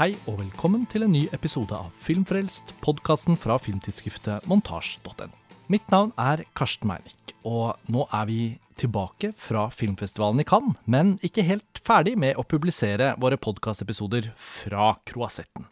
Hei 0.00 0.14
og 0.30 0.38
velkommen 0.38 0.86
til 0.88 1.02
en 1.04 1.10
ny 1.12 1.26
episode 1.36 1.76
av 1.76 1.90
Filmfrelst, 2.00 2.70
podkasten 2.80 3.36
fra 3.36 3.58
filmtidsskriftet 3.60 4.46
montasj.no. 4.48 5.26
Mitt 5.68 5.90
navn 5.92 6.14
er 6.16 6.40
Karsten 6.56 6.88
Meinick, 6.88 7.34
og 7.44 7.76
nå 7.92 8.06
er 8.08 8.24
vi 8.30 8.38
tilbake 8.80 9.34
fra 9.36 9.66
filmfestivalen 9.68 10.40
i 10.40 10.46
Cannes, 10.48 10.78
men 10.88 11.18
ikke 11.20 11.44
helt 11.44 11.82
ferdig 11.84 12.14
med 12.16 12.40
å 12.40 12.46
publisere 12.48 13.10
våre 13.20 13.36
podkastepisoder 13.36 14.30
fra 14.40 14.94
Croisetten. 15.04 15.68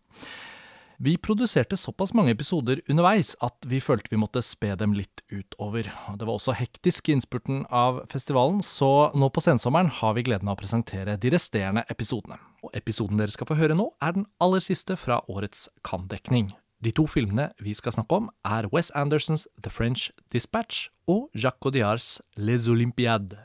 Vi 1.00 1.16
produserte 1.16 1.76
såpass 1.76 2.10
mange 2.14 2.32
episoder 2.34 2.80
underveis 2.90 3.36
at 3.46 3.66
vi 3.70 3.78
følte 3.78 4.10
vi 4.10 4.18
måtte 4.18 4.40
spe 4.42 4.72
dem 4.74 4.96
litt 4.98 5.20
utover. 5.30 5.86
Det 6.18 6.26
var 6.26 6.34
også 6.34 6.56
hektisk 6.58 7.06
i 7.06 7.14
innspurten 7.14 7.60
av 7.70 8.00
festivalen, 8.10 8.58
så 8.66 9.12
nå 9.14 9.28
på 9.30 9.44
sensommeren 9.44 9.92
har 10.00 10.16
vi 10.16 10.24
gleden 10.26 10.50
av 10.50 10.56
å 10.56 10.58
presentere 10.58 11.14
de 11.14 11.30
resterende 11.30 11.84
episodene. 11.94 12.40
Og 12.66 12.74
episoden 12.74 13.22
dere 13.22 13.30
skal 13.30 13.46
få 13.46 13.60
høre 13.60 13.76
nå, 13.78 13.92
er 14.02 14.16
den 14.16 14.26
aller 14.42 14.64
siste 14.64 14.96
fra 14.98 15.20
årets 15.30 15.68
Kan-dekning. 15.86 16.50
De 16.82 16.90
to 16.90 17.06
filmene 17.06 17.52
vi 17.62 17.76
skal 17.78 17.94
snakke 17.94 18.18
om, 18.18 18.26
er 18.42 18.66
Wes 18.74 18.90
Andersons 18.90 19.46
The 19.62 19.70
French 19.70 20.10
Dispatch 20.34 20.88
og 21.06 21.30
Jacques 21.30 21.70
Audiards 21.70 22.10
Les 22.34 22.66
Olympiades. 22.66 23.38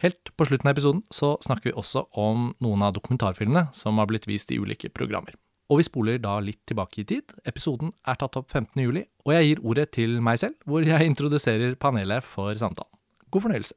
Helt 0.00 0.32
på 0.32 0.48
slutten 0.48 0.72
av 0.72 0.78
episoden 0.78 1.04
så 1.12 1.34
snakker 1.44 1.74
vi 1.74 1.76
også 1.76 2.06
om 2.16 2.54
noen 2.64 2.88
av 2.88 2.96
dokumentarfilmene 2.96 3.68
som 3.76 4.00
har 4.00 4.08
blitt 4.08 4.24
vist 4.32 4.48
i 4.48 4.56
ulike 4.56 4.88
programmer. 4.88 5.36
Og 5.70 5.78
vi 5.78 5.86
spoler 5.86 6.18
da 6.18 6.34
litt 6.42 6.64
tilbake 6.66 7.04
i 7.04 7.06
tid. 7.06 7.30
Episoden 7.46 7.92
er 8.02 8.18
tatt 8.18 8.34
opp 8.40 8.50
15. 8.50 8.74
juli, 8.82 9.04
og 9.22 9.34
jeg 9.36 9.46
gir 9.46 9.60
ordet 9.62 9.84
til 9.94 10.16
meg 10.24 10.40
selv, 10.42 10.56
hvor 10.66 10.82
jeg 10.82 11.06
introduserer 11.06 11.76
panelet 11.78 12.26
for 12.26 12.50
samtalen. 12.58 12.90
God 13.30 13.44
fornøyelse. 13.46 13.76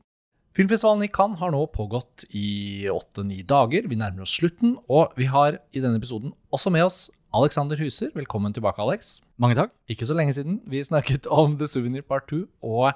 Filmfestivalen 0.58 1.05
i 1.05 1.09
Cannes 1.13 1.38
har 1.41 1.53
nå 1.53 1.59
pågått 1.73 2.25
i 2.38 2.85
åtte-ni 2.89 3.44
dager. 3.45 3.85
Vi 3.89 3.97
nærmer 3.97 4.25
oss 4.25 4.33
slutten, 4.39 4.75
og 4.89 5.13
vi 5.17 5.27
har 5.30 5.59
i 5.73 5.81
denne 5.81 6.02
episoden 6.02 6.33
også 6.53 6.73
med 6.73 6.88
oss 6.88 6.97
Alexander 7.33 7.77
Huser. 7.77 8.09
Velkommen 8.17 8.53
tilbake, 8.53 8.81
Alex. 8.81 9.19
Mange 9.41 9.57
takk. 9.57 9.73
Ikke 9.89 10.09
så 10.09 10.17
lenge 10.17 10.33
siden 10.38 10.59
vi 10.69 10.81
snakket 10.85 11.30
om 11.30 11.59
The 11.61 11.69
Souvenir 11.69 12.05
Part 12.05 12.25
2 12.30 12.41
og 12.66 12.91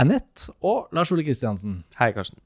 Annette 0.00 0.52
og 0.64 0.88
Lars 0.96 1.12
Ole 1.12 1.24
Kristiansen. 1.24 1.82
Hei, 2.00 2.10
Karsten. 2.16 2.40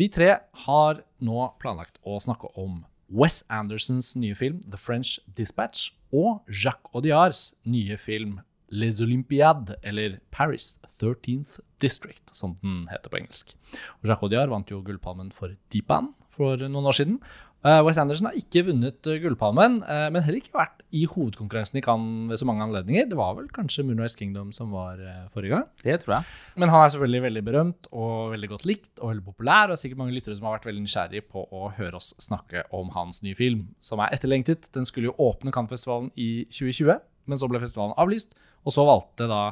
Vi 0.00 0.08
tre 0.12 0.32
har 0.64 1.04
nå 1.24 1.48
planlagt 1.60 2.00
å 2.04 2.16
snakke 2.20 2.52
om 2.60 2.82
Wes 3.12 3.42
Andersons 3.52 4.14
nye 4.16 4.34
film 4.38 4.62
The 4.70 4.80
French 4.80 5.18
Dispatch 5.36 5.92
og 6.14 6.44
Jacques 6.48 6.90
Audiards 6.94 7.52
nye 7.68 7.96
film 8.00 8.40
Les 8.74 9.00
Olympiades, 9.00 9.76
eller 9.82 10.18
Paris 10.34 10.78
13th 10.98 11.60
District, 11.82 12.22
som 12.32 12.56
den 12.62 12.88
heter 12.90 13.12
på 13.12 13.20
engelsk. 13.20 13.54
Og 14.00 14.08
Jacques 14.08 14.24
Audiard 14.26 14.50
vant 14.50 14.70
jo 14.70 14.80
Gullpalmen 14.82 15.30
for 15.34 15.52
Deep 15.72 15.86
Band 15.90 16.14
for 16.34 16.58
noen 16.58 16.88
år 16.88 16.96
siden. 16.96 17.20
Uh, 17.64 17.80
Wes 17.80 17.96
Anderson 17.96 18.26
har 18.28 18.34
ikke 18.36 18.60
vunnet 18.66 19.06
uh, 19.08 19.14
Gullpalmen, 19.22 19.78
uh, 19.88 20.10
men 20.12 20.20
heller 20.20 20.42
ikke 20.42 20.52
vært 20.52 20.82
i 20.92 21.06
hovedkonkurransen 21.08 21.78
i 21.80 21.82
Cannes 21.84 22.28
ved 22.28 22.42
så 22.42 22.48
mange 22.48 22.60
anledninger. 22.66 23.06
Det 23.08 23.16
var 23.16 23.38
vel 23.38 23.46
kanskje 23.56 23.86
Moonrise 23.88 24.18
Kingdom 24.20 24.50
som 24.52 24.74
var 24.74 25.00
forrige 25.32 25.56
gang. 25.56 25.64
Det 25.80 25.96
tror 26.02 26.18
jeg. 26.18 26.28
Men 26.60 26.70
han 26.74 26.84
er 26.84 26.92
selvfølgelig 26.92 27.22
veldig 27.24 27.44
berømt 27.46 27.88
og 27.88 28.34
veldig 28.34 28.50
godt 28.52 28.66
likt 28.68 29.00
og 29.00 29.14
veldig 29.14 29.24
populær. 29.30 29.72
Og 29.72 29.78
er 29.78 29.80
sikkert 29.80 30.02
mange 30.02 30.14
lyttere 30.14 30.36
som 30.36 30.46
har 30.46 30.58
vært 30.58 30.68
veldig 30.68 30.84
nysgjerrige 30.84 31.26
på 31.32 31.46
å 31.48 31.72
høre 31.78 31.98
oss 31.98 32.12
snakke 32.22 32.66
om 32.76 32.92
hans 32.98 33.24
nye 33.24 33.38
film, 33.38 33.64
som 33.80 34.04
er 34.04 34.12
etterlengtet. 34.12 34.68
Den 34.76 34.84
skulle 34.84 35.08
jo 35.08 35.16
åpne 35.24 35.54
Cannes-festivalen 35.56 36.12
i 36.20 36.44
2020, 36.52 37.00
men 37.32 37.40
så 37.40 37.48
ble 37.48 37.64
festivalen 37.64 37.96
avlyst. 37.96 38.36
Og 38.68 38.76
så 38.76 38.84
valgte 38.86 39.26
da 39.32 39.42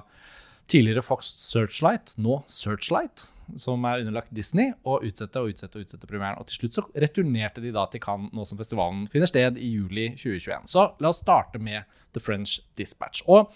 tidligere 0.71 1.05
Fox 1.05 1.29
Searchlight, 1.51 2.15
nå 2.23 2.41
Searchlight, 2.51 3.29
som 3.61 3.85
er 3.89 4.03
underlagt 4.03 4.33
Disney, 4.35 4.73
og 4.89 5.05
utsette 5.07 5.41
og 5.41 5.53
utsette 5.53 5.79
og 5.79 5.87
utsette 5.87 6.09
premieren. 6.09 6.39
Og 6.41 6.49
til 6.49 6.63
slutt 6.63 6.79
så 6.79 6.87
returnerte 7.05 7.65
de 7.65 7.73
da 7.75 7.85
til 7.91 8.03
Cannes 8.03 8.33
nå 8.33 8.47
som 8.49 8.61
festivalen 8.61 9.07
finner 9.13 9.31
sted 9.31 9.61
i 9.61 9.75
juli 9.75 10.11
2021. 10.17 10.69
Så 10.73 10.91
la 11.03 11.13
oss 11.13 11.23
starte 11.25 11.61
med 11.63 11.89
The 12.13 12.23
French 12.23 12.61
Dispatch. 12.79 13.25
Og 13.29 13.53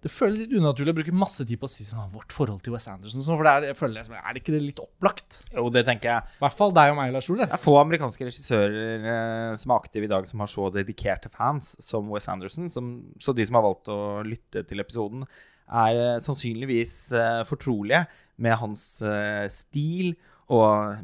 det 0.00 0.08
føles 0.08 0.40
litt 0.40 0.54
unaturlig 0.56 0.94
å 0.94 0.96
bruke 0.96 1.12
masse 1.12 1.44
tid 1.44 1.60
på 1.60 1.68
å 1.68 1.70
si 1.70 1.84
sånn, 1.84 2.08
vårt 2.14 2.32
forhold 2.32 2.62
til 2.64 2.72
Wes 2.72 2.86
Anderson. 2.88 3.24
For 3.26 3.44
det 3.44 3.52
er, 3.52 3.66
jeg 3.68 3.76
føler, 3.76 4.06
er 4.16 4.32
det 4.32 4.40
ikke 4.40 4.54
det 4.54 4.62
litt 4.64 4.80
opplagt? 4.80 5.42
Jo, 5.52 5.66
det 5.72 5.82
tenker 5.88 6.08
jeg. 6.08 6.36
I 6.38 6.44
hvert 6.46 6.56
fall 6.56 6.72
deg 6.76 6.92
og 6.94 6.96
meg, 6.96 7.12
Lars 7.12 7.28
Ole. 7.32 7.44
Det 7.44 7.58
er 7.58 7.60
få 7.60 7.74
amerikanske 7.82 8.28
regissører 8.30 9.04
eh, 9.12 9.58
som 9.60 9.74
er 9.74 9.76
aktive 9.76 10.08
i 10.08 10.12
dag, 10.12 10.28
som 10.30 10.40
har 10.40 10.48
så 10.48 10.70
dedikerte 10.72 11.28
fans 11.34 11.74
som 11.84 12.08
Wes 12.14 12.30
Anderson. 12.32 12.72
Som, 12.72 12.94
så 13.20 13.36
de 13.36 13.44
som 13.44 13.60
har 13.60 13.66
valgt 13.66 13.92
å 13.92 14.00
lytte 14.24 14.64
til 14.70 14.80
episoden, 14.80 15.28
er 15.70 16.00
eh, 16.00 16.18
sannsynligvis 16.24 16.96
eh, 17.16 17.38
fortrolige 17.48 18.04
med 18.40 18.58
hans 18.60 18.84
eh, 19.04 19.46
stil 19.52 20.14
og 20.50 20.98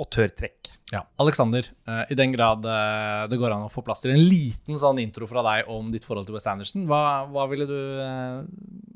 autørtrekk. 0.00 0.70
Ja. 0.94 1.02
Alexander, 1.20 1.66
i 2.08 2.16
den 2.16 2.32
grad 2.32 2.62
det 3.28 3.36
går 3.36 3.52
an 3.52 3.66
å 3.66 3.68
få 3.68 3.82
plass 3.84 4.00
til 4.00 4.14
en 4.14 4.22
liten 4.30 4.80
sånn 4.80 5.02
intro 5.02 5.28
fra 5.28 5.42
deg 5.44 5.68
om 5.68 5.90
ditt 5.92 6.06
forhold 6.08 6.24
til 6.24 6.38
Wes 6.38 6.48
Anderson, 6.48 6.86
hva, 6.88 7.02
hva 7.28 7.44
ville 7.50 7.66
du 7.68 7.76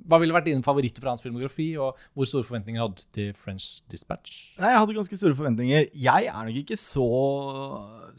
hva 0.09 0.19
ville 0.23 0.35
vært 0.35 0.49
dine 0.49 0.65
favoritter 0.65 1.05
fra 1.05 1.13
hans 1.13 1.23
filmografi, 1.25 1.73
og 1.81 1.99
hvor 2.17 2.29
store 2.29 2.47
forventninger 2.49 2.83
hadde 2.83 3.03
du 3.03 3.05
til 3.17 3.31
French 3.39 3.83
Dispatch? 3.93 4.39
Nei, 4.61 4.73
Jeg 4.73 4.81
hadde 4.81 4.97
ganske 4.97 5.19
store 5.21 5.37
forventninger. 5.39 5.87
Jeg 5.93 6.31
er 6.33 6.49
nok 6.49 6.59
ikke 6.63 6.81
så 6.81 7.11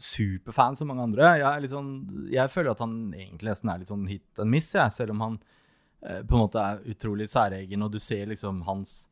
superfan 0.00 0.78
som 0.78 0.90
mange 0.90 1.08
andre. 1.08 1.34
Jeg, 1.42 1.72
sånn, 1.74 1.92
jeg 2.32 2.54
føler 2.54 2.72
at 2.74 2.82
han 2.86 2.96
egentlig 3.10 3.50
nesten 3.50 3.74
er 3.74 3.82
litt 3.82 3.92
sånn 3.92 4.08
hit 4.10 4.42
and 4.42 4.54
miss, 4.54 4.72
jeg, 4.74 4.94
selv 4.94 5.14
om 5.14 5.26
han 5.26 5.38
på 6.04 6.36
en 6.36 6.42
måte 6.42 6.60
er 6.60 6.82
utrolig 6.92 7.30
særegen, 7.32 7.82
og 7.86 7.92
du 7.94 8.00
ser 8.02 8.26
liksom 8.28 8.58
hans 8.66 9.04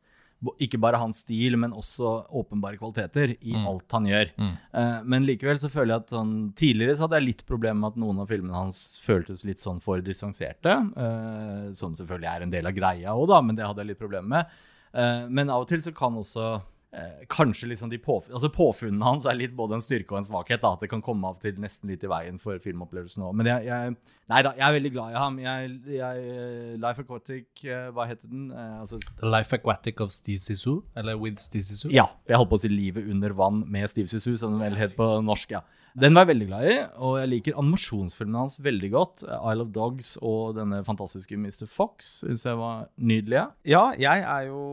ikke 0.63 0.79
bare 0.81 0.99
hans 0.99 1.21
stil, 1.23 1.55
men 1.59 1.75
også 1.75 2.09
åpenbare 2.35 2.79
kvaliteter 2.79 3.35
i 3.35 3.55
mm. 3.55 3.67
alt 3.69 3.95
han 3.95 4.09
gjør. 4.09 4.31
Mm. 4.35 4.51
Uh, 4.75 4.99
men 5.13 5.27
likevel 5.27 5.59
så 5.61 5.71
føler 5.71 5.95
jeg 5.95 6.05
at 6.05 6.13
han, 6.17 6.33
tidligere 6.59 6.97
så 6.97 7.05
hadde 7.05 7.21
jeg 7.21 7.27
litt 7.29 7.45
problemer 7.49 7.79
med 7.79 7.93
at 7.93 8.01
noen 8.03 8.21
av 8.23 8.29
filmene 8.31 8.57
hans 8.57 8.83
føltes 9.05 9.45
litt 9.47 9.63
sånn 9.63 9.81
for 9.83 10.03
distanserte. 10.03 10.75
Uh, 10.97 11.71
som 11.77 11.95
selvfølgelig 11.99 12.31
er 12.33 12.45
en 12.45 12.53
del 12.53 12.69
av 12.69 12.77
greia 12.77 13.15
òg, 13.15 13.27
da, 13.31 13.41
men 13.45 13.59
det 13.59 13.67
hadde 13.67 13.83
jeg 13.83 13.93
litt 13.93 14.03
problemer 14.03 14.31
med. 14.35 14.61
Uh, 14.93 15.25
men 15.31 15.51
av 15.53 15.65
og 15.65 15.71
til 15.71 15.83
så 15.85 15.95
kan 15.95 16.19
også 16.19 16.57
eh, 16.93 17.25
kanskje 17.31 17.69
liksom 17.71 17.91
de 17.91 17.99
påf 18.01 18.29
altså 18.31 18.49
påfunnene 18.53 19.05
hans 19.05 19.27
er 19.29 19.37
litt 19.37 19.55
både 19.57 19.77
en 19.77 19.83
styrke 19.83 20.13
og 20.13 20.21
en 20.21 20.27
svakhet. 20.27 20.61
Da, 20.63 20.73
at 20.75 20.83
det 20.83 20.91
kan 20.91 21.03
komme 21.03 21.29
av 21.29 21.39
til 21.41 21.59
nesten 21.61 21.91
litt 21.91 22.03
i 22.05 22.11
veien 22.11 22.39
for 22.41 22.61
filmopplevelsen 22.63 23.25
òg. 23.25 23.35
Men 23.39 23.49
jeg, 23.49 23.67
jeg, 23.69 24.15
nei 24.31 24.41
da, 24.45 24.53
jeg 24.59 24.65
er 24.67 24.77
veldig 24.77 24.93
glad 24.95 25.13
i 25.13 25.19
ham. 25.19 25.39
Jeg, 25.43 25.75
jeg, 25.97 26.25
eh, 26.33 26.73
Life 26.83 27.05
Aquatic, 27.05 27.65
eh, 27.65 27.87
hva 27.95 28.07
heter 28.09 28.29
den? 28.29 28.49
Eh, 28.51 28.73
altså, 28.83 29.01
The 29.21 29.29
Life 29.29 29.59
Aquatic 29.59 30.03
of 30.03 30.13
Steve 30.15 30.41
Sisu? 30.43 30.81
Eller 30.99 31.19
With 31.19 31.41
Steve 31.43 31.65
Sisu? 31.67 31.89
Ja. 31.93 32.09
Jeg 32.29 32.39
holdt 32.41 32.53
på 32.53 32.61
å 32.61 32.65
si 32.65 32.71
Livet 32.71 33.09
under 33.09 33.35
vann 33.37 33.63
med 33.71 33.89
Steve 33.91 34.11
Sisu, 34.11 34.35
som 34.37 34.55
den 34.55 34.63
vel 34.63 34.79
het 34.79 34.97
på 34.99 35.15
norsk. 35.25 35.57
ja. 35.57 35.65
Den 35.99 36.15
var 36.15 36.25
jeg 36.25 36.31
veldig 36.33 36.47
glad 36.49 36.65
i, 36.65 36.77
og 37.05 37.19
jeg 37.21 37.29
liker 37.29 37.59
animasjonsfilmene 37.61 38.45
hans 38.45 38.57
veldig 38.65 38.89
godt. 38.95 39.25
Isle 39.27 39.67
of 39.67 39.73
Dogs 39.75 40.15
og 40.21 40.55
denne 40.57 40.81
fantastiske 40.87 41.37
Mr. 41.37 41.67
Fox 41.69 42.15
syns 42.23 42.47
jeg 42.47 42.57
var 42.57 42.87
nydelige. 42.97 43.45
Ja, 43.69 43.85
jeg 43.99 44.25
er 44.25 44.49
jo 44.49 44.63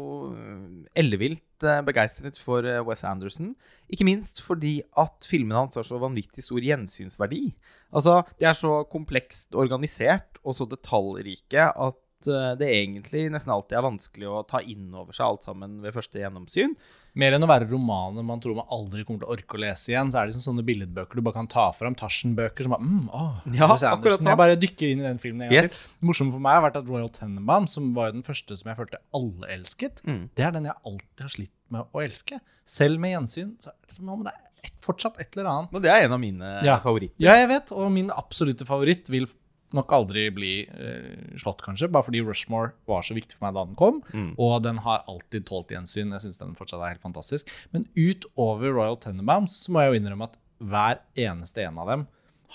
ellevilt 0.96 1.44
Eh, 1.60 1.80
begeistret 1.84 2.38
for 2.40 2.64
eh, 2.64 2.80
Wes 2.86 3.02
Anderson. 3.04 3.52
Ikke 3.92 4.06
minst 4.08 4.40
fordi 4.44 4.80
at 4.98 5.26
filmene 5.28 5.58
hans 5.58 5.76
har 5.76 5.84
så 5.86 5.98
vanvittig 6.00 6.44
stor 6.44 6.62
gjensynsverdi. 6.64 7.50
Altså, 7.92 8.20
De 8.38 8.46
er 8.48 8.56
så 8.56 8.80
komplekst 8.90 9.56
organisert 9.58 10.40
og 10.44 10.56
så 10.56 10.66
detaljrike 10.70 11.66
at 11.68 12.30
eh, 12.30 12.54
det 12.60 12.70
egentlig 12.70 13.26
nesten 13.34 13.52
alltid 13.52 13.76
er 13.76 13.88
vanskelig 13.88 14.30
å 14.30 14.44
ta 14.48 14.62
inn 14.64 14.88
over 14.94 15.16
seg 15.16 15.26
alt 15.26 15.48
sammen 15.48 15.80
ved 15.84 15.96
første 15.96 16.22
gjennomsyn. 16.22 16.76
Mer 17.18 17.34
enn 17.34 17.44
å 17.44 17.48
være 17.50 17.66
romaner 17.70 18.24
man 18.26 18.42
tror 18.42 18.58
man 18.60 18.68
aldri 18.74 19.02
kommer 19.06 19.24
til 19.24 19.28
å 19.30 19.34
orke 19.34 19.56
å 19.56 19.60
lese 19.62 19.92
igjen, 19.92 20.12
så 20.12 20.20
er 20.20 20.26
det 20.26 20.32
liksom 20.32 20.44
sånne 20.44 20.64
billedbøker 20.66 21.18
du 21.18 21.24
bare 21.26 21.38
kan 21.40 21.50
ta 21.50 21.66
fram. 21.76 21.96
Tarzan-bøker 21.98 22.66
som 22.66 22.74
bare 22.76 22.86
mm, 22.86 23.08
åh, 23.16 23.40
ja, 23.56 23.70
sånn. 23.80 24.28
Jeg 24.28 24.40
bare 24.40 24.58
dykker 24.60 24.92
inn 24.92 25.02
i 25.02 25.08
den 25.08 25.22
filmen 25.22 25.46
en 25.46 25.52
gang 25.52 25.66
yes. 25.66 25.74
til. 25.74 25.96
Det 26.00 26.10
morsomme 26.10 26.34
for 26.36 26.44
meg 26.44 26.58
har 26.58 26.66
vært 26.68 26.78
at 26.82 26.90
Royal 26.90 27.10
Tenenbaum, 27.14 27.66
som 27.70 27.90
var 27.96 28.10
jo 28.10 28.18
den 28.20 28.26
første 28.26 28.60
som 28.60 28.70
jeg 28.70 28.78
følte 28.78 29.02
alle 29.16 29.50
elsket, 29.56 30.04
mm. 30.06 30.22
det 30.38 30.46
er 30.46 30.54
den 30.56 30.70
jeg 30.70 30.78
alltid 30.92 31.26
har 31.26 31.34
slitt 31.34 31.56
med 31.70 31.90
å 31.90 32.04
elske. 32.04 32.40
Selv 32.68 33.02
med 33.02 33.14
gjensyn. 33.16 33.52
Så 33.62 33.74
liksom, 33.74 34.14
det 34.26 34.34
er 34.34 34.68
et, 34.68 34.76
fortsatt 34.84 35.20
et 35.22 35.34
eller 35.34 35.50
annet. 35.50 35.74
Men 35.74 35.84
det 35.84 35.92
er 35.92 36.06
en 36.06 36.16
av 36.16 36.22
mine 36.22 36.54
ja. 36.66 36.78
favoritter. 36.82 37.18
Ja, 37.22 37.36
jeg 37.40 37.50
vet. 37.50 37.74
Og 37.74 37.90
min 37.94 38.10
absolutte 38.14 38.68
favoritt 38.68 39.10
vil 39.12 39.28
nok 39.76 39.92
aldri 39.94 40.26
bli 40.34 40.52
uh, 40.66 41.36
slått, 41.38 41.62
kanskje, 41.64 41.90
bare 41.92 42.06
fordi 42.06 42.22
Rushmore 42.26 42.72
var 42.90 43.04
så 43.06 43.16
viktig 43.16 43.38
for 43.38 43.46
meg 43.46 43.56
da 43.56 43.64
den 43.68 43.78
kom. 43.78 44.00
Mm. 44.14 44.32
Og 44.40 44.56
den 44.66 44.82
har 44.84 45.04
alltid 45.10 45.46
tålt 45.48 45.72
gjensyn. 45.74 46.14
Jeg 46.16 46.26
syns 46.26 46.42
den 46.42 46.56
fortsatt 46.58 46.82
er 46.82 46.94
helt 46.94 47.04
fantastisk. 47.04 47.50
Men 47.74 47.86
utover 47.98 48.74
Royal 48.74 48.98
Tenenbaums 49.00 49.62
så 49.64 49.74
må 49.74 49.84
jeg 49.84 49.92
jo 49.92 50.00
innrømme 50.02 50.30
at 50.30 50.38
hver 50.60 51.00
eneste 51.18 51.64
en 51.64 51.80
av 51.80 51.88
dem 51.88 52.06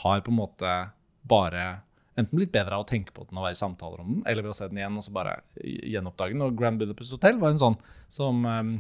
har 0.04 0.22
på 0.22 0.34
en 0.34 0.40
måte 0.42 0.74
bare 1.26 1.66
enten 2.16 2.38
blitt 2.38 2.54
bedre 2.54 2.78
av 2.78 2.86
å 2.86 2.88
tenke 2.88 3.12
på 3.16 3.26
den 3.28 3.40
og 3.40 3.48
være 3.48 3.58
i 3.58 3.60
samtaler 3.60 4.04
om 4.04 4.12
den, 4.14 4.22
eller 4.30 4.46
ved 4.46 4.54
å 4.54 4.58
se 4.58 4.68
den 4.72 4.80
igjen 4.80 5.00
og 5.00 5.04
så 5.04 5.14
bare 5.16 5.40
gjenoppdage 5.64 6.36
den. 6.36 6.44
Og 6.46 6.56
Grand 6.60 6.80
Budapest 6.80 7.16
Hotel 7.16 7.40
var 7.42 7.52
en 7.52 7.62
sånn 7.62 7.78
som 8.12 8.46
um, 8.46 8.76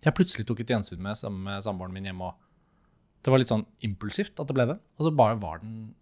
jeg 0.00 0.16
plutselig 0.16 0.46
tok 0.48 0.62
et 0.64 0.72
gjensyn 0.72 1.00
med 1.02 1.18
sammen 1.18 1.44
med 1.46 1.64
samboeren 1.64 1.94
min 1.94 2.08
hjemme. 2.08 2.30
og 2.30 3.24
Det 3.24 3.32
var 3.32 3.42
litt 3.42 3.52
sånn 3.52 3.66
impulsivt 3.86 4.40
at 4.40 4.48
det 4.48 4.56
ble 4.56 4.68
det. 4.72 4.78
Og 4.98 5.06
så 5.06 5.14
bare 5.16 5.38
var 5.40 5.62
den 5.64 5.94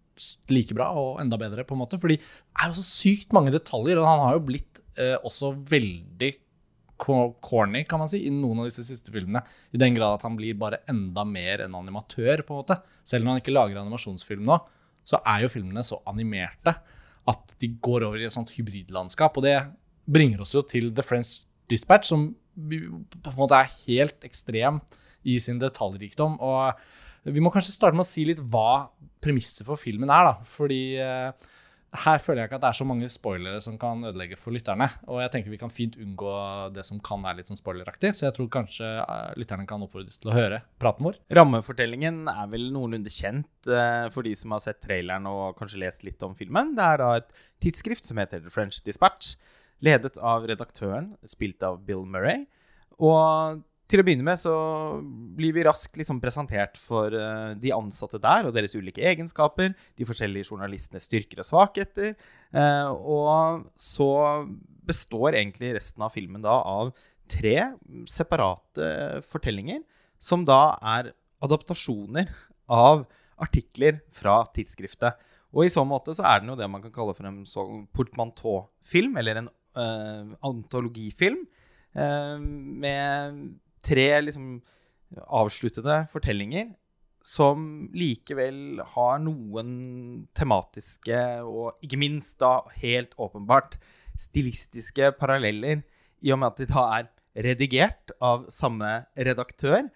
like 0.51 0.75
bra 0.77 0.89
og 0.97 1.21
enda 1.23 1.39
bedre, 1.41 1.65
på 1.67 1.75
en 1.75 1.83
måte. 1.83 1.99
Fordi 2.01 2.19
det 2.19 2.59
er 2.59 2.71
jo 2.71 2.79
så 2.79 2.85
sykt 2.85 3.33
mange 3.35 3.53
detaljer, 3.55 4.01
og 4.01 4.09
han 4.09 4.23
har 4.25 4.37
jo 4.37 4.45
blitt 4.51 4.81
eh, 4.99 5.17
også 5.17 5.53
veldig 5.71 6.33
corny, 6.99 7.85
kan 7.87 8.01
man 8.01 8.09
si, 8.11 8.25
i 8.27 8.33
noen 8.33 8.61
av 8.61 8.67
disse 8.67 8.83
siste 8.83 9.13
filmene. 9.13 9.41
I 9.71 9.79
den 9.79 9.95
grad 9.95 10.17
at 10.17 10.25
han 10.27 10.35
blir 10.39 10.57
bare 10.59 10.81
enda 10.91 11.23
mer 11.27 11.63
en 11.63 11.77
animatør, 11.79 12.43
på 12.43 12.55
en 12.55 12.61
måte. 12.63 12.79
Selv 13.07 13.25
når 13.25 13.37
han 13.37 13.43
ikke 13.43 13.55
lager 13.55 13.81
animasjonsfilm 13.81 14.43
nå, 14.47 14.59
så 15.07 15.21
er 15.23 15.45
jo 15.45 15.53
filmene 15.53 15.83
så 15.85 16.01
animerte 16.09 16.75
at 17.29 17.55
de 17.61 17.71
går 17.81 18.05
over 18.07 18.19
i 18.19 18.27
et 18.27 18.35
sånt 18.35 18.51
hybridlandskap. 18.55 19.37
Og 19.39 19.45
det 19.45 19.57
bringer 20.09 20.43
oss 20.43 20.55
jo 20.57 20.63
til 20.67 20.91
The 20.95 21.05
French 21.05 21.39
Dispatch, 21.71 22.11
som 22.11 22.31
på 22.59 23.31
en 23.31 23.39
måte 23.39 23.57
er 23.57 23.71
helt 23.87 24.25
ekstrem 24.27 24.81
i 25.27 25.37
sin 25.41 25.61
detaljrikdom. 25.61 26.39
Og 26.43 26.79
vi 27.27 27.43
må 27.43 27.51
kanskje 27.53 27.75
starte 27.75 27.97
med 27.97 28.05
å 28.05 28.09
si 28.09 28.25
litt 28.27 28.41
hva 28.41 28.89
premisset 29.23 29.67
for 29.67 29.79
filmen 29.79 30.11
er, 30.13 30.29
da. 30.29 30.47
Fordi 30.47 30.83
eh, 31.03 31.49
her 32.05 32.21
føler 32.21 32.43
jeg 32.43 32.49
ikke 32.49 32.57
at 32.59 32.63
det 32.63 32.69
er 32.69 32.77
så 32.77 32.85
mange 32.85 33.07
spoilere 33.09 33.59
som 33.65 33.77
kan 33.81 34.03
ødelegge 34.05 34.37
for 34.37 34.53
lytterne. 34.53 34.85
Og 35.09 35.21
jeg 35.23 35.31
tenker 35.33 35.53
vi 35.53 35.59
kan 35.61 35.73
fint 35.73 35.97
unngå 35.99 36.33
det 36.75 36.83
som 36.85 36.99
kan 37.03 37.23
være 37.25 37.39
litt 37.39 37.49
sånn 37.49 37.59
spoileraktig. 37.59 38.11
Så 38.17 38.27
jeg 38.27 38.35
tror 38.37 38.49
kanskje 38.53 38.89
eh, 39.01 39.31
lytterne 39.41 39.65
kan 39.69 39.81
oppfordres 39.85 40.21
til 40.21 40.31
å 40.31 40.35
høre 40.37 40.61
praten 40.81 41.07
vår. 41.09 41.17
Rammefortellingen 41.39 42.21
er 42.31 42.51
vel 42.51 42.69
noenlunde 42.75 43.13
kjent 43.13 43.71
eh, 43.71 44.05
for 44.13 44.27
de 44.27 44.35
som 44.37 44.53
har 44.53 44.63
sett 44.65 44.81
traileren 44.85 45.25
og 45.29 45.57
kanskje 45.59 45.81
lest 45.81 46.05
litt 46.05 46.21
om 46.25 46.37
filmen. 46.37 46.75
Det 46.77 46.85
er 46.85 47.01
da 47.01 47.09
et 47.23 47.33
tidsskrift 47.65 48.09
som 48.09 48.21
heter 48.21 48.45
The 48.45 48.53
French 48.53 48.83
Dispatch, 48.85 49.33
ledet 49.85 50.19
av 50.21 50.45
redaktøren, 50.49 51.15
spilt 51.29 51.65
av 51.65 51.81
Bill 51.87 52.05
Murray. 52.05 52.45
Og 52.99 53.63
til 53.89 54.01
å 54.01 54.05
begynne 54.05 54.25
med 54.25 54.37
så 54.37 54.53
blir 55.37 55.53
vi 55.55 55.63
raskt 55.65 55.97
liksom 55.97 56.19
presentert 56.21 56.77
for 56.77 57.13
uh, 57.13 57.55
de 57.57 57.71
ansatte 57.73 58.19
der 58.21 58.45
og 58.45 58.53
deres 58.53 58.75
ulike 58.77 59.01
egenskaper, 59.09 59.73
de 59.97 60.07
forskjellige 60.07 60.51
journalistenes 60.51 61.07
styrker 61.09 61.41
og 61.41 61.47
svakheter. 61.47 62.13
Uh, 62.53 62.91
og 62.93 63.63
så 63.73 64.09
består 64.89 65.39
egentlig 65.39 65.73
resten 65.77 66.05
av 66.05 66.13
filmen 66.13 66.43
da 66.45 66.59
av 66.61 66.91
tre 67.29 67.55
separate 68.09 69.23
fortellinger, 69.25 69.81
som 70.21 70.43
da 70.45 70.75
er 70.97 71.11
adaptasjoner 71.45 72.29
av 72.69 73.07
artikler 73.41 74.01
fra 74.13 74.41
tidsskriftet. 74.53 75.17
Og 75.55 75.65
i 75.65 75.71
så 75.73 75.81
måte 75.87 76.13
så 76.13 76.27
er 76.29 76.43
den 76.43 76.51
jo 76.51 76.57
det 76.59 76.67
man 76.69 76.83
kan 76.83 76.93
kalle 76.93 77.15
for 77.17 77.25
en 77.25 77.41
sånn 77.49 77.87
portmanteau-film, 77.95 79.17
eller 79.17 79.41
en 79.41 79.49
uh, 79.49 80.35
antologifilm, 80.45 81.47
med 81.89 83.39
tre 83.89 84.07
liksom 84.21 84.59
avsluttede 85.25 86.03
fortellinger 86.11 86.69
som 87.25 87.89
likevel 87.95 88.79
har 88.95 89.19
noen 89.21 89.71
tematiske 90.37 91.19
og 91.43 91.81
ikke 91.83 91.99
minst 91.99 92.39
da 92.41 92.61
helt 92.79 93.15
åpenbart 93.19 93.77
stilistiske 94.19 95.13
paralleller, 95.19 95.81
i 96.19 96.33
og 96.33 96.41
med 96.41 96.51
at 96.51 96.59
de 96.59 96.67
da 96.71 96.85
er 96.99 97.09
redigert 97.49 98.11
av 98.19 98.47
samme 98.51 98.89
redaktør 99.15 99.87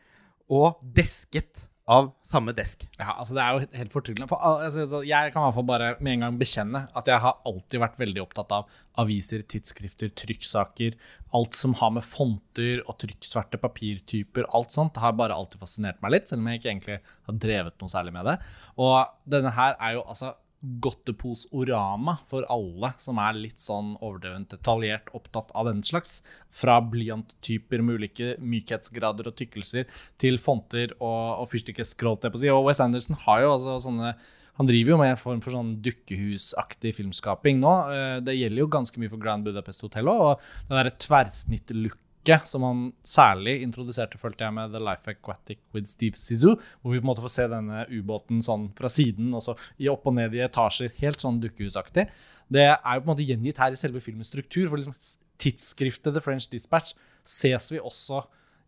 og 0.51 0.80
desket 0.96 1.66
av 1.91 2.13
samme 2.24 2.53
desk. 2.56 2.85
Ja, 2.95 3.18
altså 3.19 3.35
Det 3.35 3.44
er 3.44 3.56
jo 3.56 3.77
helt 3.80 3.91
fortryllende. 3.91 4.27
For, 4.31 4.39
altså, 4.39 5.01
jeg 5.03 5.33
kan 5.33 5.41
i 5.41 5.45
hvert 5.47 5.57
fall 5.57 5.68
bare 5.68 5.89
med 6.00 6.13
en 6.13 6.25
gang 6.25 6.38
bekjenne 6.39 6.85
at 6.95 7.09
jeg 7.12 7.19
har 7.24 7.41
alltid 7.50 7.81
vært 7.83 8.00
veldig 8.00 8.24
opptatt 8.24 8.53
av 8.56 8.77
aviser, 9.03 9.44
tidsskrifter, 9.51 10.13
trykksaker. 10.15 10.95
Alt 11.35 11.57
som 11.59 11.75
har 11.81 11.91
med 11.97 12.07
fonter 12.07 12.83
og 12.85 12.95
trykksverte 13.03 13.59
papirtyper, 13.59 14.47
alt 14.56 14.71
sånt, 14.75 15.01
har 15.03 15.18
bare 15.19 15.35
alltid 15.35 15.59
fascinert 15.59 16.00
meg 16.03 16.15
litt. 16.15 16.31
Selv 16.31 16.45
om 16.45 16.51
jeg 16.51 16.62
ikke 16.62 16.71
egentlig 16.71 17.00
har 17.03 17.41
drevet 17.47 17.83
noe 17.83 17.91
særlig 17.91 18.15
med 18.15 18.31
det. 18.31 18.38
Og 18.79 18.95
denne 19.36 19.51
her 19.57 19.75
er 19.75 19.97
jo 19.97 20.07
altså 20.07 20.31
godteposorama 20.63 22.15
for 22.27 22.45
alle 22.51 22.94
som 23.01 23.19
er 23.19 23.36
litt 23.36 23.60
sånn 23.60 23.94
overdrevent 24.00 24.54
detaljert 24.54 25.10
opptatt 25.18 25.51
av 25.57 25.68
den 25.68 25.81
slags. 25.83 26.21
Fra 26.54 26.77
blyanttyper 26.81 27.83
med 27.83 28.00
ulike 28.00 28.36
mykhetsgrader 28.39 29.27
og 29.27 29.36
tykkelser 29.39 29.89
til 30.21 30.39
fonter 30.42 30.95
og, 31.00 31.44
og 31.44 31.51
fyrstikkeskroll. 31.51 32.21
Og 32.24 32.69
Wes 32.69 32.81
Anderson 32.83 33.19
har 33.25 33.44
jo 33.44 33.51
altså 33.57 33.81
sånne 33.89 34.15
han 34.60 34.68
driver 34.69 34.94
jo 34.94 34.98
med 35.00 35.10
en 35.10 35.18
form 35.18 35.39
for 35.42 35.56
sånn 35.56 35.71
dukkehusaktig 35.81 36.92
filmskaping 36.94 37.57
nå. 37.57 37.71
Eh, 37.89 38.18
det 38.21 38.36
gjelder 38.38 38.62
jo 38.62 38.69
ganske 38.75 39.01
mye 39.01 39.10
for 39.10 39.21
Grand 39.21 39.45
Budapest 39.45 39.81
Hotel 39.81 40.12
òg. 40.12 40.21
Og 40.27 40.68
den 40.69 40.77
derre 40.77 40.94
tverrsnittlook 41.01 41.98
blikket 42.24 42.48
som 42.48 42.64
han 42.64 42.94
særlig 43.04 43.62
introduserte, 43.64 44.18
følte 44.18 44.44
jeg, 44.44 44.54
med 44.54 44.72
The 44.72 44.80
Life 44.80 45.10
Aquatic 45.10 45.60
with 45.74 45.88
Steve 45.88 46.16
Zissou. 46.16 46.56
Hvor 46.81 46.92
vi 46.92 47.00
på 47.00 47.04
en 47.04 47.10
måte 47.12 47.22
får 47.22 47.34
se 47.34 47.48
denne 47.48 47.86
ubåten 47.90 48.42
sånn 48.42 48.72
fra 48.75 48.90
siden, 48.90 49.34
og 49.34 49.44
så 49.44 49.56
i 49.80 49.90
opp 49.90 50.06
og 50.08 50.16
ned 50.16 50.34
i 50.34 50.44
etasjer. 50.44 50.94
Helt 51.00 51.20
sånn 51.20 51.42
dukkehusaktig. 51.42 52.08
Det 52.50 52.64
er 52.64 52.96
jo 52.96 53.02
på 53.02 53.08
en 53.08 53.12
måte 53.12 53.28
gjengitt 53.28 53.58
her 53.58 53.74
i 53.74 53.80
selve 53.80 54.02
filmens 54.02 54.31
struktur. 54.31 54.70
For 54.70 54.78
liksom 54.78 54.96
tidsskriftet 55.38 56.14
The 56.14 56.22
French 56.22 56.50
Dispatch 56.50 56.96
ses 57.24 57.72
vi 57.72 57.81
også 57.81 58.24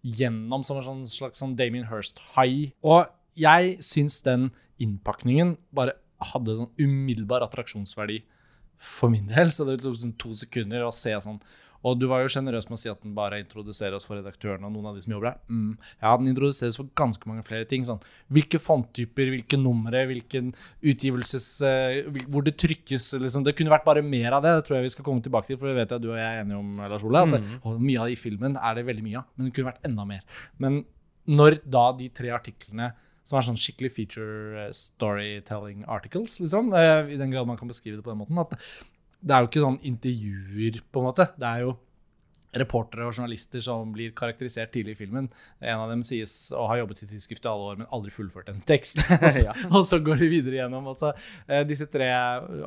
gjennom 0.06 0.64
som 0.64 0.78
en 0.78 0.86
sånn 0.86 1.06
slags 1.10 1.40
sånn 1.42 1.56
Damien 1.58 1.88
Hirst-hai. 1.90 2.74
Og 2.84 3.08
jeg 3.36 3.78
syns 3.84 4.22
den 4.26 4.52
innpakningen 4.82 5.58
bare 5.76 5.98
hadde 6.34 6.58
sånn 6.58 6.74
umiddelbar 6.80 7.44
attraksjonsverdi 7.46 8.24
for 8.76 9.12
min 9.14 9.30
del. 9.32 9.52
Så 9.52 9.68
det 9.68 9.80
tok 9.84 9.96
sånn 10.00 10.18
to 10.20 10.34
sekunder 10.36 10.84
å 10.86 10.94
se 10.94 11.16
sånn 11.24 11.40
og 11.86 12.00
du 12.02 12.08
var 12.10 12.24
jo 12.24 12.30
sjenerøs 12.34 12.66
med 12.66 12.80
å 12.80 12.82
si 12.82 12.90
at 12.90 13.02
den 13.04 13.14
bare 13.18 13.38
introduserer 13.44 13.94
oss 13.98 14.08
for 14.08 14.18
redaktørene 14.18 14.66
og 14.66 14.74
noen 14.74 14.88
av 14.90 14.98
de 14.98 15.04
som 15.06 15.14
jobber 15.14 15.30
der. 15.30 15.38
Mm. 15.54 15.76
Ja, 16.02 16.14
den 16.18 16.32
introduseres 16.32 16.80
for 16.80 16.90
ganske 16.98 17.30
mange 17.30 17.46
flere 17.46 17.68
ting. 17.70 17.86
Sånn. 17.86 18.02
Hvilke 18.34 18.58
fonttyper, 18.62 19.30
hvilke 19.36 19.60
numre, 19.62 20.02
hvilken 20.10 20.50
utgivelses 20.82 21.48
uh, 21.62 22.26
Hvor 22.34 22.46
det 22.48 22.56
trykkes. 22.62 23.12
Liksom. 23.22 23.46
Det 23.46 23.54
kunne 23.60 23.74
vært 23.76 23.86
bare 23.86 24.06
mer 24.06 24.34
av 24.34 24.42
det. 24.46 24.56
Det 24.58 24.66
tror 24.66 24.80
jeg 24.80 24.88
vi 24.88 24.96
skal 24.96 25.08
komme 25.08 25.26
tilbake 25.26 25.52
til, 25.52 25.62
for 25.62 25.70
det 25.70 25.78
vet 25.78 25.94
jeg 25.94 26.06
du 26.06 26.10
og 26.10 26.18
jeg 26.18 26.26
er 26.26 26.42
enige 26.42 26.64
om, 26.64 26.74
Lars 26.82 27.06
Ole. 27.06 27.22
At 27.22 27.38
mm. 27.38 27.56
og 27.62 27.78
mye 27.86 28.02
av 28.02 28.10
det 28.10 28.18
i 28.18 28.22
filmen 28.24 28.58
er 28.58 28.80
det 28.80 28.88
veldig 28.90 29.06
mye 29.06 29.22
av, 29.22 29.30
men 29.36 29.48
det 29.48 29.56
kunne 29.56 29.70
vært 29.70 29.90
enda 29.92 30.08
mer. 30.10 30.42
Men 30.66 30.82
når 31.30 31.60
da 31.70 31.86
de 31.98 32.10
tre 32.14 32.34
artiklene 32.34 32.92
som 33.26 33.40
er 33.40 33.46
sånn 33.48 33.58
skikkelig 33.58 33.90
feature 33.94 34.66
storytelling 34.78 35.86
articles, 35.90 36.40
liksom, 36.42 36.74
uh, 36.74 37.06
i 37.10 37.22
den 37.22 37.32
grad 37.34 37.50
man 37.50 37.62
kan 37.62 37.70
beskrive 37.70 37.98
det 38.00 38.06
på 38.06 38.14
den 38.14 38.22
måten, 38.22 38.42
at 38.42 38.58
det 39.26 39.34
er 39.34 39.42
jo 39.42 39.50
ikke 39.50 39.64
sånn 39.64 39.82
intervjuer, 39.90 40.80
på 40.94 41.02
en 41.02 41.10
måte. 41.10 41.26
Det 41.40 41.50
er 41.50 41.66
jo 41.66 41.74
reportere 42.60 43.08
og 43.08 43.16
journalister 43.16 43.64
som 43.64 43.90
blir 43.92 44.14
karakterisert 44.16 44.72
tidlig 44.72 44.96
i 44.96 45.00
filmen. 45.02 45.28
En 45.60 45.82
av 45.84 45.92
dem 45.92 46.04
sies 46.08 46.54
å 46.56 46.66
ha 46.70 46.78
jobbet 46.80 47.04
i 47.04 47.10
tidsskriftet 47.10 47.50
i 47.50 47.52
alle 47.52 47.72
år, 47.72 47.80
men 47.82 47.90
aldri 47.96 48.14
fullført 48.16 48.52
en 48.52 48.62
tekst. 48.68 49.02
Og 49.16 49.28
så, 49.28 49.46
ja. 49.48 49.56
og 49.68 49.84
så 49.88 50.00
går 50.04 50.22
de 50.22 50.30
videre 50.32 50.60
gjennom. 50.62 50.88
Så, 50.98 51.12
eh, 51.50 51.66
disse 51.68 51.88
tre 51.92 52.08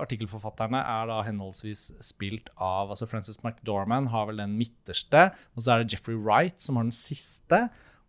artikkelforfatterne 0.02 0.80
er 0.82 1.08
da 1.10 1.22
henholdsvis 1.26 1.88
spilt 2.04 2.50
av 2.54 2.92
altså 2.92 3.08
Frances 3.08 3.40
McDorman 3.44 4.10
har 4.12 4.28
vel 4.28 4.42
den 4.42 4.56
midterste, 4.58 5.30
og 5.54 5.64
så 5.64 5.74
er 5.74 5.84
det 5.84 5.94
Jeffrey 5.94 6.18
Wright 6.18 6.60
som 6.62 6.80
har 6.80 6.88
den 6.88 6.96
siste. 6.96 7.68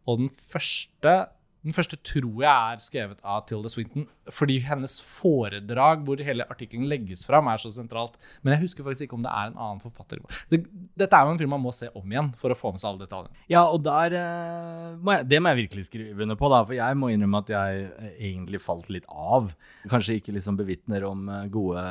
Og 0.09 0.23
den 0.23 0.31
første 0.33 1.15
den 1.59 1.75
første 1.75 1.97
tror 2.07 2.39
jeg 2.39 2.47
er 2.47 2.79
skrevet 2.79 3.19
av 3.19 3.41
Tilda 3.49 3.67
Swinton, 3.71 4.05
fordi 4.31 4.59
hennes 4.63 4.93
foredrag 5.03 6.05
hvor 6.07 6.21
hele 6.23 6.45
artikkelen 6.47 6.87
legges 6.87 7.25
fram, 7.27 7.49
er 7.51 7.59
så 7.59 7.71
sentralt. 7.73 8.15
Men 8.41 8.55
jeg 8.55 8.63
husker 8.63 8.85
faktisk 8.85 9.09
ikke 9.09 9.17
om 9.17 9.25
det 9.25 9.33
er 9.33 9.49
en 9.49 9.57
annen 9.59 9.81
forfatter. 9.83 10.21
Det, 10.47 10.61
dette 10.99 11.19
er 11.19 11.27
jo 11.27 11.33
en 11.33 11.41
film 11.41 11.51
man 11.57 11.63
må 11.65 11.73
se 11.75 11.89
om 11.91 12.15
igjen 12.15 12.31
for 12.39 12.55
å 12.55 12.57
få 12.57 12.71
med 12.71 12.79
seg 12.79 12.93
alle 12.93 13.03
detaljene. 13.03 13.43
Ja, 13.51 13.65
og 13.67 13.83
der 13.83 14.15
uh, 14.15 14.95
må 15.03 15.17
jeg, 15.17 15.27
Det 15.33 15.41
må 15.43 15.51
jeg 15.51 15.61
virkelig 15.65 15.85
skrive 15.89 16.23
under 16.23 16.39
på, 16.39 16.51
da, 16.53 16.61
for 16.63 16.77
jeg 16.79 16.99
må 17.01 17.11
innrømme 17.11 17.43
at 17.43 17.51
jeg 17.51 17.83
eh, 17.89 18.15
egentlig 18.29 18.63
falt 18.63 18.87
litt 18.93 19.11
av. 19.11 19.51
Kanskje 19.91 20.19
ikke 20.21 20.37
liksom 20.37 20.55
bevitner 20.59 21.03
om 21.09 21.27
eh, 21.27 21.45
gode 21.51 21.83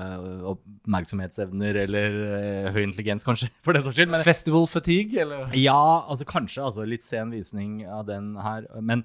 oppmerksomhetsevner 0.55 1.83
eller 1.85 2.19
høy 2.73 2.83
intelligens, 2.87 3.27
kanskje, 3.27 3.53
for 3.61 3.77
den 3.77 3.85
saks 3.85 4.01
skyld. 4.01 4.19
Festival 4.25 4.69
fatigue, 4.71 5.21
eller? 5.27 5.53
Ja, 5.59 6.09
altså 6.09 6.25
kanskje. 6.29 6.65
Altså, 6.65 6.89
litt 6.89 7.05
sen 7.05 7.37
visning 7.37 7.83
av 7.85 8.07
den 8.09 8.33
her. 8.41 8.65
Men 8.81 9.05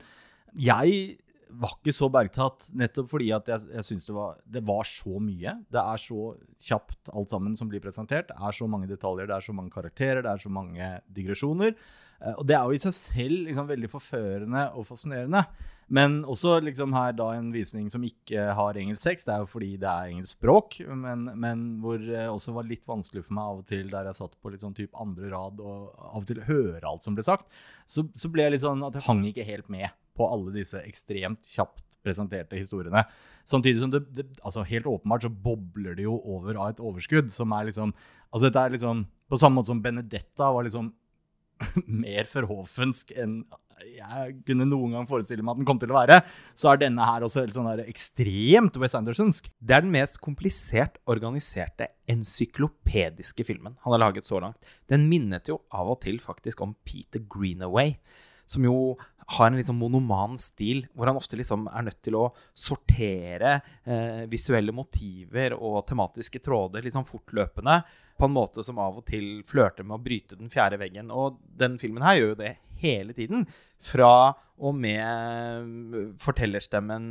jeg 0.60 1.17
var 1.60 1.75
ikke 1.77 1.93
så 1.93 2.10
bergtatt, 2.12 2.69
nettopp 2.77 3.10
fordi 3.12 3.29
at 3.36 3.50
jeg, 3.51 3.67
jeg 3.75 3.88
syns 3.88 4.07
det, 4.07 4.15
det, 4.55 4.63
var 4.65 4.88
så 4.89 5.19
mye. 5.22 5.57
Det 5.72 5.81
er 5.81 6.01
så 6.01 6.31
kjapt 6.69 7.12
alt 7.13 7.33
sammen 7.33 7.57
som 7.60 7.69
blir 7.72 7.83
presentert. 7.83 8.31
Det 8.31 8.39
er 8.39 8.57
så 8.57 8.69
mange 8.69 8.89
detaljer, 8.89 9.29
det 9.29 9.38
er 9.38 9.45
så 9.45 9.55
mange 9.55 9.74
karakterer, 9.74 10.24
det 10.25 10.31
er 10.31 10.41
så 10.41 10.53
mange 10.53 10.89
digresjoner. 11.13 11.77
Uh, 12.24 12.33
og 12.38 12.43
det 12.50 12.57
er 12.57 12.65
jo 12.65 12.79
i 12.79 12.81
seg 12.81 12.98
selv 12.98 13.48
liksom, 13.50 13.69
veldig 13.69 13.91
forførende 13.91 14.65
og 14.74 14.88
fascinerende. 14.89 15.45
Men 15.93 16.22
også 16.31 16.55
liksom, 16.63 16.93
her 16.95 17.13
da 17.13 17.33
en 17.36 17.51
visning 17.53 17.89
som 17.91 18.05
ikke 18.07 18.48
har 18.57 18.79
engelsk 18.79 19.05
tekst. 19.05 19.27
Det 19.27 19.36
er 19.36 19.43
jo 19.43 19.50
fordi 19.51 19.74
det 19.81 19.89
er 19.89 20.13
engelsk 20.13 20.39
språk, 20.39 20.79
men, 20.89 21.27
men 21.38 21.65
hvor 21.83 22.01
det 22.01 22.27
uh, 22.29 22.33
også 22.33 22.55
var 22.57 22.69
litt 22.69 22.86
vanskelig 22.89 23.27
for 23.27 23.38
meg 23.38 23.51
av 23.51 23.62
og 23.62 23.67
til 23.69 23.91
der 23.93 24.10
jeg 24.10 24.22
satt 24.24 24.39
på 24.39 24.53
litt 24.53 24.63
sånn 24.63 24.77
type 24.77 24.98
andre 24.98 25.29
rad 25.36 25.62
og 25.62 25.91
av 25.93 26.24
og 26.24 26.29
til 26.31 26.41
høre 26.48 26.88
alt 26.88 27.05
som 27.05 27.17
ble 27.17 27.25
sagt, 27.27 27.51
så, 27.86 28.07
så 28.17 28.31
ble 28.31 28.48
jeg 28.48 28.55
litt 28.55 28.65
sånn 28.65 28.81
at 28.88 28.98
jeg 28.98 29.05
hang 29.05 29.22
ikke 29.29 29.45
helt 29.45 29.69
med 29.74 29.91
på 30.17 30.27
alle 30.29 30.53
disse 30.55 30.82
ekstremt 30.84 31.43
kjapt 31.48 31.84
presenterte 32.03 32.60
historiene. 32.60 33.05
Samtidig 33.48 33.79
som 33.82 33.91
det, 33.93 34.03
det 34.15 34.27
altså 34.43 34.65
helt 34.67 34.89
åpenbart 34.89 35.25
så 35.25 35.32
bobler 35.32 35.96
det 35.98 36.08
jo 36.08 36.17
over 36.20 36.60
av 36.60 36.74
et 36.74 36.84
overskudd 36.84 37.32
som 37.34 37.55
er 37.55 37.70
liksom 37.72 37.96
Altså 38.34 38.48
dette 38.48 38.62
er 38.65 38.74
liksom 38.74 39.03
På 39.29 39.38
samme 39.38 39.60
måte 39.60 39.70
som 39.70 39.82
Benedetta 39.84 40.51
var 40.51 40.65
liksom 40.65 40.91
mer 42.03 42.27
forhåfensk 42.27 43.13
enn 43.20 43.43
jeg 43.84 44.36
kunne 44.48 44.67
noen 44.70 44.93
gang 44.96 45.08
forestille 45.10 45.43
meg 45.43 45.55
at 45.55 45.60
den 45.60 45.67
kom 45.67 45.79
til 45.82 45.91
å 45.91 45.98
være, 45.98 46.20
så 46.55 46.72
er 46.72 46.79
denne 46.79 47.03
her 47.03 47.25
også 47.25 47.41
helt 47.43 47.55
sånn 47.55 47.67
der 47.67 47.89
ekstremt 47.89 48.77
Wes 48.79 48.96
Andersonsk. 48.96 49.50
Det 49.60 49.75
er 49.75 49.84
den 49.84 49.91
mest 49.91 50.20
komplisert 50.24 51.00
organiserte 51.10 51.89
ensyklopediske 52.10 53.43
filmen 53.48 53.75
han 53.84 53.96
har 53.96 54.03
laget 54.05 54.29
så 54.29 54.39
langt. 54.43 54.62
Den 54.91 55.10
minnet 55.12 55.51
jo 55.51 55.60
av 55.74 55.91
og 55.96 56.00
til 56.05 56.22
faktisk 56.24 56.63
om 56.63 56.77
Peter 56.88 57.24
Greenaway 57.27 57.98
som 58.46 58.66
jo 58.66 58.78
har 59.38 59.48
en 59.48 59.58
litt 59.58 59.70
sånn 59.70 59.80
monoman 59.80 60.36
stil, 60.42 60.84
hvor 60.94 61.10
han 61.10 61.20
ofte 61.20 61.38
liksom 61.40 61.68
er 61.72 61.86
nødt 61.88 62.02
til 62.04 62.18
å 62.20 62.26
sortere 62.58 63.56
eh, 63.86 64.24
visuelle 64.32 64.76
motiver 64.76 65.56
og 65.56 65.84
tematiske 65.90 66.42
tråder 66.44 66.84
litt 66.84 66.96
sånn 66.98 67.08
fortløpende, 67.08 67.82
på 68.20 68.28
en 68.28 68.36
måte 68.36 68.64
som 68.66 68.78
av 68.82 69.00
og 69.00 69.08
til 69.08 69.42
flørter 69.48 69.88
med 69.88 69.98
å 69.98 70.04
bryte 70.04 70.38
den 70.38 70.52
fjerde 70.54 70.78
veggen. 70.82 71.10
Og 71.10 71.40
den 71.60 71.80
filmen 71.82 72.04
her 72.06 72.20
gjør 72.20 72.34
jo 72.34 72.42
det 72.44 72.52
hele 72.84 73.16
tiden. 73.18 73.48
Fra 73.84 74.34
og 74.64 74.76
med 74.78 75.96
fortellerstemmen 76.22 77.08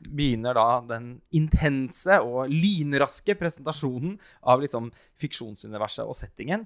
begynner 0.00 0.56
da 0.56 0.68
den 0.88 1.10
intense 1.36 2.16
og 2.24 2.48
lynraske 2.50 3.36
presentasjonen 3.38 4.16
av 4.48 4.64
liksom 4.64 4.88
fiksjonsuniverset 5.20 6.08
og 6.08 6.16
settingen 6.18 6.64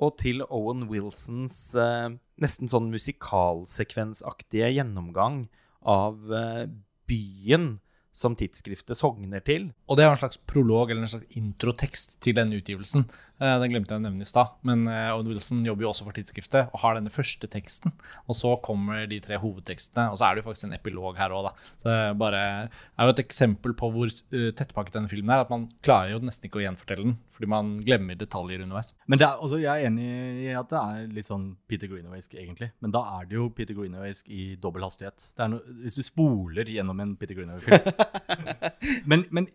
og 0.00 0.16
til 0.20 0.44
Owen 0.48 0.86
Wilsons 0.88 1.58
eh, 1.78 2.08
nesten 2.44 2.70
sånn 2.70 2.90
musikalsekvensaktige 2.92 4.70
gjennomgang 4.74 5.44
av 5.80 6.32
eh, 6.34 6.66
byen 7.10 7.78
som 8.16 8.34
tidsskriftet 8.36 8.98
sogner 8.98 9.42
til. 9.46 9.70
Og 9.88 9.98
det 9.98 10.04
er 10.04 10.12
en 10.12 10.20
slags 10.20 10.40
prolog 10.50 10.90
eller 10.90 11.06
en 11.06 11.12
slags 11.12 11.38
introtekst 11.38 12.18
til 12.24 12.36
denne 12.36 12.58
utgivelsen. 12.58 13.06
Eh, 13.40 13.56
den 13.62 13.72
glemte 13.72 13.94
jeg 13.94 14.02
å 14.02 14.04
nevne 14.04 14.24
i 14.24 14.28
stad, 14.28 14.52
men 14.68 14.84
eh, 14.90 15.08
Owen 15.14 15.30
Wilson 15.32 15.62
jobber 15.64 15.86
jo 15.86 15.90
også 15.94 16.04
for 16.04 16.16
tidsskriftet 16.16 16.74
og 16.74 16.82
har 16.82 16.98
denne 16.98 17.12
første 17.12 17.48
teksten. 17.48 17.94
Og 18.28 18.36
så 18.36 18.52
kommer 18.64 19.06
de 19.08 19.20
tre 19.24 19.38
hovedtekstene, 19.40 20.10
og 20.12 20.20
så 20.20 20.28
er 20.28 20.36
det 20.36 20.42
jo 20.42 20.48
faktisk 20.50 20.68
en 20.68 20.76
epilog 20.76 21.16
her 21.20 21.32
òg, 21.32 21.48
da. 21.48 21.54
Så 21.80 21.88
det 21.88 21.96
er, 21.96 22.18
bare, 22.20 22.42
er 22.68 23.08
jo 23.08 23.14
et 23.14 23.22
eksempel 23.24 23.74
på 23.78 23.88
hvor 23.94 24.10
uh, 24.12 24.50
tettpakket 24.56 24.98
denne 24.98 25.10
filmen 25.10 25.32
er. 25.32 25.46
At 25.46 25.52
man 25.52 25.66
klarer 25.84 26.14
jo 26.14 26.20
nesten 26.24 26.50
ikke 26.50 26.60
å 26.60 26.64
gjenfortelle 26.66 27.06
den, 27.08 27.16
fordi 27.32 27.48
man 27.50 27.72
glemmer 27.86 28.18
detaljer 28.20 28.64
underveis. 28.66 28.92
Men 29.08 29.22
er, 29.22 29.38
altså, 29.40 29.60
jeg 29.62 29.70
er 29.72 29.88
enig 29.88 30.10
i 30.44 30.50
at 30.60 30.68
det 30.72 30.82
er 30.82 31.14
litt 31.16 31.30
sånn 31.30 31.46
Peter 31.70 31.88
Greenawaysk, 31.90 32.36
egentlig. 32.36 32.70
Men 32.84 32.94
da 32.94 33.04
er 33.16 33.30
det 33.30 33.38
jo 33.38 33.48
Peter 33.56 33.76
Greenawaysk 33.78 34.28
i 34.28 34.50
dobbel 34.60 34.84
hastighet. 34.84 35.16
No, 35.40 35.62
hvis 35.80 35.96
du 35.96 36.04
spoler 36.04 36.68
gjennom 36.68 37.00
en 37.00 37.16
Peter 37.20 37.38
Greenaway-film 37.38 37.88
men, 39.10 39.24
men 39.32 39.48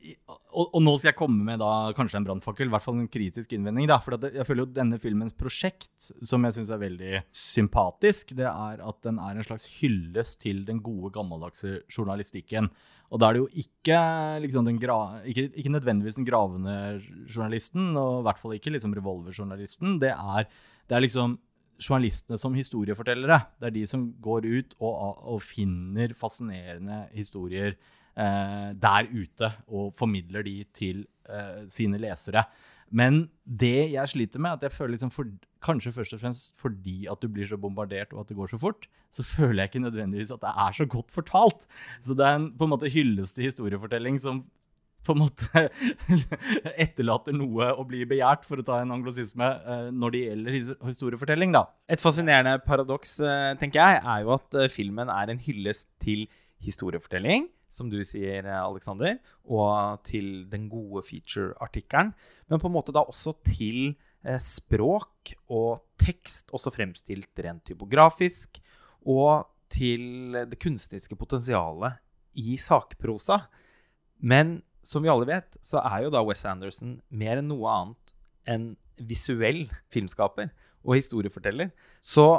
og, 0.55 0.69
og, 0.69 0.81
nå 0.83 0.93
skal 0.97 1.11
jeg 1.11 1.19
komme 1.19 1.43
med 1.45 1.59
da 1.61 1.91
kanskje 1.95 2.19
en 2.21 2.27
brannfakkel, 2.27 2.69
i 2.69 2.73
hvert 2.73 2.83
fall 2.83 2.99
en 2.99 3.11
kritisk 3.11 3.53
innvending. 3.55 3.74
Da, 3.83 3.97
for 3.99 4.15
Jeg 4.23 4.47
føler 4.47 4.63
jo 4.63 4.71
denne 4.71 4.97
filmens 5.01 5.35
prosjekt, 5.35 5.89
som 6.23 6.45
jeg 6.47 6.55
syns 6.55 6.71
er 6.71 6.79
veldig 6.79 7.23
sympatisk, 7.35 8.31
det 8.37 8.47
er 8.47 8.79
at 8.79 8.99
den 9.03 9.19
er 9.19 9.35
en 9.35 9.47
slags 9.47 9.67
hyllest 9.81 10.39
til 10.45 10.63
den 10.67 10.79
gode, 10.85 11.11
gammeldagse 11.11 11.81
journalistikken. 11.91 12.69
Og 13.11 13.19
da 13.19 13.27
er 13.27 13.35
det 13.35 13.43
jo 13.43 13.65
ikke, 13.65 13.99
liksom, 14.45 14.69
ikke, 14.71 15.49
ikke 15.51 15.73
nødvendigvis 15.75 16.15
den 16.21 16.29
gravende 16.29 17.01
journalisten, 17.27 17.91
og 17.97 18.21
i 18.21 18.25
hvert 18.29 18.39
fall 18.39 18.55
ikke 18.55 18.71
liksom 18.71 18.95
revolverjournalisten. 18.95 19.99
Det 20.01 20.13
er, 20.15 20.47
det 20.87 20.95
er 20.95 21.03
liksom 21.03 21.35
journalistene 21.81 22.39
som 22.39 22.55
historiefortellere. 22.55 23.41
Det 23.59 23.69
er 23.69 23.75
de 23.75 23.83
som 23.89 24.07
går 24.23 24.47
ut 24.47 24.77
og, 24.79 25.19
og 25.35 25.43
finner 25.43 26.15
fascinerende 26.17 27.05
historier 27.15 27.75
eh, 27.75 28.71
der 28.73 29.11
ute 29.11 29.51
og 29.67 29.91
formidler 29.97 30.45
de 30.45 30.61
til 30.75 31.03
eh, 31.29 31.65
sine 31.71 31.99
lesere. 32.01 32.45
Men 32.95 33.25
det 33.43 33.91
jeg 33.91 34.11
sliter 34.11 34.39
med, 34.41 34.55
at 34.55 34.65
jeg 34.65 34.73
føler 34.75 34.95
liksom 34.95 35.11
for, 35.11 35.27
kanskje 35.65 35.91
først 35.95 36.15
og 36.15 36.21
fremst 36.21 36.51
fordi 36.61 37.05
at 37.11 37.19
du 37.21 37.27
blir 37.31 37.49
så 37.49 37.59
bombardert 37.59 38.13
og 38.13 38.23
at 38.23 38.31
det 38.31 38.37
går 38.37 38.53
så 38.53 38.59
fort, 38.61 38.87
så 39.11 39.25
føler 39.25 39.63
jeg 39.63 39.73
ikke 39.73 39.85
nødvendigvis 39.87 40.31
at 40.31 40.43
det 40.43 40.53
er 40.65 40.77
så 40.79 40.85
godt 40.89 41.11
fortalt. 41.11 41.67
Så 42.05 42.15
det 42.15 42.25
er 42.25 42.39
en 42.39 42.51
på 42.55 42.67
en 42.67 42.71
måte 42.75 42.91
hylleste 42.91 43.43
historiefortelling 43.43 44.19
som 44.21 44.45
på 45.05 45.13
en 45.13 45.21
måte 45.21 45.65
etterlater 46.85 47.35
noe 47.35 47.69
å 47.75 47.85
bli 47.87 48.03
begjært, 48.09 48.45
for 48.47 48.61
å 48.61 48.65
ta 48.65 48.79
en 48.81 48.93
anglosisme, 48.95 49.45
eh, 49.45 49.89
når 49.93 50.15
det 50.15 50.21
gjelder 50.23 50.57
historiefortelling. 50.87 51.53
da. 51.53 51.65
Et 51.91 52.01
fascinerende 52.01 52.57
paradoks, 52.65 53.19
eh, 53.21 53.51
tenker 53.61 53.81
jeg, 53.81 54.01
er 54.01 54.23
jo 54.25 54.33
at 54.37 54.57
eh, 54.57 54.71
filmen 54.71 55.11
er 55.13 55.29
en 55.29 55.41
hyllest 55.45 55.91
til 56.01 56.25
historiefortelling, 56.65 57.49
som 57.75 57.89
du 57.91 57.99
sier, 58.07 58.47
Alexander, 58.57 59.17
og 59.43 60.01
til 60.07 60.45
den 60.51 60.69
gode 60.71 61.03
feature-artikkelen. 61.05 62.13
Men 62.49 62.61
på 62.61 62.69
en 62.69 62.75
måte 62.75 62.95
da 62.95 63.03
også 63.05 63.35
til 63.45 63.95
eh, 64.25 64.39
språk 64.41 65.35
og 65.51 65.83
tekst, 66.01 66.49
også 66.55 66.73
fremstilt 66.73 67.43
rent 67.45 67.65
typografisk. 67.67 68.61
Og 69.05 69.45
til 69.71 70.35
det 70.47 70.59
kunstneriske 70.61 71.17
potensialet 71.19 71.99
i 72.39 72.55
sakprosa. 72.61 73.41
Men 74.19 74.59
som 74.85 75.03
vi 75.03 75.11
alle 75.11 75.27
vet, 75.29 75.57
så 75.65 75.81
er 75.83 76.05
jo 76.05 76.13
da 76.13 76.23
Wes 76.25 76.45
Anderson 76.47 76.99
mer 77.09 77.41
enn 77.41 77.49
noe 77.49 77.71
annet 77.71 78.13
enn 78.45 78.67
visuell 78.95 79.65
filmskaper 79.91 80.51
og 80.85 80.99
historieforteller. 80.99 81.71
Så 81.99 82.37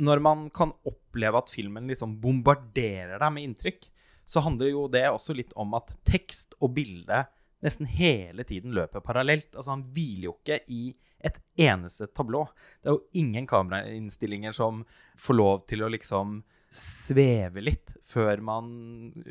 når 0.00 0.22
man 0.24 0.46
kan 0.54 0.72
oppleve 0.88 1.42
at 1.42 1.52
filmen 1.52 1.90
liksom 1.90 2.16
bombarderer 2.22 3.20
deg 3.20 3.34
med 3.34 3.48
inntrykk, 3.48 3.84
så 4.32 4.40
handler 4.40 4.72
jo 4.72 4.88
det 4.88 5.04
også 5.10 5.36
litt 5.36 5.52
om 5.60 5.74
at 5.76 5.92
tekst 6.08 6.56
og 6.62 6.72
bilde 6.78 7.24
nesten 7.62 7.86
hele 7.86 8.46
tiden 8.48 8.72
løper 8.74 9.04
parallelt. 9.04 9.52
Altså 9.54 9.74
Han 9.76 9.84
hviler 9.94 10.30
jo 10.30 10.36
ikke 10.38 10.62
i 10.72 10.84
et 11.22 11.38
eneste 11.60 12.08
tablå. 12.16 12.46
Det 12.82 12.90
er 12.90 12.96
jo 12.96 13.20
ingen 13.20 13.46
kamerainnstillinger 13.46 14.56
som 14.56 14.82
får 15.20 15.38
lov 15.38 15.62
til 15.70 15.84
å 15.84 15.90
liksom 15.92 16.40
sveve 16.72 17.62
litt 17.62 17.92
før 18.08 18.40
man 18.42 18.70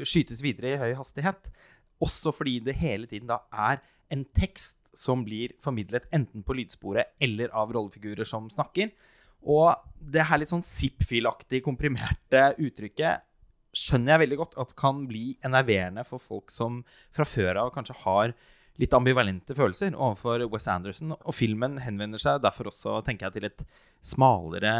skytes 0.05 0.43
videre 0.45 0.75
i 0.75 0.79
høy 0.79 0.93
hastighet. 0.99 1.49
Også 2.01 2.31
fordi 2.33 2.59
det 2.63 2.77
hele 2.79 3.09
tiden 3.09 3.29
da 3.31 3.41
er 3.51 3.81
en 4.13 4.23
tekst 4.37 4.77
som 4.97 5.25
blir 5.25 5.55
formidlet 5.63 6.07
enten 6.13 6.45
på 6.45 6.55
lydsporet 6.57 7.15
eller 7.23 7.51
av 7.57 7.73
rollefigurer 7.73 8.27
som 8.27 8.49
snakker. 8.51 8.91
Og 9.41 9.73
det 9.97 10.27
her 10.29 10.39
litt 10.41 10.51
sånn 10.51 10.65
zip-fil-aktig 10.65 11.63
komprimerte 11.65 12.51
uttrykket 12.61 13.25
skjønner 13.75 14.15
jeg 14.15 14.23
veldig 14.25 14.39
godt 14.41 14.57
at 14.61 14.73
kan 14.79 15.05
bli 15.09 15.35
enerverende 15.47 16.03
for 16.07 16.21
folk 16.21 16.51
som 16.51 16.81
fra 17.15 17.27
før 17.27 17.63
av 17.65 17.71
kanskje 17.75 17.99
har 18.03 18.35
litt 18.79 18.93
ambivalente 18.95 19.53
følelser 19.55 19.93
overfor 19.93 20.43
Wes 20.51 20.67
Anderson. 20.71 21.13
Og 21.13 21.35
filmen 21.35 21.77
henvender 21.83 22.21
seg 22.21 22.41
derfor 22.43 22.71
også 22.71 22.97
tenker 23.05 23.27
jeg, 23.27 23.35
til 23.35 23.47
et 23.49 23.63
smalere 24.11 24.73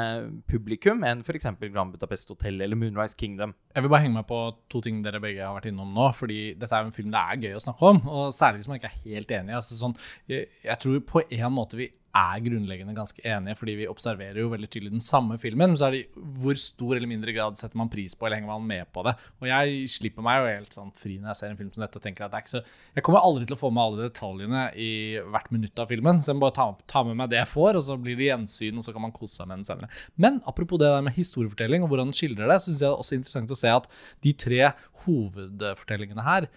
publikum 0.49 1.03
enn 1.05 1.21
f.eks. 1.21 1.49
Grand 1.67 1.93
Budapest 1.93 2.31
Hotel 2.33 2.57
eller 2.63 2.79
Moonrise 2.79 3.17
Kingdom. 3.19 3.53
Jeg 3.75 3.85
vil 3.85 3.93
bare 3.93 4.05
henge 4.05 4.17
meg 4.17 4.27
på 4.29 4.41
to 4.71 4.81
ting 4.85 5.03
dere 5.05 5.21
begge 5.21 5.43
har 5.43 5.53
vært 5.57 5.69
innom 5.69 5.93
nå. 5.93 6.09
fordi 6.17 6.41
dette 6.59 6.77
er 6.77 6.87
en 6.87 6.95
film 6.95 7.11
det 7.13 7.21
er 7.21 7.45
gøy 7.45 7.57
å 7.59 7.63
snakke 7.67 7.93
om, 7.93 8.01
og 8.09 8.35
særlig 8.35 8.61
hvis 8.61 8.71
man 8.71 8.81
ikke 8.81 8.91
er 8.91 9.01
helt 9.05 9.35
enig. 9.37 9.57
Altså, 9.59 9.77
sånn, 9.77 9.97
jeg, 10.31 10.49
jeg 10.65 10.83
tror 10.85 11.03
på 11.11 11.25
en 11.27 11.53
måte 11.53 11.79
vi 11.79 11.91
er 12.17 12.43
grunnleggende 12.43 12.95
ganske 12.95 13.23
enige, 13.23 13.57
fordi 13.59 13.75
vi 13.79 13.87
observerer 13.89 14.39
jo 14.41 14.51
veldig 14.51 14.69
tydelig 14.71 14.91
den 14.93 15.03
samme 15.03 15.37
filmen. 15.41 15.71
Men 15.71 15.79
så 15.79 15.87
er 15.87 15.95
det 15.95 16.23
hvor 16.41 16.57
stor 16.59 16.95
eller 16.97 17.09
mindre 17.09 17.33
grad 17.35 17.59
setter 17.59 17.79
man 17.79 17.91
pris 17.91 18.15
på, 18.15 18.27
eller 18.27 18.39
henger 18.39 18.51
man 18.51 18.67
med 18.67 18.89
på 18.93 19.03
det. 19.07 19.13
Og 19.41 19.49
jeg 19.49 19.89
slipper 19.91 20.25
meg 20.25 20.39
jo 20.39 20.49
helt 20.49 20.77
sånn 20.77 20.93
fri 20.97 21.17
når 21.17 21.31
jeg 21.31 21.39
ser 21.41 21.53
en 21.53 21.59
film 21.59 21.71
som 21.73 21.85
dette 21.85 22.01
og 22.01 22.05
tenker 22.05 22.25
at 22.25 22.33
det 22.33 22.39
er 22.39 22.45
ikke 22.45 22.55
så 22.55 22.63
Jeg 22.97 23.05
kommer 23.07 23.25
aldri 23.25 23.47
til 23.47 23.57
å 23.57 23.61
få 23.61 23.71
med 23.73 23.83
alle 23.83 24.09
detaljene 24.09 24.63
i 24.79 24.91
hvert 25.33 25.51
minutt 25.53 25.83
av 25.83 25.91
filmen, 25.91 26.21
så 26.21 26.31
jeg 26.31 26.39
må 26.39 26.45
bare 26.47 26.57
ta, 26.57 26.67
ta 26.91 27.05
med 27.07 27.19
meg 27.19 27.31
det 27.31 27.39
jeg 27.41 27.51
får, 27.51 27.79
og 27.79 27.85
så 27.87 27.99
blir 28.01 28.19
det 28.19 28.29
gjensyn, 28.29 28.79
og 28.79 28.87
så 28.87 28.95
kan 28.95 29.05
man 29.05 29.15
kose 29.15 29.37
seg 29.37 29.47
med 29.49 29.61
den 29.61 29.69
senere. 29.69 29.91
Men 30.15 30.41
apropos 30.49 30.81
det 30.81 30.91
der 30.91 31.05
med 31.05 31.15
historiefortelling 31.17 31.85
og 31.85 31.93
hvordan 31.93 32.11
den 32.11 32.17
skildrer 32.17 32.51
det, 32.51 32.59
syns 32.63 32.81
jeg 32.81 32.87
det 32.87 32.91
er 32.91 33.05
også 33.05 33.19
interessant 33.19 33.55
å 33.55 33.61
se 33.61 33.71
at 33.71 33.87
de 34.25 34.35
tre 34.47 34.73
hovedfortellingene 35.05 36.27
her 36.27 36.49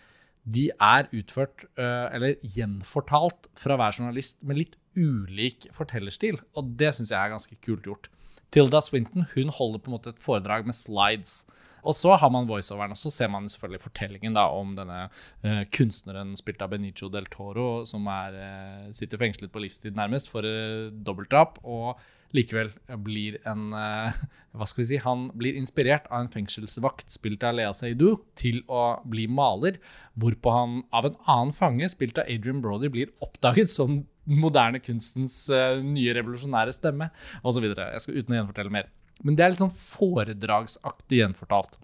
de 0.44 0.68
er 0.76 1.06
utført, 1.16 1.64
øh, 1.80 2.06
eller 2.12 2.34
gjenfortalt, 2.42 3.48
fra 3.56 3.78
hver 3.80 3.96
journalist 3.96 4.36
med 4.44 4.60
litt 4.60 4.74
ulik 4.96 5.68
fortellerstil, 5.74 6.40
og 6.54 6.74
det 6.80 6.94
syns 6.94 7.12
jeg 7.12 7.20
er 7.20 7.34
ganske 7.34 7.58
kult 7.64 7.86
gjort. 7.88 8.10
Tilda 8.54 8.80
Swinton 8.84 9.26
hun 9.34 9.50
holder 9.50 9.82
på 9.82 9.90
en 9.90 9.96
måte 9.96 10.14
et 10.14 10.22
foredrag 10.22 10.66
med 10.68 10.76
slides. 10.78 11.42
Og 11.84 11.92
så 11.92 12.14
har 12.16 12.30
man 12.32 12.48
voiceoveren, 12.48 12.94
og 12.94 12.98
så 12.98 13.12
ser 13.12 13.28
man 13.28 13.48
selvfølgelig 13.50 13.82
fortellingen 13.82 14.36
da 14.36 14.46
om 14.56 14.72
denne 14.76 15.06
uh, 15.44 15.62
kunstneren 15.74 16.32
spilt 16.38 16.62
av 16.64 16.72
Benicio 16.72 17.10
del 17.12 17.28
Toro, 17.32 17.84
som 17.88 18.08
er, 18.08 18.38
uh, 18.40 18.92
sitter 18.94 19.20
fengslet 19.20 19.52
på 19.52 19.60
livstid 19.60 19.98
nærmest 19.98 20.32
for 20.32 20.46
uh, 20.48 20.88
dobbeltdrap. 20.88 21.60
og 21.62 22.00
likevel 22.34 22.72
blir 23.06 23.36
en 23.46 23.68
Hva 24.58 24.66
skal 24.66 24.80
vi 24.80 24.86
si? 24.88 24.96
Han 25.04 25.28
blir 25.38 25.54
inspirert 25.54 26.08
av 26.08 26.24
en 26.24 26.30
fengselsvakt 26.32 27.12
spilt 27.14 27.44
av 27.46 27.54
Lea 27.54 27.70
Seydoux 27.70 28.24
til 28.34 28.58
å 28.66 28.96
bli 29.06 29.28
maler, 29.30 29.78
hvorpå 30.18 30.50
han 30.50 30.80
av 30.90 31.06
en 31.06 31.20
annen 31.30 31.54
fange 31.54 31.86
spilt 31.92 32.18
av 32.18 32.26
Adrian 32.26 32.58
Brody 32.64 32.90
blir 32.90 33.12
oppdaget 33.22 33.70
som 33.70 34.00
moderne 34.30 34.80
kunstens 34.82 35.44
uh, 35.52 35.80
nye 35.84 36.14
revolusjonære 36.16 36.74
stemme, 36.76 37.10
osv. 37.44 37.66
Jeg 37.70 38.04
skal 38.04 38.20
uten 38.20 38.34
å 38.34 38.38
gjenfortelle 38.40 38.72
mer. 38.74 38.90
Men 39.22 39.36
det 39.36 39.44
er 39.44 39.52
litt 39.52 39.62
sånn 39.62 39.74
foredragsaktig 39.74 41.20
gjenfortalt. 41.20 41.78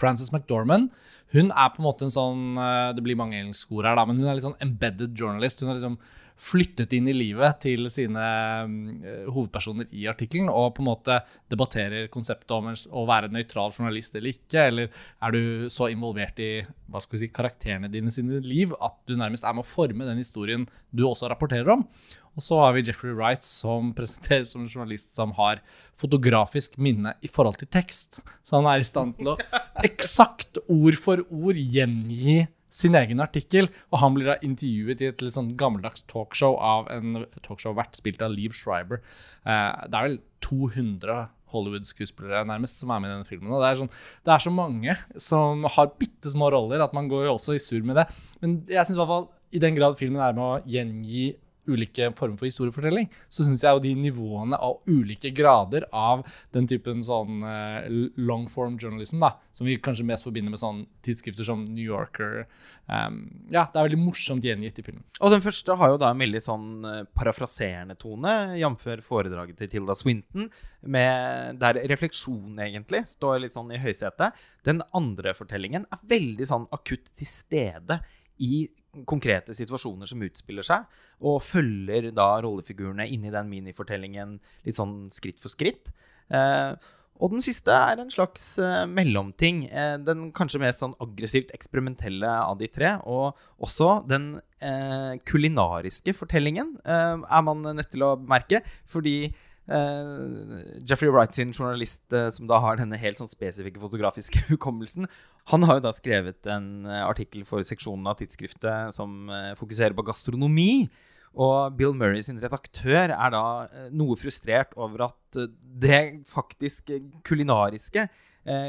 Frances 0.00 0.32
McDormand 0.34 0.90
hun 1.34 1.50
er 1.50 1.70
på 1.74 1.80
en 1.80 1.86
måte 1.86 2.06
en 2.06 2.12
sånn 2.12 2.58
uh, 2.58 2.92
Det 2.94 3.02
blir 3.02 3.18
mange 3.18 3.38
engelske 3.38 3.74
ord 3.74 3.88
her, 3.88 3.98
da, 3.98 4.04
men 4.06 4.20
hun 4.20 4.28
er 4.28 4.38
litt 4.38 4.46
sånn 4.46 4.60
embedded 4.62 5.16
journalist. 5.18 5.62
Hun 5.62 5.72
er 5.72 5.80
liksom 5.80 5.96
flyttet 6.40 6.92
inn 6.96 7.06
i 7.08 7.14
livet 7.14 7.60
til 7.62 7.86
sine 7.92 8.24
eh, 8.24 9.26
hovedpersoner 9.30 9.86
i 9.94 10.08
artikkelen, 10.10 10.50
og 10.50 10.74
på 10.76 10.82
en 10.82 10.90
måte 10.90 11.20
debatterer 11.52 12.10
konseptet 12.12 12.50
om 12.56 12.72
å 12.72 13.04
være 13.08 13.30
nøytral 13.34 13.74
journalist 13.74 14.18
eller 14.18 14.34
ikke, 14.34 14.66
eller 14.66 14.90
er 15.22 15.36
du 15.36 15.70
så 15.72 15.88
involvert 15.92 16.40
i 16.42 16.50
hva 16.90 17.00
skal 17.02 17.16
vi 17.16 17.24
si, 17.24 17.30
karakterene 17.34 17.90
dine 17.90 18.12
sine 18.14 18.42
liv 18.44 18.74
at 18.82 18.98
du 19.08 19.14
nærmest 19.18 19.46
er 19.46 19.54
med 19.54 19.64
å 19.64 19.70
forme 19.70 20.06
den 20.08 20.20
historien 20.20 20.66
du 20.90 21.06
også 21.06 21.30
rapporterer 21.30 21.76
om? 21.76 21.86
Og 22.34 22.42
så 22.42 22.58
har 22.58 22.74
vi 22.74 22.82
Jeffrey 22.82 23.14
Wright, 23.14 23.46
som 23.46 23.92
presenteres 23.98 24.52
som 24.52 24.64
en 24.64 24.70
journalist 24.70 25.14
som 25.14 25.34
har 25.38 25.62
fotografisk 25.96 26.78
minne 26.82 27.14
i 27.22 27.30
forhold 27.30 27.60
til 27.62 27.70
tekst. 27.70 28.20
Så 28.42 28.58
han 28.58 28.68
er 28.70 28.82
i 28.82 28.88
stand 28.88 29.16
til 29.20 29.34
å 29.34 29.38
eksakt 29.88 30.58
ord 30.66 30.98
for 30.98 31.22
ord 31.30 31.60
gjengi 31.60 32.42
sin 32.74 32.96
egen 32.98 33.22
artikkel. 33.22 33.70
Og 33.92 34.00
han 34.02 34.16
blir 34.16 34.32
da 34.32 34.38
intervjuet 34.42 35.02
i 35.02 35.10
et 35.12 35.22
litt 35.22 35.36
sånn 35.36 35.54
gammeldags 35.60 36.04
talkshow 36.10 36.58
av 36.58 36.90
en 36.92 37.24
talkshow-vert 37.44 37.98
spilt 37.98 38.24
av 38.24 38.34
Liv 38.34 38.56
Schreiber. 38.56 39.02
Eh, 39.46 39.86
det 39.86 39.98
er 40.00 40.08
vel 40.08 40.20
200 40.44 41.20
Hollywood-skuespillere 41.54 42.42
nærmest 42.48 42.82
som 42.82 42.90
er 42.90 43.02
med 43.02 43.12
i 43.12 43.14
denne 43.14 43.28
filmen. 43.28 43.52
Og 43.54 43.62
det 43.62 43.70
er, 43.70 43.80
sånn, 43.84 43.94
det 44.26 44.34
er 44.34 44.42
så 44.42 44.52
mange 44.54 44.98
som 45.22 45.64
har 45.76 45.94
bitte 46.00 46.32
små 46.32 46.50
roller 46.54 46.82
at 46.82 46.96
man 46.96 47.08
går 47.10 47.28
jo 47.28 47.36
også 47.36 47.54
i 47.54 47.62
surr 47.62 47.86
med 47.86 48.00
det. 48.00 48.08
Men 48.42 48.58
jeg 48.66 48.82
syns 48.82 48.98
i 48.98 49.02
hvert 49.02 49.14
fall 49.14 49.30
i 49.54 49.62
den 49.62 49.78
grad 49.78 49.94
filmen 49.98 50.22
er 50.22 50.34
med 50.34 50.44
å 50.44 50.62
gjengi 50.66 51.28
ulike 51.70 52.10
former 52.18 52.38
for 52.40 52.48
historiefortelling, 52.48 53.08
så 53.32 53.46
syns 53.46 53.64
jeg 53.64 53.76
jo 53.76 53.82
de 53.84 53.94
nivåene 53.98 54.58
av 54.60 54.80
ulike 54.90 55.30
grader 55.34 55.86
av 55.94 56.24
den 56.54 56.68
typen 56.70 57.02
sånn 57.06 57.44
uh, 57.44 57.86
long 58.20 58.46
form 58.50 58.78
journalism, 58.80 59.20
da, 59.22 59.34
som 59.54 59.68
vi 59.68 59.78
kanskje 59.82 60.06
mest 60.08 60.26
forbinder 60.26 60.54
med 60.54 60.62
sånn 60.62 60.84
tidsskrifter 61.04 61.46
som 61.46 61.64
New 61.66 61.84
Yorker 61.84 62.44
um, 62.88 63.20
Ja, 63.52 63.66
det 63.70 63.78
er 63.78 63.88
veldig 63.88 64.00
morsomt 64.02 64.44
gjengitt 64.46 64.80
i 64.80 64.86
filmen. 64.86 65.04
Og 65.20 65.34
den 65.34 65.44
første 65.44 65.76
har 65.80 65.94
jo 65.94 66.00
da 66.00 66.12
en 66.12 66.24
veldig 66.24 66.42
sånn 66.44 66.68
uh, 66.86 67.02
parafraserende 67.16 67.98
tone, 68.00 68.34
jf. 68.60 68.88
foredraget 69.06 69.60
til 69.60 69.72
Tilda 69.76 69.96
Swinton, 69.98 70.50
med, 70.84 71.60
der 71.62 71.80
refleksjon 71.88 72.58
egentlig 72.60 73.04
står 73.08 73.40
litt 73.44 73.56
sånn 73.56 73.72
i 73.72 73.80
høysetet. 73.80 74.36
Den 74.66 74.82
andre 74.96 75.32
fortellingen 75.36 75.88
er 75.92 76.04
veldig 76.10 76.48
sånn 76.48 76.68
akutt 76.74 77.08
til 77.16 77.28
stede 77.28 78.02
i 78.42 78.66
konkrete 79.08 79.54
situasjoner 79.56 80.06
som 80.10 80.22
utspiller 80.22 80.66
seg, 80.66 80.84
og 81.24 81.42
følger 81.42 82.12
da 82.14 82.28
rollefigurene 82.44 83.08
inn 83.10 83.24
i 83.26 83.32
den 83.34 83.48
minifortellingen 83.50 84.36
litt 84.66 84.78
sånn 84.78 85.08
skritt 85.14 85.40
for 85.42 85.50
skritt. 85.50 85.90
Eh, 86.30 86.74
og 87.22 87.30
den 87.30 87.44
siste 87.44 87.70
er 87.70 88.00
en 88.02 88.10
slags 88.10 88.56
eh, 88.58 88.84
mellomting. 88.90 89.64
Eh, 89.70 89.96
den 90.02 90.28
kanskje 90.34 90.60
mest 90.62 90.82
sånn 90.82 90.96
aggressivt 91.02 91.52
eksperimentelle 91.54 92.30
av 92.42 92.58
de 92.58 92.68
tre. 92.70 92.96
Og 93.06 93.38
også 93.62 94.00
den 94.10 94.32
eh, 94.58 95.14
kulinariske 95.26 96.16
fortellingen 96.18 96.74
eh, 96.82 97.22
er 97.22 97.44
man 97.46 97.62
nødt 97.62 97.92
til 97.94 98.06
å 98.06 98.14
merke. 98.18 98.64
Fordi 98.90 99.32
Uh, 99.64 100.60
Jeffrey 100.84 101.08
Wright 101.08 101.32
sin 101.32 101.48
journalist 101.50 102.02
uh, 102.12 102.28
som 102.28 102.44
da 102.44 102.58
har 102.60 102.76
denne 102.76 102.98
helt 103.00 103.16
sånn 103.16 103.30
spesifikke 103.30 103.80
fotografiske 103.80 104.42
hukommelsen, 104.50 105.08
han 105.52 105.66
har 105.68 105.78
jo 105.78 105.84
da 105.86 105.92
skrevet 105.92 106.46
en 106.50 106.86
uh, 106.88 107.02
artikkel 107.06 107.44
for 107.48 107.64
seksjonen 107.66 108.06
av 108.08 108.18
tidsskriftet 108.20 108.94
som 108.96 109.28
fokuserer 109.58 109.96
på 109.96 110.06
gastronomi. 110.06 110.86
Og 111.34 111.74
Bill 111.74 111.92
Murray 111.98 112.22
sin 112.22 112.38
redaktør 112.38 113.10
er 113.10 113.34
da 113.34 113.44
noe 113.90 114.14
frustrert 114.16 114.70
over 114.78 115.08
at 115.08 115.38
det 115.82 116.22
faktisk 116.30 116.92
kulinariske 117.26 118.06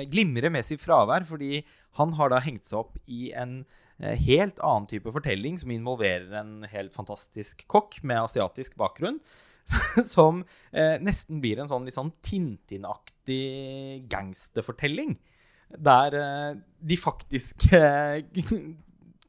glimrer 0.10 0.50
med 0.50 0.66
sitt 0.66 0.82
fravær, 0.82 1.28
fordi 1.30 1.60
han 2.00 2.16
har 2.18 2.32
da 2.34 2.40
hengt 2.42 2.66
seg 2.66 2.80
opp 2.80 2.98
i 3.06 3.28
en 3.38 3.60
helt 4.02 4.58
annen 4.66 4.88
type 4.90 5.14
fortelling 5.14 5.60
som 5.62 5.76
involverer 5.76 6.34
en 6.42 6.66
helt 6.72 6.96
fantastisk 6.96 7.62
kokk 7.70 8.00
med 8.02 8.24
asiatisk 8.24 8.80
bakgrunn. 8.82 9.20
som 10.16 10.44
eh, 10.72 10.98
nesten 11.02 11.42
blir 11.44 11.60
en 11.62 11.70
sånn 11.70 11.88
litt 11.88 11.98
sånn 11.98 12.14
Tintin-aktig 12.26 14.06
gangsterfortelling. 14.12 15.16
Der 15.70 16.18
eh, 16.20 16.58
de 16.86 16.98
faktiske 17.00 17.80
eh, 17.80 18.58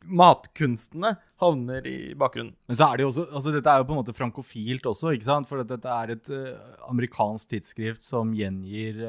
matkunstene 0.07 1.14
havner 1.43 1.87
i 1.88 2.14
bakgrunnen. 2.19 2.55
Men 2.69 2.78
så 2.78 2.88
er 2.88 2.99
det 2.99 3.07
jo 3.07 3.12
også, 3.12 3.25
altså 3.33 3.55
Dette 3.55 3.73
er 3.73 3.81
jo 3.81 3.88
på 3.88 3.97
en 3.97 4.00
måte 4.02 4.16
frankofilt 4.16 4.87
også, 4.87 5.14
ikke 5.16 5.28
sant? 5.28 5.49
For 5.50 5.64
dette 5.66 5.95
er 5.97 6.12
et 6.14 6.31
uh, 6.31 6.77
amerikansk 6.87 7.51
tidsskrift 7.51 8.07
som 8.07 8.31
gjengir 8.37 9.01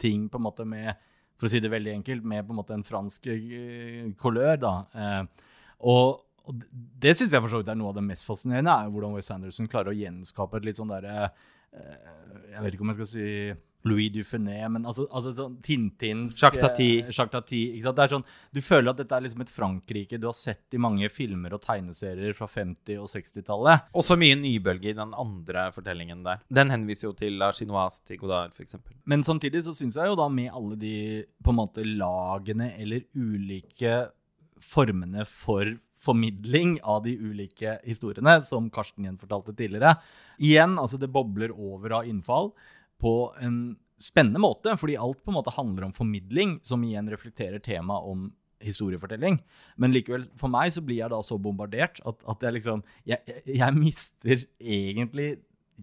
ting 0.00 0.30
på 0.32 0.40
en 0.40 0.46
måte 0.46 0.64
med 0.68 0.94
For 1.36 1.48
å 1.48 1.52
si 1.52 1.60
det 1.60 1.68
veldig 1.68 1.92
enkelt, 1.98 2.24
med 2.24 2.46
på 2.46 2.54
en 2.54 2.60
måte 2.62 2.72
en 2.72 2.86
fransk 2.86 3.28
kolør. 4.16 4.56
da. 4.56 4.72
og 5.84 6.22
det 6.54 7.14
syns 7.16 7.34
jeg 7.34 7.42
for 7.42 7.50
så 7.50 7.60
vidt 7.60 7.70
er 7.72 7.78
noe 7.78 7.90
av 7.90 7.98
det 7.98 8.06
mest 8.06 8.26
fascinerende, 8.26 8.72
er 8.72 8.86
jo 8.86 8.96
hvordan 8.96 9.16
Wes 9.16 9.30
Anderson 9.34 9.70
klarer 9.70 9.92
å 9.92 9.98
gjenskape 9.98 10.60
et 10.60 10.68
litt 10.68 10.78
sånn 10.78 10.92
derre 10.92 11.14
eh, 11.26 12.12
Jeg 12.52 12.62
vet 12.62 12.76
ikke 12.76 12.86
om 12.86 12.92
jeg 12.92 12.98
skal 13.00 13.10
si 13.10 13.30
Louis 13.86 14.10
Dufiné, 14.10 14.58
men 14.72 14.86
altså, 14.88 15.06
altså 15.14 15.32
sånn 15.36 15.56
Tintins 15.64 16.36
Jacques 16.40 16.60
Tati. 16.62 16.88
Eh, 17.00 17.12
Jacques 17.12 17.32
Tati 17.32 17.60
ikke 17.76 17.86
sant? 17.86 17.98
Det 17.98 18.04
er 18.06 18.14
sånn, 18.16 18.26
du 18.56 18.60
føler 18.64 18.90
at 18.92 19.00
dette 19.00 19.16
er 19.16 19.24
liksom 19.26 19.44
et 19.44 19.52
Frankrike 19.52 20.20
du 20.20 20.28
har 20.28 20.36
sett 20.36 20.76
i 20.76 20.82
mange 20.82 21.10
filmer 21.12 21.54
og 21.56 21.62
tegneserier 21.64 22.36
fra 22.38 22.48
50- 22.50 23.00
og 23.02 23.08
60-tallet. 23.12 23.88
Og 23.96 24.06
så 24.06 24.18
mye 24.20 24.38
nybølge 24.40 24.92
i 24.92 24.98
den 24.98 25.14
andre 25.16 25.68
fortellingen 25.76 26.26
der. 26.26 26.42
Den 26.60 26.74
henviser 26.74 27.10
jo 27.10 27.14
til 27.18 27.38
La 27.40 27.52
Chinoise 27.56 28.02
til 28.06 28.20
Godard, 28.22 28.56
f.eks. 28.56 28.78
Men 29.06 29.24
samtidig 29.26 29.64
så 29.66 29.74
syns 29.76 29.98
jeg 29.98 30.10
jo 30.10 30.18
da 30.18 30.28
med 30.32 30.52
alle 30.54 30.78
de 30.80 30.94
på 31.44 31.54
en 31.54 31.60
måte 31.62 31.86
lagene 31.86 32.72
eller 32.80 33.06
ulike 33.14 34.06
formene 34.62 35.26
for 35.28 35.76
formidling 36.06 36.76
av 36.86 37.02
de 37.06 37.16
ulike 37.18 37.78
historiene, 37.86 38.38
som 38.46 38.68
Karsten 38.70 39.06
gjenfortalte 39.08 39.54
tidligere. 39.56 39.96
Igjen, 40.38 40.76
altså 40.78 41.00
det 41.00 41.10
bobler 41.12 41.54
over 41.54 42.00
av 42.00 42.10
innfall 42.10 42.52
på 43.02 43.14
en 43.42 43.76
spennende 44.00 44.40
måte, 44.42 44.74
fordi 44.76 44.98
alt 45.00 45.22
på 45.24 45.32
en 45.32 45.38
måte 45.38 45.54
handler 45.56 45.86
om 45.86 45.94
formidling, 45.96 46.58
som 46.66 46.82
igjen 46.84 47.08
reflekterer 47.12 47.62
temaet 47.64 48.10
om 48.10 48.26
historiefortelling. 48.64 49.38
Men 49.80 49.92
likevel, 49.92 50.26
for 50.40 50.52
meg 50.52 50.72
så 50.74 50.82
blir 50.84 51.02
jeg 51.02 51.12
da 51.12 51.20
så 51.24 51.38
bombardert 51.40 52.00
at, 52.08 52.22
at 52.28 52.46
jeg 52.46 52.56
liksom 52.58 52.82
jeg, 53.08 53.40
jeg 53.48 53.76
mister 53.76 54.46
egentlig 54.60 55.28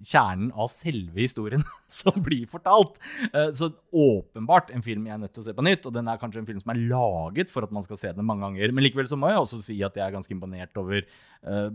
kjernen 0.02 0.52
av 0.58 0.70
selve 0.74 1.22
historien 1.22 1.64
som 1.92 2.16
blir 2.24 2.46
fortalt. 2.50 3.00
Eh, 3.32 3.50
så 3.56 3.70
åpenbart 3.92 4.72
en 4.74 4.84
film 4.86 5.08
jeg 5.08 5.16
er 5.16 5.22
nødt 5.22 5.36
til 5.36 5.44
å 5.44 5.48
se 5.48 5.56
på 5.58 5.66
nytt. 5.66 5.86
Og 5.88 5.96
den 5.96 6.10
er 6.10 6.22
kanskje 6.22 6.44
en 6.44 6.48
film 6.50 6.62
som 6.62 6.74
er 6.74 6.86
laget 6.92 7.52
for 7.54 7.66
at 7.66 7.74
man 7.76 7.86
skal 7.86 8.00
se 8.00 8.14
den 8.16 8.28
mange 8.28 8.46
ganger. 8.48 8.74
Men 8.74 8.88
likevel 8.88 9.10
så 9.10 9.20
må 9.20 9.32
jeg 9.32 9.44
også 9.44 9.62
si 9.66 9.78
at 9.86 10.00
jeg 10.00 10.06
er 10.06 10.16
ganske 10.16 10.34
imponert 10.34 10.82
over 10.82 11.04
uh, 11.04 11.70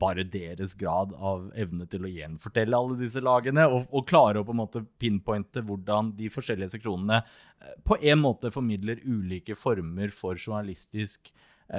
bare 0.00 0.24
deres 0.24 0.74
grad 0.78 1.12
av 1.16 1.50
evne 1.60 1.86
til 1.90 2.06
å 2.06 2.12
gjenfortelle 2.12 2.78
alle 2.78 2.98
disse 3.00 3.22
lagene. 3.24 3.68
Og, 3.68 3.86
og 3.94 4.08
klare 4.10 4.42
å 4.42 4.48
på 4.48 4.56
en 4.56 4.62
måte 4.62 4.84
pinpointe 5.00 5.62
hvordan 5.66 6.14
de 6.18 6.32
forskjellige 6.32 6.74
seksjonene 6.76 7.22
uh, 7.22 7.76
på 7.86 8.00
en 8.00 8.24
måte 8.24 8.52
formidler 8.54 9.04
ulike 9.06 9.58
former 9.58 10.12
for 10.14 10.40
journalistisk 10.40 11.32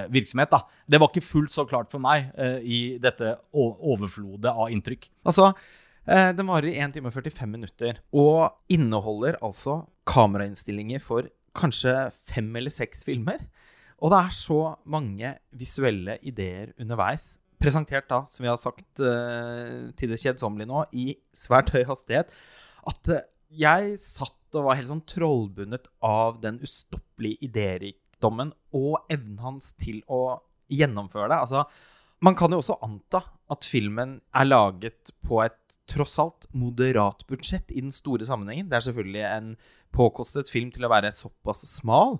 virksomhet. 0.08 0.48
Da. 0.48 0.62
Det 0.88 1.02
var 1.04 1.10
ikke 1.12 1.20
fullt 1.20 1.52
så 1.52 1.66
klart 1.68 1.90
for 1.92 2.00
meg 2.00 2.30
uh, 2.38 2.62
i 2.64 2.96
dette 3.04 3.34
overflodet 3.52 4.48
av 4.48 4.72
inntrykk. 4.72 5.10
Altså, 5.28 5.50
Eh, 5.52 5.81
den 6.08 6.48
varer 6.50 6.72
i 6.72 6.80
1 6.82 6.96
time 6.96 7.12
og 7.12 7.14
45 7.14 7.50
minutter 7.52 8.00
og 8.18 8.56
inneholder 8.74 9.38
altså 9.46 9.84
kamerainnstillinger 10.10 11.04
for 11.04 11.28
kanskje 11.58 11.94
fem 12.16 12.50
eller 12.58 12.74
seks 12.74 13.06
filmer. 13.06 13.44
Og 14.02 14.12
det 14.14 14.20
er 14.20 14.34
så 14.34 14.60
mange 14.90 15.36
visuelle 15.54 16.18
ideer 16.26 16.74
underveis, 16.82 17.36
presentert 17.62 18.08
da, 18.10 18.24
som 18.26 18.46
vi 18.46 18.50
har 18.50 18.58
sagt 18.58 19.04
uh, 19.04 19.92
til 19.98 20.14
det 20.14 20.20
kjedsommelige 20.24 20.70
nå, 20.72 20.86
i 20.98 21.14
svært 21.38 21.70
høy 21.76 21.84
hastighet, 21.86 22.32
at 22.90 23.12
uh, 23.14 23.22
jeg 23.54 24.00
satt 24.02 24.58
og 24.58 24.68
var 24.68 24.80
helt 24.80 24.90
sånn 24.90 25.06
trollbundet 25.08 25.86
av 26.04 26.42
den 26.44 26.58
ustoppelige 26.66 27.46
idérikdommen 27.48 28.56
og 28.76 29.06
evnen 29.12 29.38
hans 29.44 29.72
til 29.80 30.02
å 30.12 30.42
gjennomføre 30.72 31.30
det. 31.32 31.40
Altså, 31.46 31.66
man 32.22 32.38
kan 32.38 32.54
jo 32.54 32.60
også 32.62 32.78
anta 32.86 33.24
at 33.52 33.66
filmen 33.68 34.20
er 34.38 34.48
laget 34.48 35.12
på 35.26 35.42
et 35.44 35.78
tross 35.90 36.20
alt 36.22 36.46
moderat 36.56 37.26
budsjett 37.28 37.72
i 37.74 37.82
den 37.82 37.92
store 37.94 38.28
sammenhengen. 38.28 38.70
Det 38.70 38.78
er 38.78 38.86
selvfølgelig 38.88 39.24
en 39.28 39.50
påkostet 39.96 40.52
film 40.54 40.70
til 40.72 40.86
å 40.88 40.92
være 40.92 41.12
såpass 41.16 41.66
smal. 41.68 42.20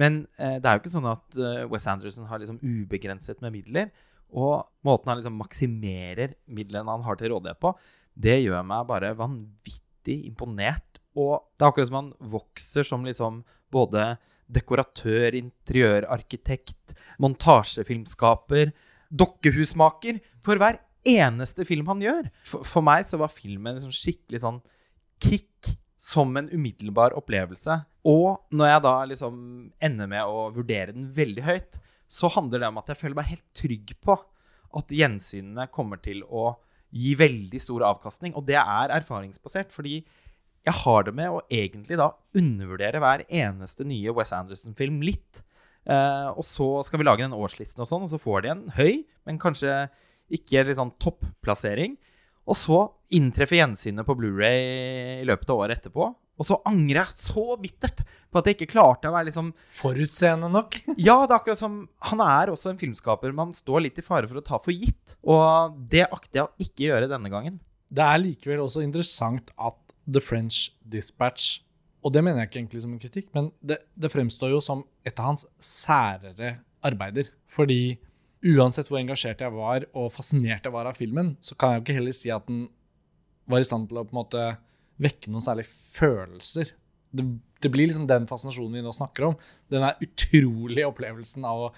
Men 0.00 0.24
eh, 0.40 0.56
det 0.56 0.66
er 0.66 0.78
jo 0.78 0.82
ikke 0.82 0.94
sånn 0.94 1.10
at 1.10 1.38
eh, 1.38 1.66
Wes 1.70 1.86
Anderson 1.90 2.26
har 2.30 2.40
liksom 2.42 2.58
ubegrenset 2.64 3.44
med 3.44 3.54
midler. 3.58 3.92
Og 4.32 4.64
måten 4.86 5.12
han 5.12 5.20
liksom 5.20 5.36
maksimerer 5.38 6.34
midlene 6.48 6.88
han 6.88 7.04
har 7.04 7.20
til 7.20 7.34
rådighet 7.34 7.60
på, 7.60 7.74
det 8.16 8.38
gjør 8.40 8.64
meg 8.64 8.88
bare 8.88 9.12
vanvittig 9.16 10.16
imponert. 10.28 11.00
Og 11.12 11.44
det 11.52 11.66
er 11.66 11.68
akkurat 11.68 11.90
som 11.90 11.98
han 12.00 12.14
vokser 12.32 12.88
som 12.88 13.04
liksom 13.04 13.42
både 13.72 14.14
dekoratør, 14.52 15.36
interiørarkitekt, 15.36 16.96
montasjefilmskaper 17.20 18.72
dokkehusmaker 19.12 20.20
for 20.44 20.60
hver 20.60 20.80
eneste 21.08 21.66
film 21.68 21.88
han 21.90 22.02
gjør. 22.02 22.28
For, 22.46 22.66
for 22.66 22.86
meg 22.86 23.08
så 23.08 23.20
var 23.20 23.32
filmen 23.34 23.76
en 23.76 23.84
sånn 23.84 23.96
skikkelig 23.96 24.42
sånn 24.44 24.60
kick 25.22 25.72
som 26.02 26.34
en 26.38 26.50
umiddelbar 26.50 27.14
opplevelse. 27.18 27.78
Og 28.08 28.42
når 28.50 28.72
jeg 28.72 28.84
da 28.88 28.94
liksom 29.12 29.36
ender 29.82 30.10
med 30.10 30.26
å 30.26 30.48
vurdere 30.54 30.94
den 30.94 31.10
veldig 31.14 31.44
høyt, 31.46 31.78
så 32.10 32.28
handler 32.34 32.60
det 32.62 32.72
om 32.72 32.80
at 32.80 32.90
jeg 32.90 33.00
føler 33.00 33.18
meg 33.20 33.30
helt 33.30 33.46
trygg 33.56 33.94
på 34.02 34.16
at 34.78 34.92
gjensynene 34.92 35.68
kommer 35.72 36.00
til 36.02 36.24
å 36.26 36.56
gi 36.92 37.14
veldig 37.16 37.60
stor 37.62 37.86
avkastning. 37.88 38.34
Og 38.36 38.44
det 38.48 38.58
er 38.60 38.92
erfaringsbasert, 38.98 39.72
fordi 39.72 40.00
jeg 40.62 40.74
har 40.82 41.06
det 41.06 41.14
med 41.16 41.30
å 41.32 41.40
egentlig 41.50 41.98
da 41.98 42.12
undervurdere 42.38 43.00
hver 43.02 43.24
eneste 43.26 43.86
nye 43.88 44.12
Wes 44.14 44.34
Anderson-film 44.36 45.00
litt. 45.06 45.42
Eh, 45.88 46.28
og 46.30 46.44
så 46.46 46.68
skal 46.86 47.02
vi 47.02 47.06
lage 47.08 47.24
den 47.24 47.36
årslisten, 47.36 47.82
og 47.82 47.90
sånn, 47.90 48.06
og 48.06 48.12
så 48.12 48.20
får 48.22 48.44
de 48.44 48.52
en 48.54 48.64
høy, 48.76 49.02
men 49.26 49.40
kanskje 49.42 49.86
ikke 50.32 50.64
liksom, 50.68 50.94
topplassering. 51.02 51.96
Og 52.48 52.58
så 52.58 52.80
inntreffer 53.14 53.60
gjensynet 53.60 54.06
på 54.06 54.16
Blu-ray 54.18 55.20
i 55.22 55.26
løpet 55.28 55.50
av 55.52 55.62
året 55.62 55.78
etterpå. 55.82 56.08
Og 56.40 56.48
så 56.48 56.56
angrer 56.66 57.02
jeg 57.02 57.20
så 57.20 57.44
bittert 57.60 58.00
på 58.32 58.40
at 58.40 58.48
jeg 58.48 58.56
ikke 58.56 58.72
klarte 58.72 59.10
å 59.10 59.14
være 59.14 59.28
liksom 59.28 59.52
Forutseende 59.70 60.48
nok. 60.50 60.78
Ja, 60.96 61.20
det 61.26 61.34
er 61.34 61.38
akkurat 61.38 61.60
som 61.60 61.82
Han 62.08 62.22
er 62.24 62.50
også 62.50 62.72
en 62.72 62.80
filmskaper 62.80 63.34
man 63.36 63.52
står 63.54 63.84
litt 63.84 64.00
i 64.00 64.04
fare 64.06 64.26
for 64.30 64.40
å 64.40 64.44
ta 64.46 64.58
for 64.62 64.74
gitt. 64.74 65.16
Og 65.22 65.76
det 65.92 66.06
akter 66.08 66.40
jeg 66.40 66.48
å 66.48 66.66
ikke 66.66 66.88
gjøre 66.88 67.10
denne 67.12 67.30
gangen. 67.32 67.60
Det 67.92 68.02
er 68.02 68.22
likevel 68.24 68.64
også 68.64 68.82
interessant 68.82 69.52
at 69.60 69.78
The 70.08 70.22
French 70.24 70.72
Dispatch 70.82 71.60
Og 72.02 72.12
det 72.14 72.22
mener 72.24 72.42
jeg 72.42 72.50
ikke 72.50 72.60
egentlig 72.60 72.82
som 72.82 72.94
en 72.94 73.02
kritikk, 73.02 73.28
men 73.36 73.50
det, 73.62 73.78
det 73.94 74.10
fremstår 74.10 74.50
jo 74.50 74.60
som 74.64 74.82
et 75.06 75.18
av 75.18 75.30
hans 75.30 75.46
særere 75.62 76.56
arbeider. 76.82 77.30
Fordi 77.50 77.96
uansett 78.52 78.90
hvor 78.90 78.98
engasjert 78.98 79.42
jeg 79.44 79.54
var 79.54 79.86
og 79.94 80.10
fascinert 80.10 80.66
jeg 80.66 80.74
var 80.74 80.90
av 80.90 80.98
filmen, 80.98 81.36
så 81.38 81.54
kan 81.54 81.72
jeg 81.72 81.80
jo 81.80 81.84
ikke 81.86 81.98
heller 82.00 82.16
si 82.16 82.32
at 82.34 82.48
den 82.48 82.64
var 83.50 83.62
i 83.62 83.66
stand 83.66 83.88
til 83.90 84.00
å 84.00 84.06
på 84.06 84.14
en 84.14 84.20
måte 84.22 84.46
vekke 85.02 85.30
noen 85.30 85.44
særlige 85.44 85.70
følelser. 85.94 86.72
Det, 87.12 87.24
det 87.62 87.70
blir 87.70 87.86
liksom 87.86 88.06
den 88.10 88.26
fascinasjonen 88.26 88.78
vi 88.78 88.84
nå 88.84 88.92
snakker 88.96 89.28
om. 89.28 89.34
Den 89.70 89.84
er 89.86 90.00
utrolige 90.02 90.88
opplevelsen 90.88 91.44
av 91.46 91.66
å 91.66 91.72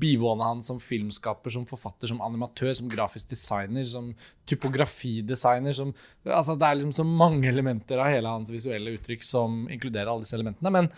bivåne 0.00 0.44
han 0.44 0.62
som 0.64 0.80
filmskaper, 0.82 1.52
som 1.54 1.66
forfatter, 1.68 2.10
som 2.10 2.22
animatør, 2.24 2.72
som 2.76 2.90
grafisk 2.92 3.30
designer, 3.30 3.86
som 3.88 4.10
typografidesigner. 4.50 5.76
Som, 5.76 5.94
altså 6.24 6.56
det 6.58 6.68
er 6.68 6.80
liksom 6.80 6.96
så 6.98 7.06
mange 7.06 7.48
elementer 7.52 8.02
av 8.02 8.10
hele 8.12 8.32
hans 8.32 8.52
visuelle 8.52 8.96
uttrykk 8.98 9.24
som 9.26 9.64
inkluderer 9.72 10.10
alle 10.12 10.26
disse 10.26 10.36
elementene. 10.38 10.72
Men 10.74 10.90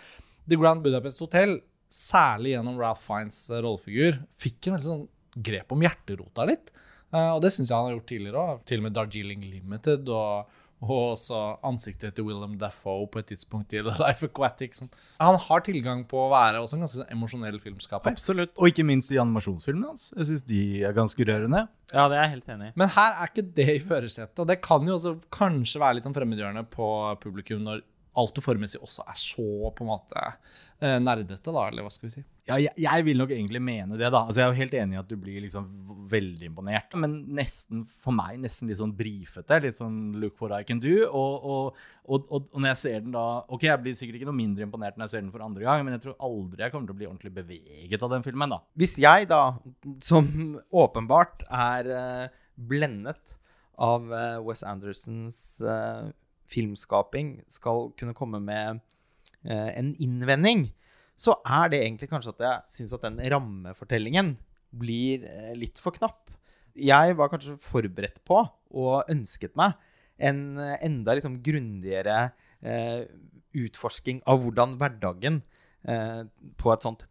The 0.49 0.59
Grand 0.59 0.83
Budapest 0.85 1.23
Hotel, 1.23 1.59
særlig 1.93 2.55
gjennom 2.55 2.81
Ralph 2.81 3.05
Fiends 3.05 3.47
eh, 3.51 3.61
rollefigur, 3.65 4.23
fikk 4.33 4.69
en 4.69 4.79
veldig 4.79 4.89
sånn 4.89 5.07
grep 5.49 5.73
om 5.73 5.85
hjerterota 5.85 6.47
litt. 6.49 6.73
Uh, 7.09 7.35
og 7.37 7.43
det 7.45 7.53
syns 7.55 7.71
jeg 7.71 7.77
han 7.77 7.89
har 7.89 7.95
gjort 7.97 8.11
tidligere 8.11 8.41
òg. 8.43 8.65
Til 8.69 8.83
og 8.83 8.89
med 8.89 8.97
Darjeeling 8.97 9.45
Limited 9.49 10.11
og 10.13 10.57
og 10.79 11.15
også 11.17 11.39
ansiktet 11.67 12.15
til 12.15 12.27
Willem 12.29 12.55
Dafoe 12.61 13.09
på 13.11 13.19
et 13.19 13.31
tidspunkt 13.33 13.75
i 13.75 13.81
The 13.83 13.97
Life 13.99 14.29
Aquatic. 14.29 14.77
Som, 14.79 14.91
han 15.19 15.39
har 15.43 15.65
tilgang 15.67 16.05
på 16.09 16.21
å 16.23 16.29
være 16.31 16.63
også 16.63 16.79
en 16.79 16.85
ganske 16.87 17.01
sånn 17.01 17.13
emosjonell 17.17 17.59
filmskaper. 17.63 18.15
Absolutt. 18.15 18.55
Og 18.55 18.71
ikke 18.71 18.87
minst 18.87 19.11
i 19.15 19.19
animasjonsfilmene 19.19 19.91
hans. 19.91 20.09
Jeg 20.15 20.31
syns 20.31 20.47
de 20.49 20.63
er 20.87 20.95
ganske 20.97 21.27
rørende. 21.27 21.65
Ja, 21.91 22.07
det 22.07 22.19
er 22.19 22.25
jeg 22.25 22.35
helt 22.37 22.55
enig 22.55 22.71
i. 22.71 22.77
Men 22.79 22.95
her 22.95 23.19
er 23.19 23.33
ikke 23.33 23.47
det 23.59 23.69
i 23.75 23.83
førersetet. 23.83 24.39
Og 24.39 24.51
det 24.51 24.61
kan 24.63 24.87
jo 24.87 24.97
også 25.01 25.17
kanskje 25.35 25.83
være 25.83 25.99
litt 25.99 26.07
sånn 26.07 26.17
fremmedgjørende 26.17 26.67
på 26.71 26.91
publikum 27.25 27.67
når 27.67 27.83
alt 28.19 28.39
det 28.39 28.45
formmessige 28.45 28.87
også 28.87 29.05
er 29.07 29.19
så 29.19 29.71
på 29.75 29.85
en 29.85 29.91
måte 29.93 30.23
eh, 30.25 30.99
nerdete, 31.03 31.53
da, 31.55 31.69
eller 31.69 31.87
hva 31.87 31.93
skal 31.95 32.09
vi 32.09 32.19
si. 32.19 32.25
Ja, 32.49 32.57
jeg, 32.57 32.73
jeg 32.81 33.05
vil 33.05 33.19
nok 33.21 33.33
egentlig 33.35 33.61
mene 33.61 33.99
det, 34.01 34.09
da. 34.09 34.23
Altså, 34.25 34.41
jeg 34.41 34.47
er 34.47 34.55
jo 34.55 34.63
helt 34.63 34.77
enig 34.81 34.97
i 34.97 35.01
at 35.03 35.09
du 35.11 35.17
blir 35.21 35.43
liksom 35.45 35.67
veldig 36.09 36.47
imponert. 36.49 36.95
Men 36.97 37.19
nesten, 37.37 37.83
for 38.01 38.17
meg 38.17 38.39
nesten 38.41 38.71
litt 38.71 38.81
sånn 38.81 38.95
brifete. 38.97 39.59
Litt 39.65 39.77
sånn 39.77 39.99
'look 40.17 40.41
what 40.41 40.55
I 40.57 40.65
can 40.65 40.81
do'. 40.81 41.05
Og, 41.05 41.45
og, 41.45 41.83
og, 42.09 42.31
og, 42.33 42.49
når 42.57 42.73
jeg 42.73 42.81
ser 42.83 43.03
den 43.05 43.13
da 43.13 43.27
Ok, 43.53 43.67
jeg 43.69 43.83
blir 43.85 43.99
sikkert 43.99 44.21
ikke 44.21 44.31
noe 44.31 44.39
mindre 44.39 44.65
imponert 44.65 44.97
når 44.97 45.07
jeg 45.07 45.15
ser 45.15 45.25
den 45.27 45.35
for 45.35 45.45
andre 45.45 45.67
gang, 45.67 45.85
men 45.85 45.97
jeg 45.99 46.07
tror 46.07 46.17
aldri 46.31 46.65
jeg 46.65 46.73
kommer 46.73 46.89
til 46.89 46.97
å 46.97 47.01
bli 47.03 47.11
ordentlig 47.11 47.35
beveget 47.37 48.07
av 48.07 48.15
den 48.15 48.25
filmen, 48.25 48.57
da. 48.57 48.61
Hvis 48.81 48.97
jeg 49.03 49.29
da, 49.29 49.43
som 50.05 50.31
åpenbart 50.85 51.45
er 51.53 51.93
eh, 51.99 52.41
blendet 52.57 53.37
av 53.77 54.09
eh, 54.09 54.41
Wes 54.47 54.65
Andersons 54.65 55.61
eh, 55.61 56.09
filmskaping, 56.49 57.43
skal 57.53 57.91
kunne 57.99 58.17
komme 58.17 58.41
med 58.41 58.81
en 59.49 59.91
innvending, 60.03 60.65
så 61.19 61.35
er 61.43 61.73
det 61.73 61.83
egentlig 61.83 62.09
kanskje 62.13 62.35
at 62.37 62.45
jeg 62.45 62.75
syns 62.77 62.95
at 62.95 63.05
den 63.09 63.19
rammefortellingen 63.33 64.37
blir 64.79 65.25
eh, 65.27 65.55
litt 65.59 65.81
for 65.83 65.97
knapp. 65.97 66.31
Jeg 66.79 67.17
var 67.19 67.31
kanskje 67.33 67.57
forberedt 67.63 68.21
på 68.29 68.43
og 68.79 69.11
ønsket 69.11 69.57
meg 69.59 69.75
en 70.23 70.59
eh, 70.63 70.77
enda 70.87 71.17
liksom 71.19 71.41
grundigere 71.45 72.31
eh, 72.63 73.03
utforsking 73.59 74.23
av 74.29 74.45
hvordan 74.45 74.77
hverdagen 74.81 75.43
på 76.59 76.71
et 76.73 76.83
sånt 76.85 77.05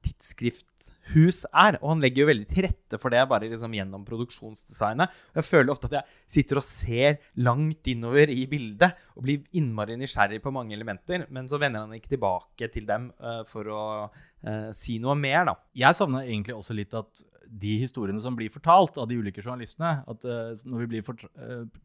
tidsskrifthus 1.07 1.45
er. 1.53 1.77
Og 1.81 1.91
han 1.93 2.01
legger 2.01 2.23
jo 2.23 2.29
veldig 2.29 2.47
til 2.49 2.65
rette 2.67 2.99
for 2.99 3.09
det 3.09 3.27
bare 3.29 3.49
liksom 3.49 3.73
gjennom 3.73 4.05
produksjonsdesignet. 4.05 5.09
Jeg 5.35 5.45
føler 5.45 5.71
ofte 5.71 5.87
at 5.87 5.97
jeg 5.97 6.03
sitter 6.27 6.57
og 6.57 6.63
ser 6.63 7.17
langt 7.35 7.87
innover 7.87 8.29
i 8.29 8.45
bildet 8.47 8.93
og 9.15 9.23
blir 9.23 9.45
innmari 9.53 9.97
nysgjerrig 9.97 10.41
på 10.41 10.51
mange 10.51 10.75
elementer, 10.75 11.27
men 11.29 11.47
så 11.47 11.57
vender 11.57 11.85
han 11.85 11.93
ikke 11.93 12.15
tilbake 12.15 12.69
til 12.71 12.85
dem 12.87 13.11
uh, 13.19 13.43
for 13.47 13.67
å 13.67 13.85
uh, 14.11 14.69
si 14.73 14.99
noe 14.99 15.15
mer, 15.15 15.45
da. 15.47 15.57
Jeg 15.75 15.97
savna 15.97 16.23
egentlig 16.25 16.55
også 16.55 16.77
litt 16.77 16.93
at 16.97 17.23
de 17.47 17.77
historiene 17.79 18.19
som 18.19 18.35
blir 18.35 18.51
fortalt 18.51 18.97
av 18.99 19.07
de 19.07 19.17
ulike 19.17 19.41
journalistene, 19.41 20.01
at 20.03 20.27
uh, 20.27 20.53
når 20.67 20.83
vi 20.83 20.89
blir 20.95 21.05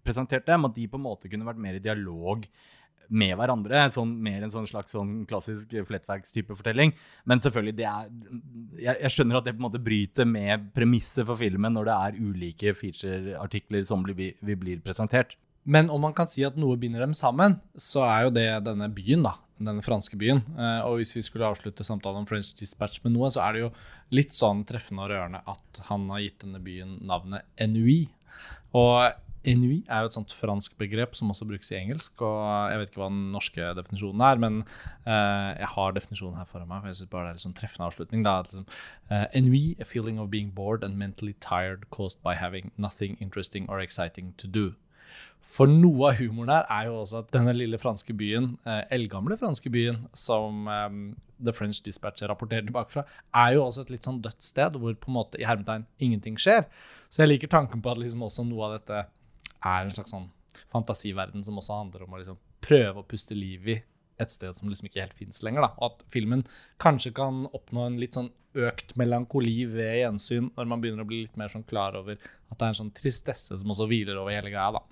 presentert 0.02 0.46
dem, 0.48 0.66
at 0.66 0.76
de 0.76 0.88
på 0.90 0.98
en 0.98 1.06
måte 1.06 1.30
kunne 1.30 1.46
vært 1.46 1.62
mer 1.62 1.78
i 1.78 1.82
dialog 1.82 2.46
med 3.12 3.36
hverandre. 3.38 3.84
Sånn, 3.92 4.14
mer 4.24 4.42
en 4.42 4.52
sånn 4.52 4.68
slags 4.68 4.94
sånn 4.96 5.22
klassisk 5.28 5.74
flettverkstype 5.88 6.56
fortelling. 6.56 6.94
Men 7.28 7.42
selvfølgelig, 7.44 7.76
det 7.78 7.86
er 7.88 8.10
jeg, 8.80 8.96
jeg, 8.96 9.12
skjønner 9.14 9.38
at 9.38 9.48
det 9.48 9.56
på 9.56 9.62
en 9.62 9.68
måte 9.68 9.82
bryter 9.84 10.28
med 10.28 10.70
premisset 10.76 11.26
for 11.28 11.38
filmen 11.40 11.76
når 11.76 11.88
det 11.88 11.96
er 12.08 12.20
ulike 12.22 12.74
feature-artikler 12.78 13.86
som 13.88 14.04
blir, 14.06 14.36
vi 14.40 14.58
blir 14.58 14.82
presentert. 14.84 15.36
Men 15.62 15.90
om 15.94 16.02
man 16.02 16.14
kan 16.16 16.26
si 16.30 16.42
at 16.46 16.58
noe 16.58 16.78
binder 16.80 17.04
dem 17.04 17.14
sammen, 17.14 17.60
så 17.78 18.02
er 18.08 18.26
jo 18.26 18.34
det 18.34 18.48
denne 18.66 18.88
byen, 18.92 19.26
da. 19.28 19.36
Denne 19.62 19.84
franske 19.84 20.16
byen. 20.18 20.40
Eh, 20.58 20.80
og 20.88 20.98
hvis 20.98 21.14
vi 21.14 21.22
skulle 21.22 21.46
avslutte 21.46 21.86
samtalen 21.86 22.24
om 22.24 22.26
French 22.26 22.50
Dispatch 22.58 22.98
med 23.04 23.14
noe, 23.14 23.30
så 23.30 23.44
er 23.44 23.54
det 23.54 23.60
jo 23.62 23.68
litt 24.16 24.34
sånn 24.34 24.64
treffende 24.66 25.04
og 25.04 25.12
rørende 25.12 25.42
at 25.46 25.84
han 25.86 26.08
har 26.10 26.24
gitt 26.24 26.40
denne 26.42 26.58
byen 26.64 26.96
navnet 27.06 27.46
Ennui. 27.62 28.08
Og 28.74 29.12
Ennui 29.48 29.80
er 29.90 30.02
jo 30.02 30.10
et 30.10 30.14
sånt 30.14 30.32
fransk 30.36 30.76
begrep 30.78 31.16
som 31.18 31.32
også 31.32 31.46
brukes 31.48 31.72
i 31.72 31.78
engelsk. 31.80 32.20
og 32.22 32.70
Jeg 32.70 32.78
vet 32.78 32.90
ikke 32.90 33.02
hva 33.02 33.08
den 33.10 33.32
norske 33.34 33.70
definisjonen 33.78 34.22
er, 34.22 34.38
men 34.38 34.60
uh, 35.06 35.50
jeg 35.58 35.70
har 35.74 35.96
definisjonen 35.96 36.38
her 36.38 36.46
foran 36.46 36.68
meg. 36.68 36.82
for 36.82 36.92
jeg 36.92 37.00
synes 37.00 37.10
bare 37.10 37.32
det 37.32 37.40
er 37.40 37.46
sånn 37.46 37.56
treffende 37.58 37.88
avslutning. 37.88 38.22
Da, 38.22 38.36
liksom, 38.42 38.68
uh, 39.10 39.26
ennui, 39.34 39.74
a 39.80 39.84
feeling 39.88 40.20
of 40.22 40.30
being 40.30 40.52
bored 40.54 40.84
and 40.86 40.98
mentally 40.98 41.34
tired 41.40 41.88
caused 41.90 42.22
by 42.22 42.34
having 42.38 42.70
nothing 42.76 43.16
interesting 43.20 43.68
or 43.68 43.80
exciting 43.80 44.32
to 44.38 44.46
do. 44.46 44.72
For 45.42 45.66
noe 45.66 46.12
av 46.12 46.20
humoren 46.20 46.52
her 46.54 46.68
er 46.70 46.86
jo 46.86 47.00
også 47.00 47.24
at 47.24 47.32
denne 47.34 47.54
lille 47.56 47.78
franske 47.82 48.14
byen, 48.14 48.52
uh, 48.62 48.84
eldgamle 48.94 49.34
franske 49.40 49.72
byen, 49.74 50.04
som 50.14 50.68
um, 50.70 51.00
The 51.42 51.52
French 51.52 51.82
Dispatch 51.82 52.22
rapporterer 52.30 52.62
tilbake 52.68 53.02
er 53.02 53.56
jo 53.56 53.64
også 53.64 53.82
et 53.82 53.90
litt 53.96 54.06
sånn 54.06 54.22
dødt 54.22 54.46
sted 54.46 54.78
hvor 54.78 54.94
på 54.94 55.10
en 55.10 55.16
måte 55.16 55.40
i 55.42 55.48
hermetegn 55.48 55.88
ingenting 55.98 56.38
skjer. 56.38 56.68
Så 57.10 57.24
jeg 57.24 57.32
liker 57.32 57.50
tanken 57.50 57.82
på 57.82 57.90
at 57.90 57.98
liksom 57.98 58.22
også 58.22 58.46
noe 58.46 58.68
av 58.68 58.78
dette 58.78 59.02
er 59.62 59.84
en 59.84 59.94
slags 59.94 60.12
sånn 60.14 60.28
fantasiverden 60.72 61.44
som 61.44 61.58
også 61.60 61.78
handler 61.78 62.04
om 62.04 62.14
å 62.14 62.20
liksom 62.20 62.38
prøve 62.62 63.02
å 63.02 63.08
puste 63.08 63.36
liv 63.36 63.68
i 63.68 63.80
et 64.22 64.32
sted 64.32 64.56
som 64.56 64.70
liksom 64.70 64.88
ikke 64.88 65.02
helt 65.02 65.18
fins 65.18 65.42
lenger. 65.44 65.66
Da. 65.66 65.72
Og 65.80 65.90
at 65.90 66.06
filmen 66.12 66.44
kanskje 66.82 67.14
kan 67.16 67.44
oppnå 67.50 67.86
en 67.88 67.98
litt 68.00 68.18
sånn 68.18 68.30
økt 68.52 68.94
melankoli 69.00 69.62
ved 69.70 70.02
gjensyn, 70.02 70.50
når 70.56 70.68
man 70.68 70.82
begynner 70.82 71.06
å 71.06 71.08
bli 71.08 71.22
litt 71.24 71.38
mer 71.40 71.52
sånn 71.52 71.66
klar 71.68 71.96
over 71.98 72.18
at 72.18 72.56
det 72.58 72.64
er 72.66 72.68
en 72.68 72.80
sånn 72.82 72.94
tristesse 72.94 73.56
som 73.58 73.72
også 73.72 73.88
hviler 73.88 74.20
over 74.20 74.34
hele 74.34 74.52
greia. 74.52 74.76
da. 74.76 74.82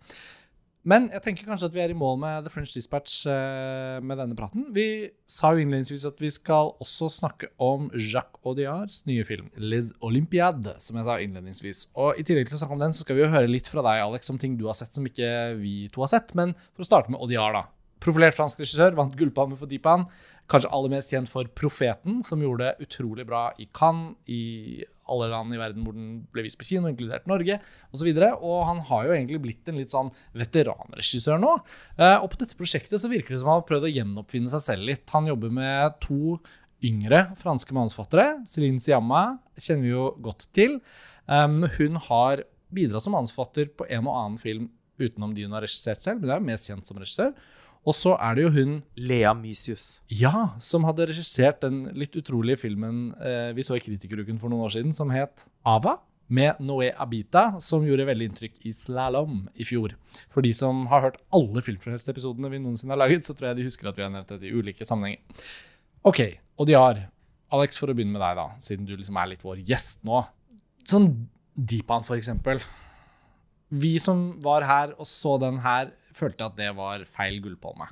Men 0.88 1.10
jeg 1.12 1.20
tenker 1.26 1.44
kanskje 1.44 1.68
at 1.68 1.74
vi 1.74 1.82
er 1.82 1.92
i 1.92 1.96
mål 1.96 2.14
med 2.22 2.46
The 2.46 2.52
French 2.52 2.70
Dispatch 2.72 3.26
uh, 3.28 4.00
med 4.00 4.16
denne 4.16 4.36
praten. 4.36 4.64
Vi 4.72 5.10
sa 5.28 5.50
jo 5.52 5.60
innledningsvis 5.60 6.06
at 6.08 6.22
vi 6.22 6.30
skal 6.32 6.72
også 6.80 7.10
snakke 7.12 7.50
om 7.60 7.90
Jacques 7.92 8.40
Audiards 8.48 9.02
nye 9.08 9.26
film, 9.28 9.50
Les 9.60 9.90
Olympiades, 10.06 10.88
som 10.88 10.96
jeg 10.96 11.08
sa 11.08 11.18
innledningsvis. 11.20 11.82
Og 12.00 12.16
i 12.16 12.24
tillegg 12.24 12.48
til 12.48 12.56
å 12.56 12.62
snakke 12.62 12.78
om 12.78 12.84
den, 12.86 12.96
så 12.96 13.04
skal 13.04 13.18
vi 13.18 13.26
jo 13.26 13.32
høre 13.34 13.50
litt 13.50 13.68
fra 13.68 13.84
deg, 13.84 14.06
Alex, 14.06 14.32
om 14.32 14.40
ting 14.40 14.56
du 14.56 14.64
har 14.70 14.78
sett 14.78 14.96
som 14.96 15.04
ikke 15.04 15.28
vi 15.60 15.74
to 15.92 16.06
har 16.06 16.14
sett. 16.14 16.32
Men 16.38 16.56
for 16.70 16.86
å 16.86 16.88
starte 16.88 17.12
med 17.12 17.20
Audiard, 17.20 17.60
da. 17.60 17.66
Profilert 18.00 18.38
fransk 18.38 18.62
regissør, 18.62 18.96
vant 18.96 19.12
gullpalme 19.20 19.60
for 19.60 19.68
Deepan. 19.68 20.06
Kanskje 20.50 20.72
aller 20.74 20.90
mest 20.96 21.12
kjent 21.12 21.28
for 21.30 21.44
'Profeten', 21.44 22.24
som 22.24 22.40
gjorde 22.40 22.70
det 22.72 22.88
utrolig 22.88 23.28
bra 23.28 23.50
i 23.60 23.68
Cannes, 23.76 24.16
i 24.26 24.82
alle 25.10 25.28
land 25.32 25.54
i 25.54 25.60
verden 25.60 25.84
hvor 25.86 25.96
den 25.96 26.08
ble 26.32 26.44
vist 26.46 26.58
på 26.60 26.68
kino, 26.68 26.90
inkludert 26.90 27.28
Norge 27.30 27.58
osv. 27.90 28.08
Og, 28.08 28.20
så 28.20 28.30
og 28.38 28.64
han 28.68 28.82
har 28.90 29.06
jo 29.06 29.14
egentlig 29.16 29.42
blitt 29.44 29.70
en 29.70 29.80
litt 29.80 29.92
sånn 29.92 30.12
veteranregissør 30.38 31.40
nå. 31.42 31.56
Eh, 31.98 32.16
og 32.16 32.30
på 32.32 32.42
dette 32.42 32.58
prosjektet 32.58 33.02
så 33.02 33.10
virker 33.12 33.34
det 33.34 33.42
som 33.42 33.52
han 33.52 33.60
har 33.60 33.68
prøvd 33.68 33.88
å 33.88 33.92
gjenoppfinne 33.94 34.52
seg 34.54 34.64
selv 34.66 34.88
litt. 34.90 35.06
Han 35.14 35.28
jobber 35.30 35.54
med 35.60 36.00
to 36.04 36.38
yngre 36.86 37.26
franske 37.38 37.76
manusforfattere. 37.76 38.40
Céline 38.48 38.80
Siamma 38.82 39.24
kjenner 39.60 39.84
vi 39.84 39.94
jo 39.94 40.10
godt 40.24 40.48
til. 40.56 40.78
Hun 41.28 41.98
har 42.08 42.44
bidratt 42.72 43.04
som 43.04 43.14
manusforfatter 43.14 43.72
på 43.76 43.86
en 43.90 44.06
og 44.06 44.14
annen 44.14 44.38
film 44.40 44.70
utenom 45.00 45.34
de 45.34 45.46
hun 45.46 45.56
har 45.56 45.64
regissert 45.64 46.02
selv, 46.04 46.20
men 46.20 46.30
det 46.30 46.36
er 46.36 46.46
mest 46.50 46.70
kjent 46.70 46.88
som 46.88 47.00
regissør. 47.00 47.34
Og 47.88 47.96
så 47.96 48.12
er 48.20 48.36
det 48.36 48.42
jo 48.44 48.50
hun 48.52 48.72
Lea 49.00 49.32
Mysius. 49.34 50.00
Ja, 50.12 50.50
som 50.60 50.84
hadde 50.84 51.06
regissert 51.08 51.62
den 51.64 51.86
litt 51.96 52.16
utrolige 52.18 52.60
filmen 52.66 53.14
eh, 53.16 53.54
vi 53.56 53.64
så 53.64 53.78
i 53.78 53.82
Kritikeruken 53.82 54.36
for 54.42 54.52
noen 54.52 54.66
år 54.66 54.74
siden, 54.74 54.92
som 54.92 55.12
het 55.14 55.46
Ava. 55.64 55.96
med 56.28 56.60
Noé 56.62 56.92
Abita, 56.94 57.56
som 57.58 57.82
gjorde 57.82 58.04
veldig 58.06 58.28
inntrykk 58.30 58.60
i 58.68 58.74
Slalom 58.76 59.48
i 59.56 59.64
fjor. 59.66 59.96
For 60.30 60.44
de 60.44 60.52
som 60.54 60.84
har 60.92 61.06
hørt 61.08 61.16
alle 61.34 61.64
Filmfrelst-episodene 61.64 62.52
vi 62.52 62.60
noensinne 62.62 62.94
har 62.94 63.00
laget, 63.00 63.24
så 63.26 63.34
tror 63.34 63.48
jeg 63.50 63.62
de 63.62 63.66
husker 63.66 63.88
at 63.90 63.96
vi 63.98 64.04
har 64.04 64.12
nevnt 64.12 64.28
dette 64.30 64.46
i 64.46 64.52
ulike 64.54 64.86
sammenhenger. 64.86 65.24
Ok, 66.06 66.20
og 66.60 66.68
de 66.68 66.76
har 66.78 67.00
Alex, 67.50 67.80
for 67.80 67.90
å 67.90 67.96
begynne 67.96 68.14
med 68.14 68.22
deg, 68.22 68.36
da, 68.38 68.46
siden 68.62 68.86
du 68.86 68.92
liksom 68.94 69.16
er 69.18 69.32
litt 69.32 69.42
vår 69.42 69.64
gjest 69.66 70.04
nå. 70.06 70.20
Sånn 70.86 71.08
Deepan, 71.58 72.04
for 72.06 72.20
eksempel. 72.20 72.60
Vi 73.74 73.96
som 74.02 74.36
var 74.44 74.62
her 74.68 74.94
og 75.00 75.08
så 75.10 75.34
den 75.42 75.58
her, 75.64 75.90
følte 76.16 76.46
at 76.46 76.56
det 76.58 76.70
var 76.76 77.04
feil 77.08 77.40
gullpalme. 77.44 77.88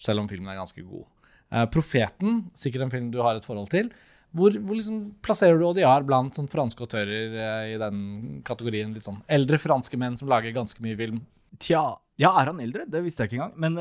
Selv 0.00 0.22
om 0.24 0.30
filmen 0.30 0.50
er 0.52 0.60
ganske 0.60 0.82
god. 0.84 1.06
Eh, 1.54 1.66
Profeten, 1.72 2.44
sikkert 2.56 2.86
en 2.86 2.92
film 2.94 3.12
du 3.14 3.20
har 3.24 3.38
et 3.38 3.46
forhold 3.46 3.70
til. 3.72 3.90
Hvor, 4.34 4.50
hvor 4.66 4.74
liksom 4.74 5.02
plasserer 5.22 5.60
du 5.60 5.66
ODR 5.68 6.02
blant 6.06 6.34
sånn 6.34 6.50
franske 6.50 6.82
autører 6.82 7.36
eh, 7.38 7.74
i 7.74 7.78
den 7.80 8.40
kategorien? 8.46 8.94
Litt 8.96 9.06
sånn 9.06 9.22
eldre 9.30 9.60
franske 9.62 9.98
menn 10.00 10.18
som 10.18 10.30
lager 10.32 10.54
ganske 10.56 10.82
mye 10.82 10.98
film. 10.98 11.20
Tja, 11.62 11.84
ja, 12.18 12.32
er 12.40 12.50
han 12.50 12.62
eldre? 12.62 12.88
Det 12.90 13.04
visste 13.04 13.22
jeg 13.22 13.30
ikke 13.30 13.40
engang. 13.40 13.54
Men 13.62 13.78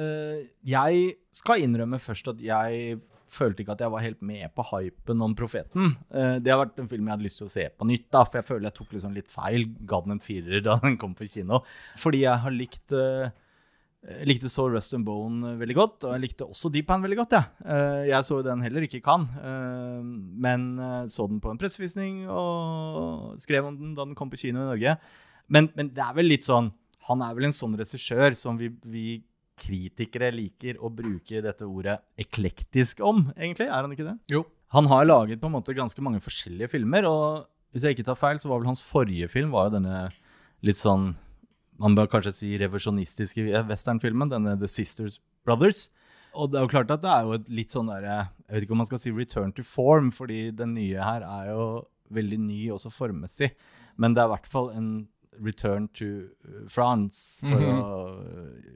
eh, 0.00 0.46
jeg 0.72 1.14
skal 1.36 1.66
innrømme 1.66 2.00
først 2.00 2.32
at 2.32 2.40
jeg 2.44 2.96
følte 3.30 3.64
ikke 3.64 3.76
at 3.76 3.84
jeg 3.84 3.92
var 3.94 4.04
helt 4.04 4.22
med 4.26 4.54
på 4.56 4.64
hypen 4.70 5.26
om 5.26 5.34
Profeten. 5.38 5.92
Eh, 6.10 6.38
det 6.42 6.52
har 6.52 6.62
vært 6.62 6.80
en 6.82 6.90
film 6.90 7.06
jeg 7.06 7.16
hadde 7.16 7.28
lyst 7.28 7.40
til 7.42 7.48
å 7.50 7.52
se 7.52 7.68
på 7.70 7.88
nytt, 7.88 8.08
da, 8.12 8.24
for 8.26 8.40
jeg 8.40 8.48
føler 8.50 8.68
jeg 8.68 8.78
tok 8.80 8.96
liksom 8.96 9.14
litt 9.16 9.30
feil. 9.30 9.68
Ga 9.88 10.02
den 10.04 10.16
en 10.16 10.24
firer 10.24 10.64
da 10.66 10.80
den 10.82 10.98
kom 11.00 11.14
på 11.18 11.28
kino. 11.30 11.62
Fordi 12.00 12.24
jeg 12.24 12.44
har 12.44 12.56
likt 12.56 12.96
eh, 12.96 13.30
jeg 14.00 14.28
likte 14.30 14.48
så 14.48 14.64
Rust 14.72 14.94
and 14.96 15.04
Bone 15.04 15.58
veldig 15.60 15.74
godt, 15.76 16.04
og 16.08 16.14
jeg 16.14 16.22
likte 16.22 16.46
også 16.48 16.70
Deep 16.72 16.88
Hand 16.88 17.04
veldig 17.04 17.18
godt. 17.18 17.34
Ja. 17.36 17.42
Eh, 17.60 18.04
jeg 18.08 18.24
så 18.24 18.38
den 18.44 18.62
heller 18.64 18.86
ikke 18.86 19.02
eh, 19.04 20.00
men 20.00 20.78
eh, 20.80 21.06
så 21.12 21.26
den 21.28 21.40
på 21.40 21.50
en 21.52 21.60
pressevisning 21.60 22.24
og 22.28 23.36
skrev 23.40 23.68
om 23.68 23.76
den 23.76 23.94
da 23.94 24.06
den 24.08 24.16
kom 24.16 24.30
på 24.32 24.40
kino 24.40 24.62
i 24.62 24.70
Norge. 24.70 24.96
Men, 25.48 25.68
men 25.76 25.92
det 25.92 26.00
er 26.00 26.14
vel 26.16 26.30
litt 26.30 26.46
sånn 26.46 26.70
Han 27.08 27.22
er 27.26 27.34
vel 27.34 27.48
en 27.48 27.52
sånn 27.56 27.74
regissør 27.74 28.36
som 28.38 28.56
vi, 28.56 28.68
vi 28.86 29.04
kritikere 29.60 30.30
liker 30.34 30.80
å 30.80 30.90
bruke 30.92 31.42
dette 31.44 31.66
ordet 31.68 31.98
eklektisk 32.20 33.02
om, 33.04 33.26
egentlig. 33.36 33.68
Er 33.68 33.84
han 33.84 33.94
ikke 33.94 34.08
det? 34.08 34.16
Jo. 34.32 34.44
Han 34.74 34.86
har 34.90 35.08
laget 35.08 35.40
på 35.42 35.48
en 35.50 35.56
måte 35.56 35.74
ganske 35.74 36.02
mange 36.04 36.22
forskjellige 36.22 36.70
filmer, 36.76 37.08
og 37.08 37.48
hvis 37.74 37.86
jeg 37.86 37.96
ikke 37.96 38.06
tar 38.10 38.18
feil, 38.18 38.38
så 38.42 38.50
var 38.50 38.60
vel 38.60 38.70
hans 38.70 38.84
forrige 38.86 39.28
film 39.30 39.52
var 39.54 39.68
jo 39.68 39.78
denne 39.78 40.04
litt 40.66 40.78
sånn 40.78 41.12
man 41.80 41.96
bør 41.96 42.10
kanskje 42.12 42.34
si 42.36 42.50
revisjonistiske 42.60 43.62
westernfilmen, 43.68 44.28
denne 44.28 44.56
The 44.60 44.68
Sisters 44.68 45.16
Brothers. 45.48 45.88
Og 46.36 46.50
det 46.52 46.60
er 46.60 46.66
jo 46.66 46.72
klart 46.74 46.92
at 46.92 47.02
det 47.02 47.10
er 47.10 47.26
jo 47.26 47.38
et 47.38 47.48
litt 47.50 47.72
sånn 47.72 47.88
derre 47.90 48.18
Jeg 48.44 48.52
vet 48.52 48.66
ikke 48.66 48.74
om 48.76 48.82
man 48.84 48.88
skal 48.90 49.00
si 49.02 49.12
return 49.14 49.54
to 49.56 49.64
form, 49.66 50.10
fordi 50.14 50.50
den 50.54 50.74
nye 50.76 51.00
her 51.02 51.24
er 51.26 51.48
jo 51.50 51.64
veldig 52.14 52.38
ny 52.42 52.60
også 52.74 52.92
formmessig. 52.92 53.50
Men 53.96 54.14
det 54.14 54.22
er 54.22 54.28
i 54.28 54.34
hvert 54.34 54.50
fall 54.50 54.70
en 54.76 54.90
return 55.42 55.88
to 55.94 56.28
France, 56.68 57.38
for 57.40 57.58
Mhm. 57.58 57.82
å 57.82 58.24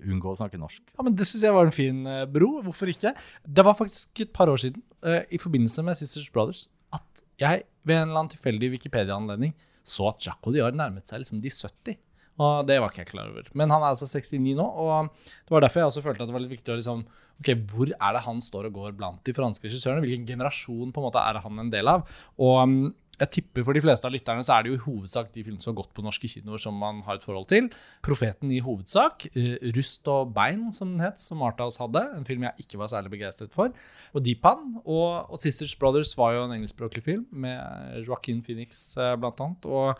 unngå 0.09 0.33
å 0.33 0.37
snakke 0.39 0.59
norsk. 0.61 0.83
Ja, 0.97 1.03
men 1.05 1.15
Det 1.15 1.27
syns 1.27 1.43
jeg 1.43 1.53
var 1.53 1.67
en 1.67 1.73
fin 1.73 2.07
eh, 2.07 2.25
bro. 2.27 2.63
Hvorfor 2.63 2.89
ikke? 2.89 3.15
Det 3.47 3.65
var 3.65 3.75
faktisk 3.75 4.21
et 4.21 4.33
par 4.33 4.47
år 4.49 4.57
siden, 4.59 4.83
uh, 5.05 5.21
i 5.31 5.37
forbindelse 5.39 5.85
med 5.85 5.97
Sisters 5.97 6.31
Brothers, 6.33 6.69
at 6.93 7.03
jeg 7.39 7.65
ved 7.85 7.97
en 7.97 8.09
eller 8.09 8.21
annen 8.25 8.31
tilfeldig 8.35 8.71
Wikipedia-anledning 8.79 9.53
så 9.85 10.09
at 10.09 10.19
Jacques 10.25 10.47
Audiard 10.49 10.75
nærmet 10.75 11.05
seg 11.07 11.21
liksom 11.21 11.41
de 11.43 11.49
70. 11.51 11.97
Og 12.41 12.67
det 12.67 12.81
var 12.81 12.91
ikke 12.91 13.05
jeg 13.05 13.13
klar 13.13 13.29
over. 13.31 13.45
Men 13.55 13.71
han 13.71 13.81
er 13.83 13.93
altså 13.95 14.09
69 14.11 14.57
nå, 14.57 14.65
og 14.65 15.09
det 15.15 15.51
var 15.55 15.61
derfor 15.61 15.81
jeg 15.83 15.87
også 15.93 16.03
følte 16.03 16.23
at 16.25 16.27
det 16.27 16.35
var 16.35 16.41
litt 16.43 16.51
viktig 16.57 16.73
å 16.73 16.79
liksom 16.81 17.05
Ok, 17.35 17.49
hvor 17.67 17.89
er 17.91 18.13
det 18.15 18.23
han 18.23 18.39
står 18.41 18.67
og 18.67 18.73
går 18.75 18.93
blant 18.97 19.25
de 19.27 19.33
franske 19.35 19.67
regissørene? 19.67 20.01
Hvilken 20.07 20.25
generasjon 20.25 20.93
på 20.95 21.01
en 21.03 21.07
måte 21.11 21.19
er 21.19 21.41
han 21.43 21.59
en 21.59 21.69
del 21.71 21.89
av? 21.91 22.05
Og 22.39 22.63
um, 22.63 22.95
jeg 23.21 23.31
tipper 23.31 23.65
for 23.67 23.77
de 23.77 23.83
fleste 23.85 24.09
av 24.09 24.13
lytterne 24.15 24.43
så 24.47 24.57
er 24.57 24.65
det 24.65 24.73
jo 24.73 24.79
i 24.79 24.85
hovedsak 24.85 25.31
de 25.35 25.45
filmene 25.45 25.63
som 25.63 25.73
har 25.73 25.83
gått 25.83 25.93
på 25.95 26.03
norske 26.03 26.31
kinoer 26.31 26.63
som 26.63 26.75
man 26.79 27.01
har 27.07 27.21
et 27.21 27.27
forhold 27.27 27.47
til. 27.51 27.71
'Profeten' 28.03 28.51
i 28.51 28.61
hovedsak. 28.65 29.27
eh, 29.37 29.59
'Rust 29.75 30.09
og 30.09 30.35
bein', 30.35 30.73
som 30.73 30.91
den 30.91 31.01
het, 31.01 31.21
som 31.21 31.43
Arthouse 31.43 31.79
hadde. 31.79 32.03
En 32.17 32.25
film 32.25 32.43
jeg 32.43 32.53
ikke 32.59 32.79
var 32.79 32.89
særlig 32.89 33.11
begeistret 33.11 33.53
for. 33.53 33.71
Og 34.15 34.23
'Deepan'. 34.23 34.83
Og, 34.85 35.31
og 35.31 35.39
'Sisters 35.39 35.77
Brothers' 35.77 36.17
var 36.17 36.33
jo 36.33 36.45
en 36.45 36.53
engelskspråklig 36.53 37.03
film 37.03 37.27
med 37.31 38.05
Joaquin 38.07 38.43
Phoenix 38.43 38.97
eh, 38.97 39.17
blant 39.17 39.41
annet, 39.41 39.65
og 39.65 39.99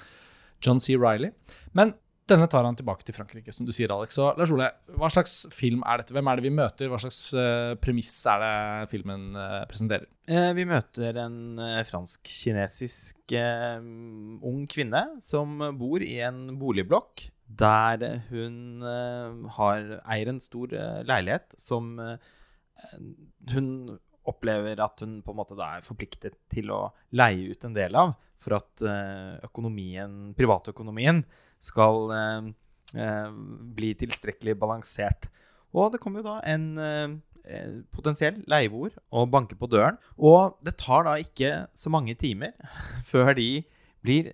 John 0.67 0.81
C. 0.81 0.97
Riley. 0.97 1.31
Men 1.73 1.95
denne 2.31 2.47
tar 2.49 2.65
han 2.65 2.77
tilbake 2.79 3.05
til 3.05 3.17
Frankrike, 3.17 3.53
som 3.53 3.67
du 3.69 3.73
sier, 3.75 3.93
Alex. 3.93 4.17
Så 4.17 4.31
Lars 4.39 4.53
Ole, 4.55 4.71
hva 4.97 5.11
slags 5.13 5.43
film 5.53 5.83
er 5.85 6.01
dette? 6.01 6.15
Hvem 6.17 6.31
er 6.31 6.41
det 6.41 6.47
vi 6.47 6.53
møter? 6.57 6.89
Hva 6.89 7.01
slags 7.03 7.19
uh, 7.37 7.75
premiss 7.81 8.15
er 8.33 8.41
det 8.41 8.55
filmen 8.95 9.27
uh, 9.37 9.61
presenterer? 9.69 10.09
Eh, 10.25 10.51
vi 10.57 10.65
møter 10.69 11.21
en 11.21 11.61
uh, 11.61 11.83
fransk-kinesisk 11.85 13.35
ung 13.35 14.65
kvinne 14.71 15.03
som 15.25 15.61
bor 15.79 16.05
i 16.05 16.17
en 16.25 16.47
boligblokk 16.61 17.27
der 17.45 18.05
hun 18.31 18.85
har, 19.57 19.87
eier 20.11 20.31
en 20.31 20.41
stor 20.43 20.73
leilighet 21.07 21.57
som 21.61 21.95
hun 23.53 23.69
opplever 24.29 24.81
at 24.83 25.03
hun 25.05 25.19
på 25.25 25.33
en 25.33 25.39
måte 25.39 25.57
da 25.59 25.75
er 25.77 25.85
forpliktet 25.85 26.37
til 26.53 26.71
å 26.73 26.87
leie 27.17 27.53
ut 27.53 27.67
en 27.67 27.77
del 27.77 27.97
av 27.99 28.15
for 28.45 28.59
at 28.59 28.85
eh, 28.85 29.37
økonomien, 29.47 30.35
privatøkonomien 30.39 31.23
skal 31.65 32.11
eh, 32.15 32.49
eh, 32.99 33.31
bli 33.77 33.93
tilstrekkelig 34.01 34.57
balansert. 34.61 35.31
Og 35.75 35.93
det 35.95 36.01
kommer 36.03 36.23
jo 36.23 36.29
da 36.29 36.39
en 36.47 37.21
potensiell 37.93 38.39
leieboer 38.49 38.95
og 39.13 39.27
banker 39.29 39.59
på 39.61 39.69
døren. 39.69 39.99
Og 40.17 40.55
det 40.65 40.79
tar 40.81 41.05
da 41.05 41.19
ikke 41.21 41.67
så 41.77 41.91
mange 41.93 42.15
timer 42.17 42.55
før 43.11 43.35
de 43.37 43.65
blir 44.05 44.31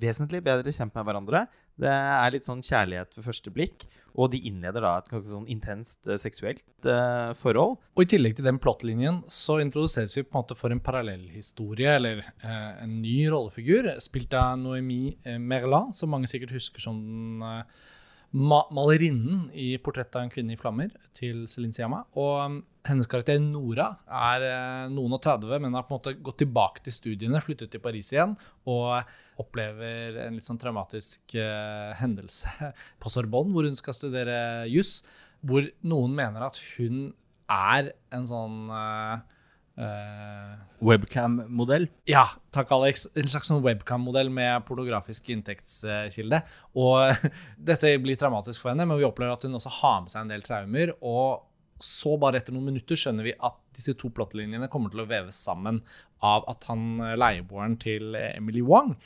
vesentlig 0.00 0.40
bedre 0.46 0.72
kjent 0.74 0.94
med 0.96 1.06
hverandre. 1.06 1.44
Det 1.78 1.90
er 1.90 2.34
litt 2.34 2.46
sånn 2.46 2.64
kjærlighet 2.64 3.16
ved 3.18 3.26
første 3.26 3.52
blikk, 3.54 3.86
og 4.18 4.32
de 4.32 4.40
innleder 4.48 4.82
da 4.82 4.96
et 4.98 5.10
ganske 5.10 5.30
sånn 5.30 5.46
intenst 5.50 6.08
eh, 6.10 6.18
seksuelt 6.18 6.88
eh, 6.90 7.34
forhold. 7.38 7.76
Og 7.94 8.02
i 8.02 8.08
tillegg 8.10 8.34
til 8.38 8.48
den 8.48 8.58
plottlinjen 8.62 9.20
så 9.30 9.60
introduseres 9.62 10.16
vi 10.18 10.24
på 10.26 10.34
en 10.34 10.40
måte 10.40 10.58
for 10.58 10.74
en 10.74 10.82
parallellhistorie, 10.82 11.92
eller 12.00 12.24
eh, 12.24 12.72
en 12.82 12.98
ny 13.04 13.20
rollefigur, 13.30 13.92
spilt 14.02 14.34
av 14.34 14.58
Noémie 14.58 15.38
Merla, 15.38 15.86
som 15.94 16.10
mange 16.14 16.30
sikkert 16.30 16.56
husker 16.56 16.82
som 16.82 16.98
den 16.98 17.46
eh, 17.46 17.86
ma 18.32 18.62
malerinnen 18.74 19.48
i 19.56 19.78
'Portrett 19.78 20.16
av 20.16 20.26
en 20.26 20.32
kvinne 20.32 20.52
i 20.52 20.60
flammer' 20.60 20.92
til 21.14 21.46
Celine 21.48 21.72
Siama. 21.72 22.04
Og 22.14 22.62
hennes 22.88 23.08
karakter 23.10 23.38
Nora 23.42 23.90
er 24.06 24.44
eh, 24.48 24.88
noen 24.92 25.16
og 25.16 25.22
30, 25.24 25.54
men 25.62 25.76
har 25.76 25.86
på 25.86 25.94
en 25.94 26.00
måte 26.00 26.16
gått 26.24 26.40
tilbake 26.42 26.82
til 26.84 26.94
studiene, 26.94 27.42
flyttet 27.44 27.72
til 27.72 27.82
Paris 27.84 28.10
igjen, 28.14 28.34
og 28.68 28.98
opplever 29.40 30.18
en 30.24 30.36
litt 30.38 30.46
sånn 30.46 30.58
traumatisk 30.58 31.36
uh, 31.38 31.94
hendelse 32.00 32.50
på 33.02 33.12
Sorbonne, 33.12 33.54
hvor 33.54 33.68
hun 33.68 33.78
skal 33.78 33.96
studere 33.96 34.38
juss, 34.70 35.02
hvor 35.46 35.68
noen 35.86 36.16
mener 36.18 36.48
at 36.48 36.58
hun 36.74 37.12
er 37.48 37.92
en 38.14 38.26
sånn 38.28 38.56
uh, 38.72 39.20
uh, 39.78 40.56
Webcam-modell. 40.84 41.88
ja, 42.10 42.24
takk 42.54 42.70
Alex. 42.74 43.06
En 43.18 43.30
slags 43.30 43.50
sånn 43.50 43.62
webcam-modell 43.64 44.30
med 44.30 44.66
pornografisk 44.68 45.30
inntektskilde. 45.34 46.42
Og 46.78 47.28
dette 47.70 47.94
blir 48.02 48.18
traumatisk 48.20 48.62
for 48.62 48.72
henne, 48.72 48.86
men 48.88 49.00
vi 49.00 49.06
opplever 49.08 49.34
at 49.34 49.46
hun 49.46 49.58
også 49.58 49.72
har 49.80 50.02
med 50.04 50.14
seg 50.14 50.24
en 50.24 50.34
del 50.34 50.44
traumer. 50.46 50.94
Og 50.98 51.47
så, 51.82 52.16
bare 52.20 52.40
etter 52.40 52.54
noen 52.54 52.70
minutter, 52.72 52.98
skjønner 52.98 53.26
vi 53.26 53.34
at 53.34 53.58
disse 53.76 53.94
to 53.98 54.10
plottlinjene 54.14 54.70
kommer 54.72 54.92
til 54.92 55.04
å 55.04 55.08
veves 55.10 55.38
sammen 55.46 55.82
av 56.24 56.46
at 56.50 56.66
han 56.70 57.02
eh, 57.04 57.16
leieboeren 57.18 57.76
til 57.80 58.16
Emily 58.18 58.64
Wong, 58.66 58.96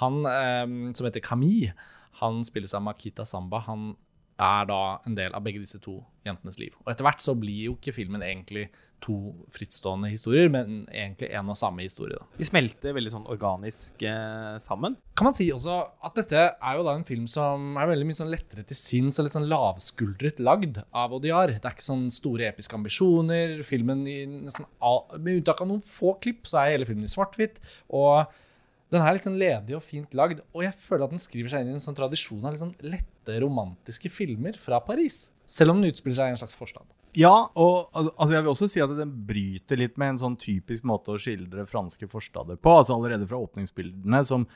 han 0.00 0.20
eh, 0.28 0.66
som 0.92 1.08
heter 1.08 1.24
Camille, 1.24 1.72
han 2.18 2.42
spilles 2.46 2.74
av 2.74 2.82
Makita 2.82 3.24
Samba. 3.28 3.62
Han 3.68 3.92
er 4.38 4.68
da 4.70 4.82
en 5.06 5.16
del 5.18 5.34
av 5.34 5.42
begge 5.44 5.62
disse 5.62 5.80
to 5.82 5.98
jentenes 6.26 6.58
liv. 6.60 6.74
Og 6.84 6.92
etter 6.92 7.06
hvert 7.06 7.22
så 7.22 7.34
blir 7.38 7.68
jo 7.68 7.76
ikke 7.76 7.94
filmen 7.96 8.22
egentlig 8.24 8.68
to 9.04 9.16
frittstående 9.54 10.10
historier, 10.12 10.50
men 10.52 10.82
egentlig 10.90 11.30
en 11.36 11.52
og 11.52 11.58
samme 11.58 11.84
historie. 11.84 12.18
da. 12.18 12.26
De 12.38 12.48
smelter 12.48 12.96
veldig 12.96 13.12
sånn 13.14 13.28
organisk 13.30 14.02
eh, 14.06 14.56
sammen. 14.62 14.96
Kan 15.18 15.28
man 15.30 15.36
si 15.38 15.48
også 15.54 15.78
at 16.04 16.18
dette 16.18 16.44
er 16.54 16.78
jo 16.78 16.86
da 16.86 16.96
en 16.96 17.06
film 17.08 17.28
som 17.30 17.78
er 17.78 17.90
veldig 17.92 18.08
mye 18.08 18.18
sånn 18.18 18.32
lettere 18.32 18.66
til 18.68 18.78
sinns 18.78 19.20
og 19.20 19.28
litt 19.28 19.38
sånn 19.38 19.48
lavskuldret 19.50 20.42
lagd 20.42 20.82
av 20.90 21.14
Odiar. 21.16 21.54
Det 21.54 21.62
er 21.62 21.76
ikke 21.76 21.88
sånn 21.88 22.08
store 22.14 22.50
episke 22.50 22.76
ambisjoner. 22.78 23.58
Filmen 23.66 24.04
i 24.10 24.20
nesten 24.26 24.68
all, 24.78 25.04
Med 25.18 25.40
unntak 25.40 25.62
av 25.64 25.70
noen 25.70 25.84
få 25.84 26.16
klipp, 26.22 26.46
så 26.50 26.62
er 26.62 26.76
hele 26.76 26.88
filmen 26.88 27.06
i 27.06 27.12
svart-hvitt. 27.12 27.62
Og 27.94 28.28
den 28.92 29.04
er 29.04 29.16
litt 29.16 29.26
sånn 29.26 29.40
ledig 29.40 29.74
og 29.76 29.84
fint 29.84 30.14
lagd, 30.16 30.40
og 30.56 30.62
jeg 30.64 30.76
føler 30.80 31.04
at 31.04 31.12
den 31.12 31.20
skriver 31.20 31.52
seg 31.52 31.64
inn 31.64 31.74
i 31.74 31.76
en 31.76 31.82
sånn 31.84 31.96
tradisjon 31.98 32.44
av 32.46 32.54
litt 32.54 32.62
sånn 32.62 32.76
lette, 32.88 33.34
romantiske 33.44 34.08
filmer 34.12 34.56
fra 34.56 34.80
Paris. 34.84 35.26
Selv 35.48 35.74
om 35.74 35.82
den 35.82 35.92
utspiller 35.92 36.16
seg 36.16 36.30
i 36.30 36.36
en 36.36 36.40
slags 36.40 36.56
forstad. 36.56 36.88
Ja, 37.18 37.34
og 37.58 37.90
altså 37.96 38.30
jeg 38.36 38.44
vil 38.44 38.52
også 38.52 38.68
si 38.70 38.82
at 38.84 38.94
den 38.94 39.12
bryter 39.26 39.80
litt 39.80 39.96
med 39.98 40.14
en 40.14 40.20
sånn 40.20 40.38
typisk 40.38 40.86
måte 40.86 41.14
å 41.14 41.20
skildre 41.20 41.66
franske 41.66 42.06
forstader 42.10 42.60
på. 42.60 42.76
Altså 42.78 42.94
allerede 42.94 43.26
fra 43.26 43.40
åpningsbildene, 43.42 44.22
som 44.26 44.46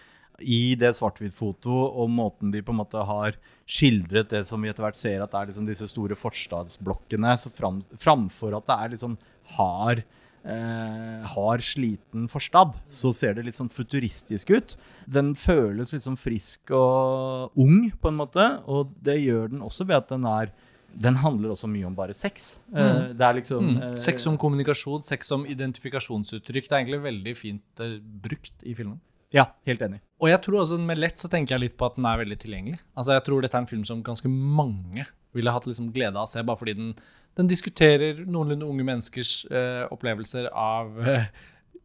i 0.42 0.74
det 0.78 0.94
svart-hvitt-foto 0.96 1.74
og 1.74 2.08
måten 2.10 2.52
de 2.54 2.62
på 2.64 2.72
en 2.72 2.80
måte 2.80 3.02
har 3.06 3.36
skildret 3.68 4.30
det 4.32 4.44
som 4.48 4.62
vi 4.62 4.70
etter 4.70 4.84
hvert 4.86 4.98
ser 4.98 5.22
at 5.22 5.34
er 5.36 5.50
liksom 5.50 5.66
disse 5.68 5.86
store 5.90 6.16
forstadsblokkene, 6.18 7.34
fram, 7.52 7.82
framfor 8.00 8.56
at 8.58 8.68
det 8.70 8.78
er 8.78 8.92
litt 8.94 9.04
sånn 9.04 9.18
hard 9.58 10.02
eh, 10.44 11.22
hard, 11.34 11.62
sliten 11.66 12.28
forstad, 12.32 12.74
så 12.90 13.12
ser 13.16 13.36
det 13.36 13.46
litt 13.46 13.60
sånn 13.60 13.72
futuristisk 13.72 14.52
ut. 14.54 14.76
Den 15.10 15.34
føles 15.38 15.94
litt 15.94 16.06
sånn 16.06 16.18
frisk 16.20 16.72
og 16.76 17.58
ung, 17.60 17.90
på 17.98 18.10
en 18.12 18.20
måte, 18.20 18.48
og 18.66 18.94
det 19.04 19.20
gjør 19.22 19.52
den 19.54 19.64
også 19.66 19.86
ved 19.88 20.02
at 20.02 20.12
den 20.14 20.28
er 20.28 20.52
den 20.94 21.16
handler 21.22 21.50
også 21.54 21.68
mye 21.70 21.86
om 21.88 21.94
bare 21.96 22.14
sex. 22.14 22.58
Eh, 22.74 23.12
det 23.16 23.20
er 23.26 23.34
liksom 23.38 23.64
Mm. 23.64 23.82
eh, 23.82 23.94
Sex 23.96 24.22
som 24.22 24.36
kommunikasjon, 24.38 25.02
sex 25.02 25.26
som 25.26 25.46
identifikasjonsuttrykk. 25.46 26.68
Det 26.68 26.72
er 26.72 26.82
egentlig 26.84 27.02
veldig 27.02 27.36
fint 27.36 27.80
eh, 27.80 27.98
brukt 28.00 28.52
i 28.64 28.74
filmen. 28.74 29.00
Ja, 29.32 29.46
helt 29.66 29.80
enig. 29.80 30.00
Og 30.20 30.28
jeg 30.28 30.42
tror 30.44 30.60
også 30.60 30.78
med 30.78 30.98
lett 30.98 31.16
så 31.18 31.28
tenker 31.32 31.54
jeg 31.54 31.60
litt 31.60 31.76
på 31.78 31.86
at 31.86 31.96
den 31.96 32.04
er 32.04 32.18
veldig 32.20 32.38
tilgjengelig. 32.38 32.80
Altså 32.94 33.14
jeg 33.16 33.24
tror 33.24 33.40
dette 33.40 33.56
er 33.56 33.62
en 33.64 33.70
film 33.70 33.84
som 33.88 34.02
ganske 34.04 34.28
mange 34.28 35.06
ville 35.32 35.50
hatt 35.50 35.64
liksom 35.66 35.90
glede 35.94 36.16
av 36.20 36.26
å 36.26 36.28
se, 36.28 36.42
bare 36.44 36.58
fordi 36.60 36.74
den, 36.76 36.90
den 37.38 37.48
diskuterer 37.48 38.20
noenlunde 38.26 38.68
unge 38.68 38.84
menneskers 38.84 39.46
eh, 39.50 39.86
opplevelser 39.90 40.50
av 40.52 41.00
eh, 41.08 41.24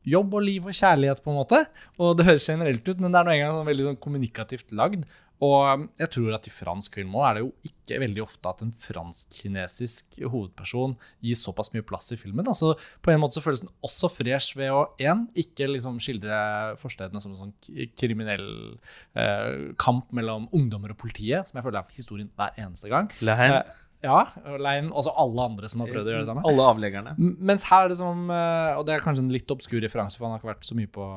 jobb 0.07 0.33
og 0.35 0.43
liv 0.43 0.65
og 0.67 0.75
kjærlighet, 0.75 1.21
på 1.23 1.31
en 1.31 1.39
måte. 1.39 1.61
Og 1.99 2.17
det 2.17 2.25
høres 2.27 2.49
generelt 2.49 2.83
ut, 2.87 2.99
men 2.99 3.11
det 3.11 3.19
er 3.21 3.23
nå 3.29 3.31
engang 3.37 3.55
sånn 3.55 3.69
veldig 3.71 3.87
sånn 3.87 4.01
kommunikativt 4.03 4.71
lagd. 4.75 5.05
Og 5.45 5.57
um, 5.69 5.85
jeg 5.99 6.09
tror 6.15 6.35
at 6.37 6.47
i 6.49 6.53
fransk 6.53 6.97
film 6.97 7.15
òg 7.17 7.25
er 7.27 7.37
det 7.37 7.43
jo 7.43 7.51
ikke 7.69 7.99
veldig 8.01 8.23
ofte 8.23 8.49
at 8.49 8.63
en 8.65 8.73
fransk-kinesisk 8.73 10.17
hovedperson 10.23 10.95
gir 11.25 11.37
såpass 11.37 11.69
mye 11.75 11.85
plass 11.85 12.09
i 12.15 12.19
filmen. 12.19 12.47
Altså, 12.49 12.73
på 13.05 13.13
en 13.13 13.21
måte 13.21 13.37
så 13.37 13.43
føles 13.45 13.61
den 13.61 13.73
også 13.85 14.09
fresh 14.11 14.57
ved 14.57 14.73
å 14.73 14.83
en, 15.05 15.27
ikke 15.37 15.69
liksom 15.69 15.99
skildre 16.03 16.39
forstedene 16.81 17.21
som 17.21 17.35
en 17.35 17.43
sånn 17.47 17.89
kriminell 17.99 18.47
eh, 19.17 19.73
kamp 19.81 20.09
mellom 20.15 20.49
ungdommer 20.55 20.95
og 20.95 21.01
politiet, 21.03 21.49
som 21.49 21.59
jeg 21.59 21.67
føler 21.67 21.83
er 21.83 21.99
historien 21.99 22.31
hver 22.37 22.57
eneste 22.57 22.89
gang. 22.91 23.11
Lein. 23.21 23.59
Eh, 23.59 23.83
ja, 24.05 24.19
Lein, 24.61 24.91
også 24.93 25.13
alle 25.17 25.45
andre 25.51 25.69
som 25.69 25.81
har 25.81 25.89
prøvd 25.89 26.09
å 26.09 26.13
gjøre 26.13 26.25
det 26.25 26.29
samme. 26.29 26.45
Alle 26.49 26.65
avleggerne. 26.71 27.13
Mens 27.17 27.65
her 27.69 27.87
er 27.87 27.93
det 27.93 27.97
som 27.97 28.27
eh, 28.29 28.77
Og 28.77 28.85
det 28.85 28.93
er 28.93 29.05
kanskje 29.05 29.23
en 29.25 29.33
litt 29.33 29.53
obskur 29.53 29.81
referanse, 29.81 30.19
for 30.19 30.27
han 30.27 30.35
har 30.35 30.41
ikke 30.41 30.51
vært 30.51 30.67
så 30.67 30.77
mye 30.77 30.91
på 30.97 31.07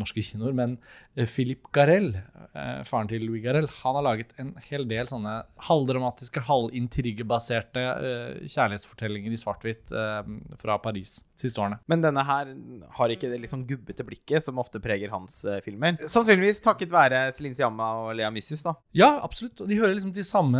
norske 0.00 0.24
kinoer, 0.24 0.54
men 0.56 0.78
Philip 1.26 1.68
Garell, 1.74 1.88
Garel, 1.88 2.16
eh, 2.54 2.82
faren 2.84 3.08
til 3.08 3.24
Louis 3.26 3.42
Garel, 3.42 3.68
han 3.82 3.96
har 3.98 4.04
laget 4.04 4.32
en 4.40 4.54
hel 4.68 4.86
del 4.88 5.08
sånne 5.08 5.34
halvdramatiske, 5.68 6.42
halvintrigebaserte 6.48 7.84
eh, 7.84 8.46
kjærlighetsfortellinger 8.46 9.34
i 9.34 9.40
svart-hvitt 9.40 9.92
eh, 9.92 10.32
fra 10.60 10.78
Paris 10.82 11.18
siste 11.38 11.62
årene. 11.62 11.80
Men 11.90 12.04
denne 12.04 12.24
her 12.26 12.52
har 12.98 13.14
ikke 13.14 13.30
det 13.32 13.40
liksom 13.44 13.66
gubbete 13.68 14.06
blikket 14.06 14.44
som 14.44 14.60
ofte 14.60 14.82
preger 14.82 15.12
hans 15.14 15.40
eh, 15.44 15.62
filmer. 15.64 15.98
Sannsynligvis 16.04 16.62
takket 16.64 16.94
være 16.94 17.28
Celine 17.36 17.58
Siamma 17.58 17.92
og 18.02 18.12
Lea 18.18 18.30
Missus, 18.34 18.64
da. 18.66 18.76
Ja, 18.96 19.14
absolutt. 19.24 19.62
Og 19.62 19.70
de 19.70 19.80
hører 19.80 19.96
liksom 19.96 20.14
til 20.16 20.26
samme 20.26 20.58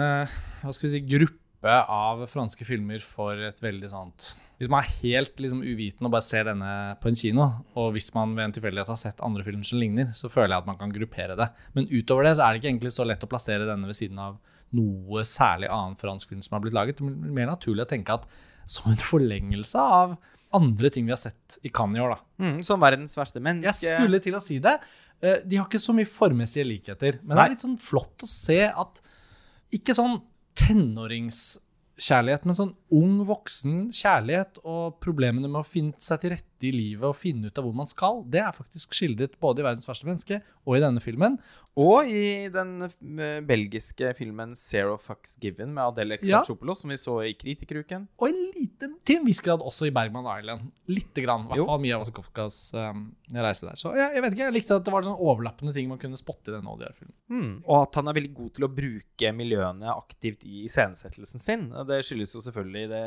hva 0.63 0.75
skal 0.75 0.89
vi 0.89 0.97
si, 0.97 1.05
gruppe 1.17 1.48
av 1.67 2.21
franske 2.31 2.63
filmer 2.65 3.01
for 3.03 3.35
et 3.35 3.59
veldig 3.59 3.89
sånt 3.91 4.29
Hvis 4.61 4.69
man 4.71 4.85
er 4.85 4.93
helt 5.03 5.41
liksom 5.43 5.65
uviten 5.67 6.07
og 6.07 6.13
bare 6.15 6.23
ser 6.23 6.45
denne 6.47 6.95
på 7.03 7.09
en 7.11 7.19
kino, 7.19 7.49
og 7.75 7.93
hvis 7.97 8.13
man 8.15 8.37
ved 8.37 8.45
en 8.45 8.53
tilfeldighet 8.55 8.87
har 8.89 8.97
sett 9.01 9.21
andre 9.27 9.43
filmer 9.43 9.67
som 9.67 9.79
ligner, 9.79 10.13
så 10.15 10.31
føler 10.31 10.55
jeg 10.55 10.63
at 10.63 10.67
man 10.71 10.79
kan 10.79 10.93
gruppere 10.95 11.37
det. 11.39 11.49
Men 11.75 11.87
utover 11.91 12.25
det 12.29 12.37
så 12.39 12.47
er 12.47 12.53
det 12.55 12.63
ikke 12.63 12.71
egentlig 12.73 12.93
så 12.95 13.07
lett 13.07 13.23
å 13.23 13.31
plassere 13.31 13.67
denne 13.67 13.87
ved 13.91 13.99
siden 13.99 14.19
av 14.23 14.39
noe 14.75 15.23
særlig 15.25 15.71
annen 15.73 15.97
fransk 15.99 16.29
film 16.31 16.43
som 16.45 16.55
har 16.57 16.63
blitt 16.65 16.75
laget. 16.77 16.99
Det 16.99 17.07
blir 17.07 17.35
mer 17.39 17.51
naturlig 17.51 17.87
å 17.87 17.91
tenke 17.91 18.15
at 18.19 18.27
som 18.69 18.91
en 18.93 18.99
forlengelse 19.01 19.79
av 19.81 20.17
andre 20.55 20.91
ting 20.91 21.07
vi 21.07 21.13
har 21.15 21.21
sett 21.21 21.59
i 21.63 21.71
Cannes 21.75 21.99
i 21.99 22.03
år, 22.03 22.15
da. 22.17 22.45
Mm, 22.45 22.59
som 22.65 22.81
verdens 22.81 23.15
verste 23.19 23.43
menneske. 23.43 23.71
Jeg 23.87 23.99
skulle 23.99 24.21
til 24.25 24.37
å 24.39 24.43
si 24.43 24.59
det. 24.65 24.79
Eh, 25.23 25.43
De 25.45 25.57
har 25.59 25.67
ikke 25.67 25.83
så 25.83 25.95
mye 25.97 26.09
formessige 26.09 26.67
likheter, 26.67 27.19
men 27.23 27.37
det 27.37 27.45
er 27.45 27.55
litt 27.55 27.65
sånn 27.67 27.79
flott 27.79 28.23
å 28.25 28.29
se 28.31 28.63
at 28.69 29.01
ikke 29.75 29.95
sånn 29.97 30.19
tenåringskjærlighet, 30.59 32.47
men 32.49 32.57
sånn 32.59 32.75
ung 32.95 33.23
voksen 33.29 33.89
kjærlighet 33.95 34.61
og 34.65 34.99
problemene 35.03 35.49
med 35.51 35.63
å 35.63 35.67
finne 35.67 35.97
seg 36.03 36.23
til 36.23 36.35
rette 36.35 36.48
i 36.67 36.73
livet 36.75 37.07
og 37.09 37.17
finne 37.17 37.49
ut 37.49 37.59
av 37.61 37.67
hvor 37.67 37.77
man 37.77 37.89
skal, 37.89 38.23
det 38.27 38.41
er 38.43 38.55
faktisk 38.55 38.97
skildret 38.97 39.37
både 39.41 39.63
i 39.63 39.67
'Verdens 39.67 39.89
verste 39.89 40.09
menneske' 40.09 40.41
og 40.67 40.77
i 40.77 40.83
denne 40.83 41.03
filmen. 41.03 41.39
Og 41.79 42.11
i 42.11 42.49
den 42.51 42.83
eh, 42.83 43.39
belgiske 43.47 44.11
filmen 44.19 44.57
'Zero 44.59 44.97
Fucks 44.99 45.37
Given' 45.39 45.75
med 45.75 45.85
Adele 45.85 46.19
Ja. 46.23 46.43
Som 46.43 46.91
vi 46.91 46.97
så 46.97 47.15
i 47.23 47.35
Kritikeruken. 47.35 48.09
Og 48.19 48.29
en 48.29 48.51
liten, 48.57 48.97
til 49.05 49.21
en 49.21 49.27
viss 49.27 49.41
grad 49.41 49.63
også 49.63 49.87
i 49.87 49.95
Bergman 49.95 50.27
Island. 50.39 50.73
Lite 50.87 51.23
grann. 51.23 51.47
I 51.47 51.55
hvert 51.55 51.67
fall 51.67 51.81
mye 51.81 51.95
av 51.95 52.03
Wasikowkas 52.03 52.75
um, 52.75 53.17
reise 53.33 53.67
der. 53.67 53.77
Så 53.77 53.95
jeg, 53.97 54.15
jeg 54.15 54.23
vet 54.23 54.33
ikke, 54.33 54.45
jeg 54.45 54.57
likte 54.57 54.79
at 54.79 54.85
det 54.85 54.93
var 54.93 55.07
sånn 55.07 55.19
overlappende 55.19 55.75
ting 55.75 55.89
man 55.89 56.01
kunne 56.03 56.19
spotte 56.19 56.51
i 56.51 56.57
denne 56.57 56.73
Oddjar-filmen. 56.73 57.15
Mm. 57.31 57.53
Og 57.65 57.77
at 57.83 58.01
han 58.01 58.09
er 58.09 58.19
veldig 58.19 58.35
god 58.35 58.55
til 58.57 58.67
å 58.67 58.73
bruke 58.73 59.33
miljøene 59.37 59.93
aktivt 59.95 60.45
i 60.45 60.65
iscenesettelsen 60.67 61.43
sin. 61.43 61.69
Det 61.89 62.03
skyldes 62.05 62.35
jo 62.35 62.43
selvfølgelig 62.45 62.89
det 62.91 63.05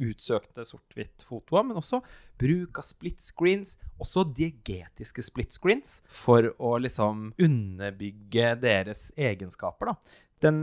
utsøkte 0.00 0.64
sort-hvitt-fotoer, 0.66 1.66
men 1.68 1.78
også 1.80 2.00
bruk 2.40 2.80
av 2.80 2.86
split 2.86 3.22
screens, 3.22 3.76
også 4.02 4.24
diegetiske 4.36 5.24
split 5.24 5.56
screens, 5.56 6.00
for 6.08 6.52
å 6.58 6.76
liksom 6.82 7.30
underbygge 7.42 8.54
deres 8.62 9.10
egenskaper. 9.16 9.92
da. 9.92 10.22
Den 10.42 10.58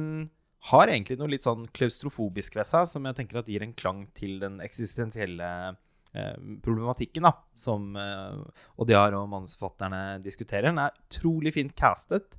har 0.70 0.92
egentlig 0.92 1.20
noe 1.20 1.32
litt 1.32 1.46
sånn 1.48 1.68
klaustrofobisk 1.76 2.58
ved 2.60 2.68
seg, 2.68 2.89
som 2.92 3.06
jeg 3.08 3.20
tenker 3.20 3.39
at 3.39 3.52
gir 3.52 3.63
en 3.63 3.78
klang 3.78 4.04
til 4.18 4.42
den 4.42 4.60
eksistensielle 4.63 5.52
eh, 5.70 6.36
problematikken 6.65 7.30
da, 7.30 7.34
som 7.56 7.94
eh, 7.96 8.65
Oddjar 8.82 9.15
og 9.22 9.30
manusforfatterne 9.32 10.20
diskuterer. 10.26 10.68
Den 10.68 10.84
er 10.84 10.98
utrolig 11.08 11.56
fint 11.56 11.76
castet, 11.80 12.36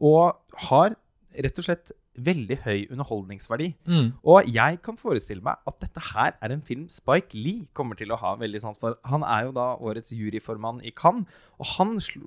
og 0.00 0.38
har 0.70 0.96
rett 1.36 1.60
og 1.60 1.66
slett 1.66 1.92
veldig 2.24 2.58
høy 2.64 2.86
underholdningsverdi. 2.92 3.68
Og 4.24 4.48
jeg 4.52 4.80
kan 4.84 4.98
forestille 5.00 5.44
meg 5.44 5.60
at 5.68 5.78
dette 5.82 6.02
her 6.12 6.34
er 6.42 6.54
en 6.54 6.64
film 6.64 6.86
Spike 6.92 7.36
Lee 7.36 7.66
kommer 7.76 7.98
til 7.98 8.12
å 8.12 8.18
ha 8.20 8.34
veldig 8.40 8.60
sans 8.62 8.78
for. 8.80 8.96
Han 9.08 9.22
er 9.26 9.46
jo 9.48 9.54
da 9.56 9.68
årets 9.76 10.12
juryformann 10.16 10.82
i 10.86 10.92
Cannes, 10.96 11.28
og 11.58 11.66
han 11.76 11.96
slo, 12.00 12.22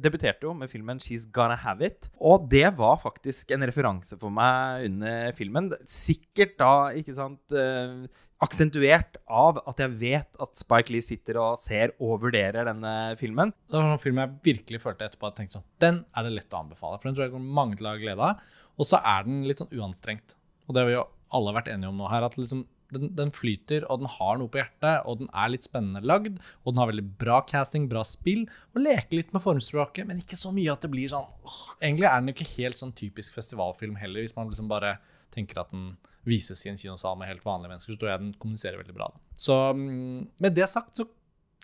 debuterte 0.00 0.46
jo 0.46 0.54
med 0.56 0.70
filmen 0.72 0.98
'She's 0.98 1.26
Gonna 1.30 1.56
Have 1.56 1.84
It'. 1.84 2.10
Og 2.20 2.48
det 2.50 2.76
var 2.78 2.96
faktisk 3.02 3.50
en 3.50 3.62
referanse 3.62 4.18
for 4.18 4.30
meg 4.30 4.86
under 4.90 5.32
filmen. 5.32 5.72
Sikkert 5.86 6.58
da, 6.58 6.90
ikke 6.96 7.14
sant 7.14 7.52
eh, 7.52 8.06
Aksentuert 8.44 9.16
av 9.24 9.60
at 9.64 9.80
jeg 9.80 9.94
vet 10.00 10.40
at 10.42 10.58
Spike 10.58 10.92
Lee 10.92 11.04
sitter 11.04 11.38
og 11.40 11.56
ser 11.62 11.94
og 11.96 12.18
vurderer 12.26 12.68
denne 12.68 12.92
filmen. 13.20 13.54
Det 13.70 13.78
var 13.78 13.86
en 13.86 13.94
sånn 13.94 14.04
film 14.04 14.20
jeg 14.20 14.34
virkelig 14.50 14.82
følte 14.82 15.08
etterpå 15.08 15.30
at 15.30 15.38
tenkte 15.40 15.58
sånn, 15.58 15.68
den 15.80 16.02
er 16.12 16.26
det 16.26 16.34
lett 16.34 16.54
å 16.54 16.60
anbefale. 16.60 17.00
For 17.00 17.08
den 17.08 17.16
tror 17.16 17.26
jeg 17.28 17.34
kommer 17.34 17.58
mange 17.62 17.80
til 17.80 17.88
å 17.88 17.94
ha 17.94 18.02
glede 18.02 18.30
av. 18.30 18.44
Og 18.74 18.88
så 18.90 19.00
er 19.00 19.26
den 19.26 19.44
litt 19.48 19.62
sånn 19.62 19.72
uanstrengt. 19.72 20.36
Og 20.66 20.74
det 20.74 20.82
har 20.82 20.90
vi 20.90 20.96
jo 20.98 21.06
alle 21.34 21.56
vært 21.56 21.70
enige 21.72 21.90
om 21.90 21.98
nå 21.98 22.08
her, 22.10 22.26
at 22.26 22.36
liksom 22.38 22.66
den, 22.94 23.10
den 23.16 23.32
flyter, 23.34 23.86
og 23.90 24.02
den 24.02 24.10
har 24.12 24.38
noe 24.38 24.50
på 24.52 24.60
hjertet, 24.60 25.02
og 25.08 25.22
den 25.22 25.30
er 25.32 25.50
litt 25.50 25.66
spennende 25.66 26.04
lagd, 26.04 26.38
og 26.62 26.72
den 26.72 26.80
har 26.82 26.90
veldig 26.90 27.06
bra 27.20 27.40
casting, 27.48 27.88
bra 27.90 28.04
spill, 28.06 28.44
og 28.74 28.82
leker 28.84 29.18
litt 29.18 29.32
med 29.34 29.42
formspråket, 29.42 30.06
men 30.08 30.20
ikke 30.22 30.38
så 30.38 30.52
mye 30.54 30.72
at 30.74 30.84
det 30.84 30.92
blir 30.92 31.10
sånn 31.10 31.26
åh, 31.26 31.60
Egentlig 31.80 32.08
er 32.10 32.20
den 32.20 32.34
ikke 32.34 32.50
helt 32.54 32.80
sånn 32.80 32.94
typisk 32.96 33.34
festivalfilm 33.36 33.96
heller, 34.00 34.24
hvis 34.24 34.36
man 34.36 34.52
liksom 34.52 34.70
bare 34.70 34.98
tenker 35.34 35.64
at 35.64 35.72
den 35.74 35.94
vises 36.28 36.64
i 36.64 36.70
en 36.72 36.80
kinosal 36.80 37.18
med 37.20 37.30
helt 37.30 37.44
vanlige 37.44 37.72
mennesker, 37.72 37.94
så 37.94 38.00
tror 38.00 38.12
jeg 38.12 38.22
den 38.22 38.32
kommuniserer 38.40 38.80
veldig 38.80 38.96
bra. 38.96 39.10
Så 39.38 39.58
mm, 39.76 40.20
med 40.44 40.56
det 40.56 40.70
sagt, 40.72 40.96
så 40.96 41.06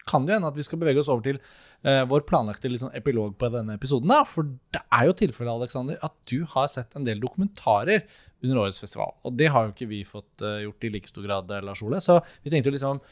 kan 0.09 0.25
det 0.25 0.33
jo 0.33 0.38
hende 0.38 0.51
at 0.51 0.57
vi 0.59 0.64
skal 0.66 0.81
bevege 0.81 1.03
oss 1.03 1.11
over 1.12 1.25
til 1.25 1.38
uh, 1.85 2.03
vår 2.09 2.25
planlagte 2.29 2.70
sånn 2.81 2.94
epilog 2.96 3.37
på 3.40 3.51
denne 3.53 3.77
episoden. 3.77 4.11
Da. 4.11 4.23
For 4.29 4.49
det 4.75 4.83
er 4.83 5.07
jo 5.09 5.16
tilfellet, 5.20 5.53
Alexander, 5.53 6.01
at 6.07 6.16
du 6.31 6.42
har 6.55 6.70
sett 6.73 6.96
en 6.96 7.07
del 7.07 7.23
dokumentarer 7.23 8.05
under 8.40 8.62
årets 8.64 8.81
festival. 8.81 9.14
Og 9.29 9.37
det 9.37 9.51
har 9.53 9.66
jo 9.66 9.75
ikke 9.75 9.90
vi 9.90 10.03
fått 10.09 10.44
uh, 10.44 10.61
gjort 10.64 10.88
i 10.88 10.92
like 10.96 11.11
stor 11.11 11.27
grad, 11.27 11.51
eh, 11.53 11.64
Lars 11.66 11.85
Ole. 11.85 12.01
Så 12.03 12.20
vi 12.44 12.53
tenkte 12.53 12.73
jo 12.73 12.77
liksom 12.77 13.03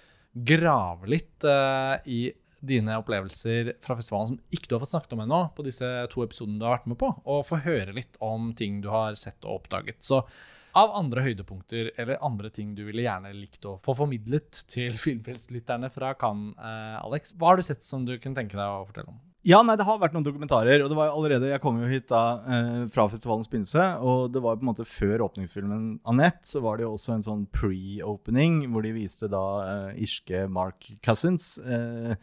grave 0.49 1.11
litt 1.11 1.49
uh, 1.49 1.99
i 2.09 2.29
dine 2.59 2.97
opplevelser 2.99 3.77
fra 3.85 3.95
festivalen 3.99 4.33
som 4.33 4.39
ikke 4.55 4.67
du 4.67 4.75
har 4.75 4.83
fått 4.83 4.95
snakket 4.97 5.15
om 5.15 5.21
ennå, 5.23 5.43
på 5.55 5.63
disse 5.67 5.87
to 6.11 6.25
episodene 6.25 6.59
du 6.59 6.67
har 6.67 6.81
vært 6.81 6.89
med 6.91 6.99
på, 6.99 7.13
og 7.23 7.47
få 7.47 7.61
høre 7.63 7.95
litt 7.95 8.19
om 8.25 8.51
ting 8.59 8.81
du 8.83 8.89
har 8.91 9.15
sett 9.19 9.39
og 9.45 9.61
oppdaget. 9.61 10.01
Så 10.03 10.25
av 10.79 10.95
andre 10.99 11.25
høydepunkter 11.27 11.93
eller 11.99 12.21
andre 12.25 12.51
ting 12.55 12.75
du 12.77 12.85
ville 12.87 13.05
gjerne 13.05 13.33
likt 13.37 13.64
å 13.69 13.77
få 13.83 13.97
formidlet 13.99 14.64
til 14.71 14.97
filmfrelstlytterne 15.05 15.91
fra 15.95 16.14
Cannes, 16.19 16.55
eh, 16.59 16.99
Alex, 17.03 17.35
hva 17.38 17.53
har 17.53 17.61
du 17.61 17.67
sett 17.67 17.87
som 17.87 18.07
du 18.07 18.17
kunne 18.19 18.38
tenke 18.38 18.59
deg 18.59 18.67
å 18.67 18.87
fortelle 18.88 19.12
om? 19.12 19.19
Ja, 19.47 19.61
nei, 19.62 19.77
det 19.79 19.87
har 19.87 20.01
vært 20.03 20.17
noen 20.17 20.27
dokumentarer. 20.27 20.83
Og 20.83 20.91
det 20.91 20.97
var 20.99 21.09
jo 21.09 21.21
allerede, 21.21 21.53
jeg 21.53 21.62
kom 21.62 21.79
jo 21.81 21.88
hit 21.88 22.09
da 22.11 22.23
eh, 22.43 22.81
fra 22.93 23.07
festivalens 23.09 23.49
begynnelse, 23.49 23.85
og 24.05 24.33
det 24.35 24.43
var 24.45 24.59
på 24.59 24.67
en 24.67 24.71
måte 24.73 24.88
før 24.88 25.25
åpningsfilmen 25.29 25.87
Annette, 26.11 26.43
så 26.51 26.61
var 26.64 26.77
det 26.77 26.85
jo 26.85 26.97
også 26.97 27.14
en 27.14 27.25
sånn 27.25 27.47
pre-opening 27.55 28.64
hvor 28.73 28.85
de 28.85 28.93
viste 28.97 29.31
da 29.31 29.45
eh, 29.62 30.03
irske 30.05 30.43
Mark 30.53 30.91
Cousins. 31.07 31.55
Eh, 31.62 32.18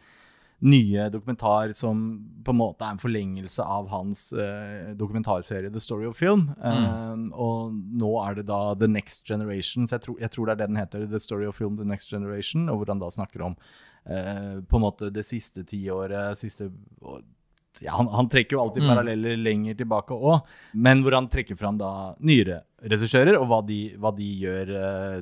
nye 0.64 1.10
dokumentar 1.12 1.74
som 1.76 2.02
på 2.46 2.54
en 2.54 2.60
måte 2.60 2.86
er 2.86 2.96
en 2.96 3.02
forlengelse 3.02 3.64
av 3.64 3.90
hans 3.92 4.28
uh, 4.34 4.94
dokumentarserie 4.98 5.72
The 5.74 5.82
Story 5.84 6.08
of 6.08 6.18
Film. 6.18 6.48
Eh, 6.64 7.16
og 7.34 7.74
nå 7.74 8.12
er 8.24 8.38
det 8.40 8.46
da 8.48 8.60
The 8.80 8.88
Next 8.88 9.26
Generation, 9.28 9.88
så 9.88 9.98
jeg 9.98 10.06
tror, 10.06 10.20
jeg 10.22 10.32
tror 10.32 10.48
det 10.48 10.56
er 10.56 10.62
det 10.62 10.70
den 10.72 10.80
heter. 10.80 11.08
The 11.12 11.20
Story 11.20 11.50
of 11.50 11.60
Film 11.60 11.76
The 11.78 11.88
Next 11.90 12.14
Generation, 12.14 12.70
og 12.70 12.80
hvor 12.80 12.94
han 12.94 13.04
da 13.04 13.12
snakker 13.12 13.44
om 13.50 13.58
uh, 13.58 14.62
på 14.64 14.80
en 14.80 14.86
måte 14.86 15.12
det 15.14 15.26
siste 15.28 15.66
tiåret, 15.68 16.38
siste 16.40 16.72
ja, 17.84 17.92
han, 17.98 18.08
han 18.08 18.30
trekker 18.32 18.56
jo 18.56 18.62
alltid 18.64 18.86
Mm. 18.86 18.90
paralleller 18.94 19.38
lenger 19.42 19.76
tilbake 19.76 20.16
òg, 20.16 20.46
men 20.74 21.02
hvor 21.04 21.18
han 21.18 21.28
trekker 21.28 21.58
fram 21.60 21.78
da 21.82 22.16
nyere 22.24 22.62
regissører, 22.80 23.36
og 23.36 23.50
hva 23.52 23.60
de, 23.68 23.80
hva 24.00 24.16
de 24.16 24.30
gjør 24.46 24.72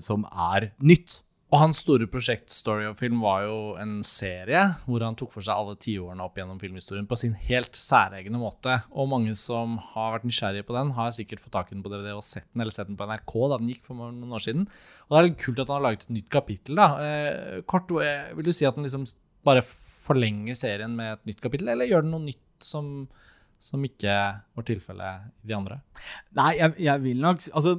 som 0.04 0.28
er 0.30 0.70
nytt. 0.84 1.24
Og 1.54 1.60
hans 1.62 1.84
store 1.84 2.08
prosjekt 2.10 2.50
Story 2.50 2.88
of 2.90 2.98
Film 2.98 3.20
var 3.22 3.44
jo 3.46 3.58
en 3.78 4.00
serie 4.08 4.64
hvor 4.88 5.04
han 5.06 5.14
tok 5.20 5.36
for 5.36 5.46
seg 5.46 5.54
alle 5.54 5.76
tiårene 5.78 6.26
opp 6.26 6.40
gjennom 6.40 6.58
filmhistorien 6.58 7.06
på 7.06 7.18
sin 7.20 7.36
helt 7.46 7.78
særegne 7.78 8.40
måte. 8.42 8.80
Og 8.90 9.12
mange 9.12 9.36
som 9.38 9.76
har 9.92 10.16
vært 10.16 10.26
nysgjerrige 10.26 10.66
på 10.66 10.74
den, 10.74 10.96
har 10.98 11.14
sikkert 11.14 11.44
fått 11.44 11.54
tak 11.54 11.70
i 11.70 11.76
den 11.76 11.84
på 11.86 11.92
DVD 11.94 12.16
og 12.16 12.26
sett 12.26 12.48
den, 12.48 12.64
eller 12.64 12.74
sett 12.74 12.90
den 12.90 12.98
på 12.98 13.06
NRK 13.06 13.36
da 13.52 13.60
den 13.62 13.70
gikk 13.70 13.86
for 13.86 14.02
noen 14.02 14.34
år 14.34 14.42
siden. 14.48 14.66
Og 15.06 15.14
det 15.14 15.20
er 15.20 15.30
litt 15.30 15.44
kult 15.46 15.62
at 15.62 15.70
han 15.70 15.78
har 15.78 15.86
laget 15.86 16.08
et 16.08 16.18
nytt 16.18 16.34
kapittel. 16.34 16.82
da. 16.82 16.90
Eh, 17.06 17.62
kort, 17.70 17.94
eh, 18.02 18.34
vil 18.34 18.50
du 18.50 18.54
si 18.56 18.66
at 18.66 18.80
den 18.80 18.90
liksom 18.90 19.06
bare 19.46 19.62
forlenger 19.68 20.58
serien 20.58 20.98
med 20.98 21.20
et 21.20 21.26
nytt 21.30 21.46
kapittel, 21.46 21.70
eller 21.70 21.86
gjør 21.86 22.08
den 22.08 22.16
noe 22.16 22.26
nytt 22.32 22.66
som, 22.66 22.94
som 23.62 23.86
ikke 23.86 24.18
var 24.34 24.66
tilfellet 24.66 25.30
i 25.44 25.54
de 25.54 25.60
andre? 25.62 25.84
Nei, 26.34 26.56
jeg, 26.58 26.80
jeg 26.82 27.06
vil 27.06 27.22
nok 27.22 27.46
Altså, 27.54 27.78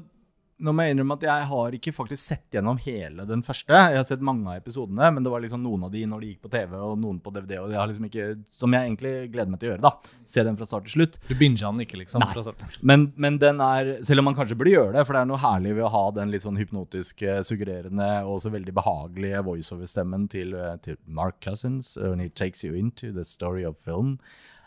nå 0.64 0.72
må 0.72 0.84
jeg 0.84 0.94
innrømme 0.94 1.16
at 1.18 1.24
jeg 1.26 1.46
har 1.50 1.74
ikke 1.76 1.92
faktisk 1.92 2.22
sett 2.22 2.56
gjennom 2.56 2.78
hele 2.80 3.26
den 3.28 3.42
første. 3.44 3.74
Jeg 3.74 3.98
har 3.98 4.06
sett 4.08 4.22
mange 4.24 4.48
av 4.48 4.60
episodene, 4.62 5.10
men 5.12 5.24
det 5.24 5.32
var 5.32 5.42
liksom 5.44 5.60
noen 5.64 5.84
av 5.86 5.92
de 5.92 6.04
når 6.08 6.22
de 6.22 6.30
gikk 6.30 6.46
på 6.46 6.52
TV, 6.54 6.76
og 6.78 6.94
noen 7.00 7.18
på 7.20 7.32
DVD. 7.34 7.58
og 7.60 7.72
jeg 7.72 7.80
har 7.80 7.90
liksom 7.90 8.06
ikke, 8.08 8.28
Som 8.48 8.72
jeg 8.72 8.88
egentlig 8.88 9.12
gleder 9.32 9.52
meg 9.52 9.60
til 9.60 9.68
å 9.68 9.72
gjøre. 9.74 9.84
da. 9.84 10.14
Se 10.24 10.44
den 10.46 10.56
fra 10.56 10.68
start 10.68 10.86
til 10.88 10.94
slutt. 10.96 11.18
Du 11.28 11.34
binger 11.34 11.66
den 11.66 11.84
ikke, 11.84 11.98
liksom? 12.00 12.24
Nei. 12.24 12.54
Men, 12.80 13.12
men, 13.16 13.38
den 13.38 13.60
er 13.60 14.02
Selv 14.04 14.22
om 14.22 14.30
man 14.30 14.36
kanskje 14.38 14.56
burde 14.56 14.72
gjøre 14.72 14.94
det, 14.96 15.04
for 15.06 15.14
det 15.16 15.22
er 15.22 15.28
noe 15.28 15.42
herlig 15.42 15.74
ved 15.76 15.84
å 15.84 15.92
ha 15.92 16.04
den 16.16 16.32
litt 16.32 16.44
sånn 16.46 16.60
hypnotiske, 16.60 17.42
suggererende 17.44 18.08
og 18.24 18.38
også 18.38 18.54
veldig 18.54 18.74
behagelige 18.74 19.44
voiceover-stemmen 19.44 20.28
til, 20.32 20.54
eh, 20.54 20.76
til, 20.80 20.96
Mark 21.06 21.40
Cousins 21.44 21.96
when 21.96 22.20
he 22.20 22.28
takes 22.28 22.64
you 22.64 22.74
into 22.74 23.12
the 23.12 23.24
story 23.24 23.64
of 23.64 23.76
film. 23.76 24.18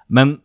Men 0.07 0.41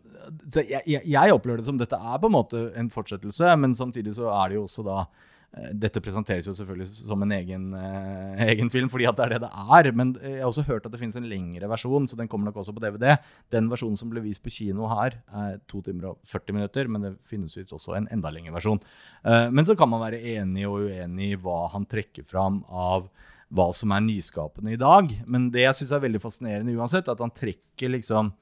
jeg, 0.55 0.81
jeg, 0.87 1.03
jeg 1.05 1.33
opplever 1.33 1.61
det 1.61 1.67
som 1.67 1.77
dette 1.77 1.95
er 1.95 2.17
på 2.17 2.27
en 2.27 2.35
måte 2.35 2.63
en 2.75 2.89
fortsettelse, 2.89 3.53
men 3.59 3.75
samtidig 3.75 4.15
så 4.15 4.31
er 4.33 4.49
det 4.49 4.57
jo 4.57 4.65
også 4.65 4.83
da 4.87 5.03
Eh, 5.03 5.32
dette 5.53 6.01
presenteres 6.01 6.47
jo 6.49 6.53
selvfølgelig 6.57 6.87
som 6.97 7.21
en 7.21 7.33
egen, 7.35 7.65
uh, 7.77 8.39
egen, 8.49 8.71
film, 8.73 8.89
fordi 8.89 9.05
at 9.09 9.19
det 9.19 9.25
er 9.25 9.33
det 9.35 9.41
det 9.43 9.51
er. 9.77 9.89
Men 9.93 10.15
jeg 10.17 10.39
har 10.41 10.49
også 10.49 10.65
hørt 10.65 10.87
at 10.87 10.93
det 10.95 11.01
finnes 11.01 11.17
en 11.19 11.27
lengre 11.29 11.69
versjon, 11.69 12.07
så 12.09 12.17
den 12.17 12.29
kommer 12.31 12.49
nok 12.49 12.57
også 12.63 12.73
på 12.73 12.81
DVD. 12.81 13.19
Den 13.53 13.69
versjonen 13.69 13.99
som 13.99 14.09
ble 14.09 14.23
vist 14.25 14.43
på 14.43 14.53
kino 14.53 14.89
her, 14.89 15.19
er 15.29 15.59
2 15.69 15.83
timer 15.89 16.13
og 16.13 16.23
40 16.29 16.57
minutter, 16.57 16.89
men 16.89 17.05
det 17.05 17.13
finnes 17.29 17.53
visst 17.57 17.75
også 17.75 17.99
en 17.99 18.09
enda 18.13 18.33
lengre 18.33 18.55
versjon. 18.55 18.81
Men 19.23 19.67
så 19.67 19.77
kan 19.77 19.91
man 19.91 20.01
være 20.01 20.23
enig 20.33 20.65
og 20.67 20.89
uenig 20.89 21.29
i 21.31 21.37
hva 21.39 21.67
han 21.71 21.85
trekker 21.89 22.25
fram 22.27 22.63
av 22.67 23.07
hva 23.53 23.69
som 23.75 23.93
er 23.93 24.03
nyskapende 24.05 24.73
i 24.73 24.81
dag. 24.81 25.11
Men 25.29 25.51
det 25.53 25.67
jeg 25.67 25.77
syns 25.79 25.93
er 25.93 26.05
veldig 26.07 26.21
fascinerende 26.23 26.73
uansett, 26.73 27.07
er 27.07 27.13
at 27.13 27.23
han 27.23 27.33
trekker 27.33 27.93
liksom 27.93 28.33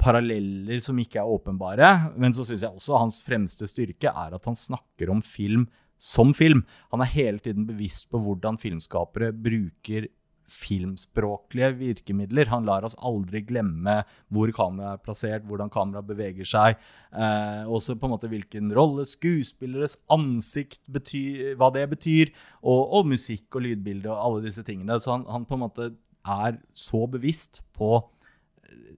paralleller 0.00 0.80
som 0.84 0.98
ikke 1.00 1.20
er 1.22 1.30
åpenbare. 1.30 1.90
Men 2.20 2.36
så 2.36 2.44
syns 2.46 2.64
jeg 2.66 2.76
også 2.76 3.00
hans 3.00 3.20
fremste 3.24 3.68
styrke 3.70 4.12
er 4.12 4.36
at 4.36 4.48
han 4.48 4.58
snakker 4.58 5.12
om 5.12 5.22
film 5.24 5.66
som 6.00 6.32
film. 6.36 6.64
Han 6.94 7.04
er 7.04 7.12
hele 7.12 7.42
tiden 7.44 7.68
bevisst 7.68 8.08
på 8.10 8.22
hvordan 8.24 8.58
filmskapere 8.60 9.34
bruker 9.36 10.08
filmspråklige 10.50 11.70
virkemidler. 11.78 12.50
Han 12.50 12.66
lar 12.66 12.84
oss 12.86 12.96
aldri 13.06 13.42
glemme 13.46 14.00
hvor 14.34 14.50
kameraet 14.54 14.98
er 14.98 15.04
plassert, 15.04 15.46
hvordan 15.46 15.70
kameraet 15.72 16.08
beveger 16.08 16.48
seg. 16.48 16.78
Eh, 17.14 17.70
også 17.70 17.96
på 17.98 18.08
en 18.08 18.14
måte 18.16 18.30
hvilken 18.30 18.72
rolle 18.74 19.06
skuespilleres 19.08 19.98
ansikt 20.12 20.82
betyr, 20.90 21.54
hva 21.60 21.70
det 21.74 21.86
betyr. 21.94 22.32
Og, 22.64 22.80
og 22.98 23.10
musikk 23.12 23.60
og 23.60 23.66
lydbilde 23.68 24.10
og 24.10 24.18
alle 24.18 24.46
disse 24.48 24.64
tingene. 24.66 24.98
Så 25.02 25.14
han, 25.14 25.26
han, 25.30 25.46
på 25.46 25.58
en 25.58 25.64
måte 25.68 25.92
er 26.20 26.58
så 26.76 27.06
bevisst 27.10 27.62
på 27.76 27.98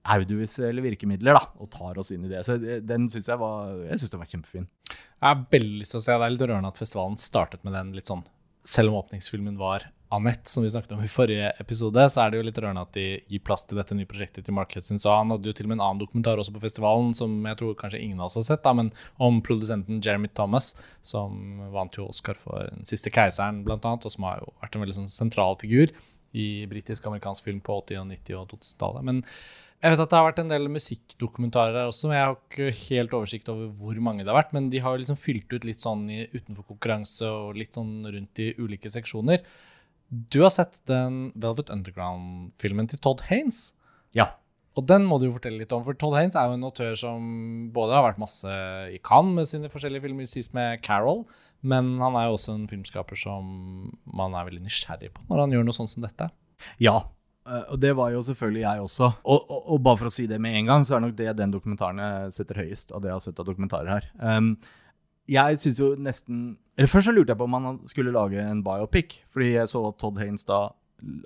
audiovisuelle 0.03 0.83
virkemidler 0.83 1.37
da, 1.37 1.45
og 1.61 1.69
tar 1.73 1.97
oss 2.01 2.11
inn 2.13 2.25
i 2.27 2.31
det. 2.31 2.43
Så 2.45 2.57
den 2.59 3.07
syns 3.11 3.29
jeg 3.29 3.39
var 3.39 3.71
jeg 3.85 4.01
synes 4.01 4.13
den 4.13 4.23
var 4.23 4.31
kjempefin. 4.33 4.67
Jeg 5.23 5.27
har 5.29 5.43
veldig 5.53 5.81
lyst 5.81 5.95
til 5.95 6.01
å 6.01 6.03
se, 6.03 6.15
Det 6.15 6.27
er 6.27 6.35
litt 6.35 6.45
rørende 6.45 6.71
at 6.73 6.79
festivalen 6.79 7.19
startet 7.21 7.63
med 7.63 7.75
den 7.77 7.93
litt 7.95 8.11
sånn 8.11 8.25
Selv 8.67 8.91
om 8.91 9.01
åpningsfilmen 9.03 9.59
var 9.59 9.89
Annette, 10.13 10.49
som 10.49 10.63
vi 10.63 10.69
snakket 10.69 10.91
om 10.93 11.01
i 11.01 11.09
forrige 11.09 11.47
episode, 11.57 12.03
så 12.13 12.21
er 12.21 12.29
det 12.29 12.37
jo 12.37 12.45
litt 12.45 12.57
rørende 12.61 12.83
at 12.85 12.93
de 12.93 13.05
gir 13.31 13.41
plass 13.41 13.63
til 13.65 13.79
dette 13.79 13.95
nye 13.97 14.05
prosjektet 14.05 14.45
til 14.45 14.53
Mark 14.53 14.75
Hudson. 14.77 14.99
Så 15.01 15.09
han 15.09 15.33
hadde 15.33 15.49
jo 15.49 15.55
til 15.57 15.65
og 15.65 15.71
med 15.71 15.79
en 15.79 15.85
annen 15.87 16.01
dokumentar 16.03 16.37
også 16.37 16.53
på 16.53 16.61
festivalen, 16.61 17.15
som 17.17 17.33
jeg 17.49 17.57
tror 17.57 17.73
kanskje 17.79 18.01
ingen 18.03 18.21
av 18.21 18.27
oss 18.27 18.37
har 18.37 18.45
sett, 18.45 18.61
da, 18.61 18.75
men 18.77 18.91
om 19.17 19.39
produsenten 19.41 20.03
Jeremy 20.05 20.29
Thomas, 20.37 20.75
som 21.01 21.63
vant 21.73 21.97
jo 21.97 22.05
Oscar 22.11 22.37
for 22.37 22.69
Den 22.69 22.85
siste 22.85 23.09
keiseren, 23.15 23.63
blant 23.65 23.87
annet, 23.89 24.05
og 24.05 24.13
som 24.13 24.27
har 24.29 24.43
jo 24.43 24.53
vært 24.61 24.77
en 24.77 24.85
veldig 24.85 24.99
sånn 24.99 25.09
sentral 25.15 25.57
figur 25.63 25.89
i 26.37 26.47
britisk-amerikansk 26.69 27.49
film 27.49 27.65
på 27.65 27.81
80-, 27.81 28.03
og 28.03 28.13
90- 28.13 28.37
og 28.37 28.53
2000-tallet. 28.53 29.09
Men 29.09 29.25
jeg 29.83 29.91
vet 29.91 29.99
at 29.99 30.11
det 30.13 30.15
har 30.15 30.27
vært 30.29 30.37
en 30.39 30.51
del 30.51 30.69
musikkdokumentarer 30.71 31.75
her 31.75 31.89
også, 31.89 32.07
men 32.07 32.15
jeg 32.15 32.27
har 32.29 32.37
ikke 32.37 32.67
helt 32.85 33.15
oversikt 33.17 33.49
over 33.51 33.71
hvor 33.75 33.97
mange 34.05 34.23
det 34.23 34.31
har 34.31 34.37
vært. 34.37 34.53
Men 34.55 34.69
de 34.71 34.79
har 34.79 34.95
liksom 34.95 35.17
fylt 35.19 35.51
ut 35.51 35.65
litt 35.67 35.83
sånn 35.83 36.05
i, 36.07 36.21
utenfor 36.31 36.63
konkurranse 36.69 37.27
og 37.27 37.57
litt 37.59 37.75
sånn 37.75 37.97
rundt 38.07 38.39
i 38.39 38.53
ulike 38.63 38.91
seksjoner. 38.93 39.43
Du 40.07 40.39
har 40.45 40.53
sett 40.55 40.79
den 40.87 41.33
Velvet 41.35 41.71
Underground-filmen 41.73 42.87
til 42.93 43.01
Todd 43.03 43.25
Haines. 43.27 43.73
Ja. 44.15 44.29
Og 44.79 44.87
den 44.87 45.03
må 45.05 45.17
du 45.19 45.27
jo 45.27 45.33
fortelle 45.35 45.59
litt 45.59 45.75
om, 45.75 45.83
for 45.83 45.99
Todd 45.99 46.15
Haines 46.15 46.37
er 46.39 46.47
jo 46.47 46.55
en 46.55 46.63
autør 46.69 46.95
som 46.97 47.25
både 47.75 47.97
har 47.97 48.05
vært 48.07 48.21
masse 48.23 48.53
i 48.87 49.01
Cannes 49.03 49.35
med 49.35 49.49
sine 49.49 49.71
forskjellige 49.73 50.05
filmer, 50.05 50.29
sist 50.31 50.55
med 50.55 50.79
Carol, 50.85 51.25
men 51.59 51.91
han 51.99 52.15
er 52.17 52.29
jo 52.29 52.37
også 52.37 52.55
en 52.55 52.69
filmskaper 52.71 53.19
som 53.19 53.51
man 54.15 54.33
er 54.33 54.47
veldig 54.47 54.63
nysgjerrig 54.63 55.11
på 55.13 55.27
når 55.27 55.43
han 55.43 55.57
gjør 55.57 55.67
noe 55.67 55.77
sånt 55.77 55.91
som 55.91 56.07
dette. 56.07 56.31
Ja, 56.81 57.03
og 57.43 57.79
det 57.81 57.91
var 57.97 58.13
jo 58.13 58.21
selvfølgelig 58.23 58.61
jeg 58.63 58.85
også. 58.85 59.09
Og, 59.23 59.49
og, 59.51 59.59
og, 59.73 59.81
bare 59.83 59.99
for 59.99 60.11
å 60.11 60.13
si 60.13 60.27
det 60.29 60.39
med 60.41 60.55
en 60.59 60.69
gang, 60.71 60.85
så 60.87 60.95
er 60.95 61.03
nok 61.03 61.17
det 61.17 61.33
den 61.37 61.51
dokumentaren 61.51 62.31
setter 62.31 62.61
høyest 62.63 62.93
av 62.95 63.03
det 63.03 63.11
jeg 63.11 63.17
har 63.17 63.25
sett 63.25 63.41
av 63.43 63.49
dokumentarer 63.49 63.91
her. 63.91 64.07
Um, 64.21 64.53
jeg 65.29 65.59
synes 65.59 65.79
jo 65.79 65.93
nesten 65.95 66.39
Eller 66.75 66.89
først 66.91 67.07
så 67.07 67.13
lurte 67.13 67.31
jeg 67.31 67.39
på 67.39 67.45
om 67.47 67.53
han 67.53 67.75
skulle 67.87 68.11
lage 68.15 68.41
en 68.41 68.63
biopic. 68.65 69.19
Fordi 69.31 69.53
jeg 69.53 69.69
så 69.69 69.83
at 69.87 69.99
Todd 70.01 70.17
Haines 70.17 70.47
da 70.47 70.65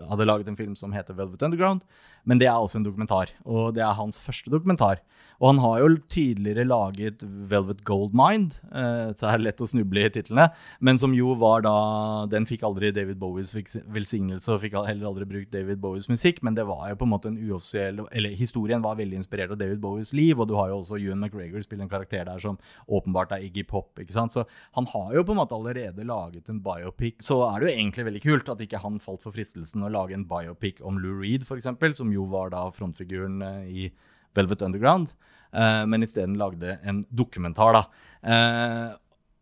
hadde 0.10 0.28
laget 0.28 0.48
en 0.52 0.60
film 0.60 0.76
som 0.76 0.94
heter 0.96 1.18
Velvet 1.18 1.44
Underground. 1.46 1.86
Men 2.28 2.42
det 2.42 2.50
er 2.50 2.58
også 2.58 2.82
en 2.82 2.88
dokumentar, 2.88 3.32
og 3.46 3.76
det 3.78 3.84
er 3.86 3.98
hans 3.98 4.20
første 4.20 4.52
dokumentar. 4.52 5.02
Og 5.38 5.52
han 5.52 5.60
har 5.62 5.82
jo 5.84 5.90
tidligere 6.10 6.66
laget 6.66 7.22
Velvet 7.22 7.84
Goldmind, 7.86 8.58
eh, 8.74 9.14
så 9.14 9.30
er 9.30 9.38
det 9.38 9.46
lett 9.46 9.62
å 9.62 9.68
snuble 9.70 10.06
i 10.08 10.10
titlene, 10.14 10.48
men 10.82 10.98
som 10.98 11.14
jo 11.14 11.36
var 11.38 11.62
da 11.66 12.26
Den 12.32 12.48
fikk 12.50 12.64
aldri 12.66 12.90
David 12.92 13.20
Bowies 13.22 13.54
velsignelse 13.54 14.50
og 14.54 14.64
fikk 14.64 14.80
heller 14.88 15.12
aldri 15.12 15.28
brukt 15.30 15.52
David 15.54 15.80
Bowies 15.84 16.10
musikk, 16.10 16.42
men 16.42 16.58
det 16.58 16.66
var 16.66 16.90
jo 16.90 16.98
på 16.98 17.06
en 17.06 17.14
måte 17.14 17.30
en 17.30 17.38
uoffisiell 17.38 18.02
Eller 18.12 18.34
historien 18.38 18.82
var 18.82 18.98
veldig 18.98 19.20
inspirert 19.22 19.54
av 19.54 19.62
David 19.62 19.80
Bowies 19.84 20.14
liv, 20.18 20.40
og 20.40 20.50
du 20.50 20.56
har 20.58 20.72
jo 20.72 20.82
også 20.82 20.98
Ewan 20.98 21.22
McGregor 21.22 21.62
spille 21.62 21.86
en 21.86 21.92
karakter 21.92 22.26
der 22.26 22.42
som 22.42 22.58
åpenbart 22.90 23.36
er 23.38 23.46
Iggy 23.46 23.64
Pop, 23.68 23.94
ikke 24.02 24.16
sant. 24.16 24.34
Så 24.34 24.48
han 24.74 24.90
har 24.90 25.14
jo 25.14 25.24
på 25.28 25.36
en 25.36 25.42
måte 25.42 25.56
allerede 25.56 26.08
laget 26.08 26.50
en 26.50 26.62
biopic. 26.64 27.22
Så 27.22 27.40
er 27.46 27.60
det 27.60 27.70
jo 27.70 27.76
egentlig 27.76 28.08
veldig 28.10 28.24
kult 28.26 28.50
at 28.54 28.64
ikke 28.64 28.82
han 28.82 28.98
falt 29.04 29.22
for 29.22 29.36
fristelsen 29.36 29.67
å 29.76 29.90
lage 29.92 30.16
en 30.16 30.28
biopic 30.28 30.80
om 30.86 31.00
Lou 31.02 31.18
Reed, 31.22 31.44
f.eks., 31.44 31.98
som 31.98 32.14
jo 32.14 32.28
var 32.32 32.54
da 32.54 32.68
frontfiguren 32.74 33.42
eh, 33.42 33.66
i 33.68 33.90
Velvet 34.38 34.62
Underground, 34.62 35.12
uh, 35.56 35.84
men 35.90 36.06
isteden 36.06 36.38
lagde 36.38 36.78
en 36.86 37.04
dokumentar. 37.10 37.74
da. 37.74 37.84
Uh, 38.22 38.96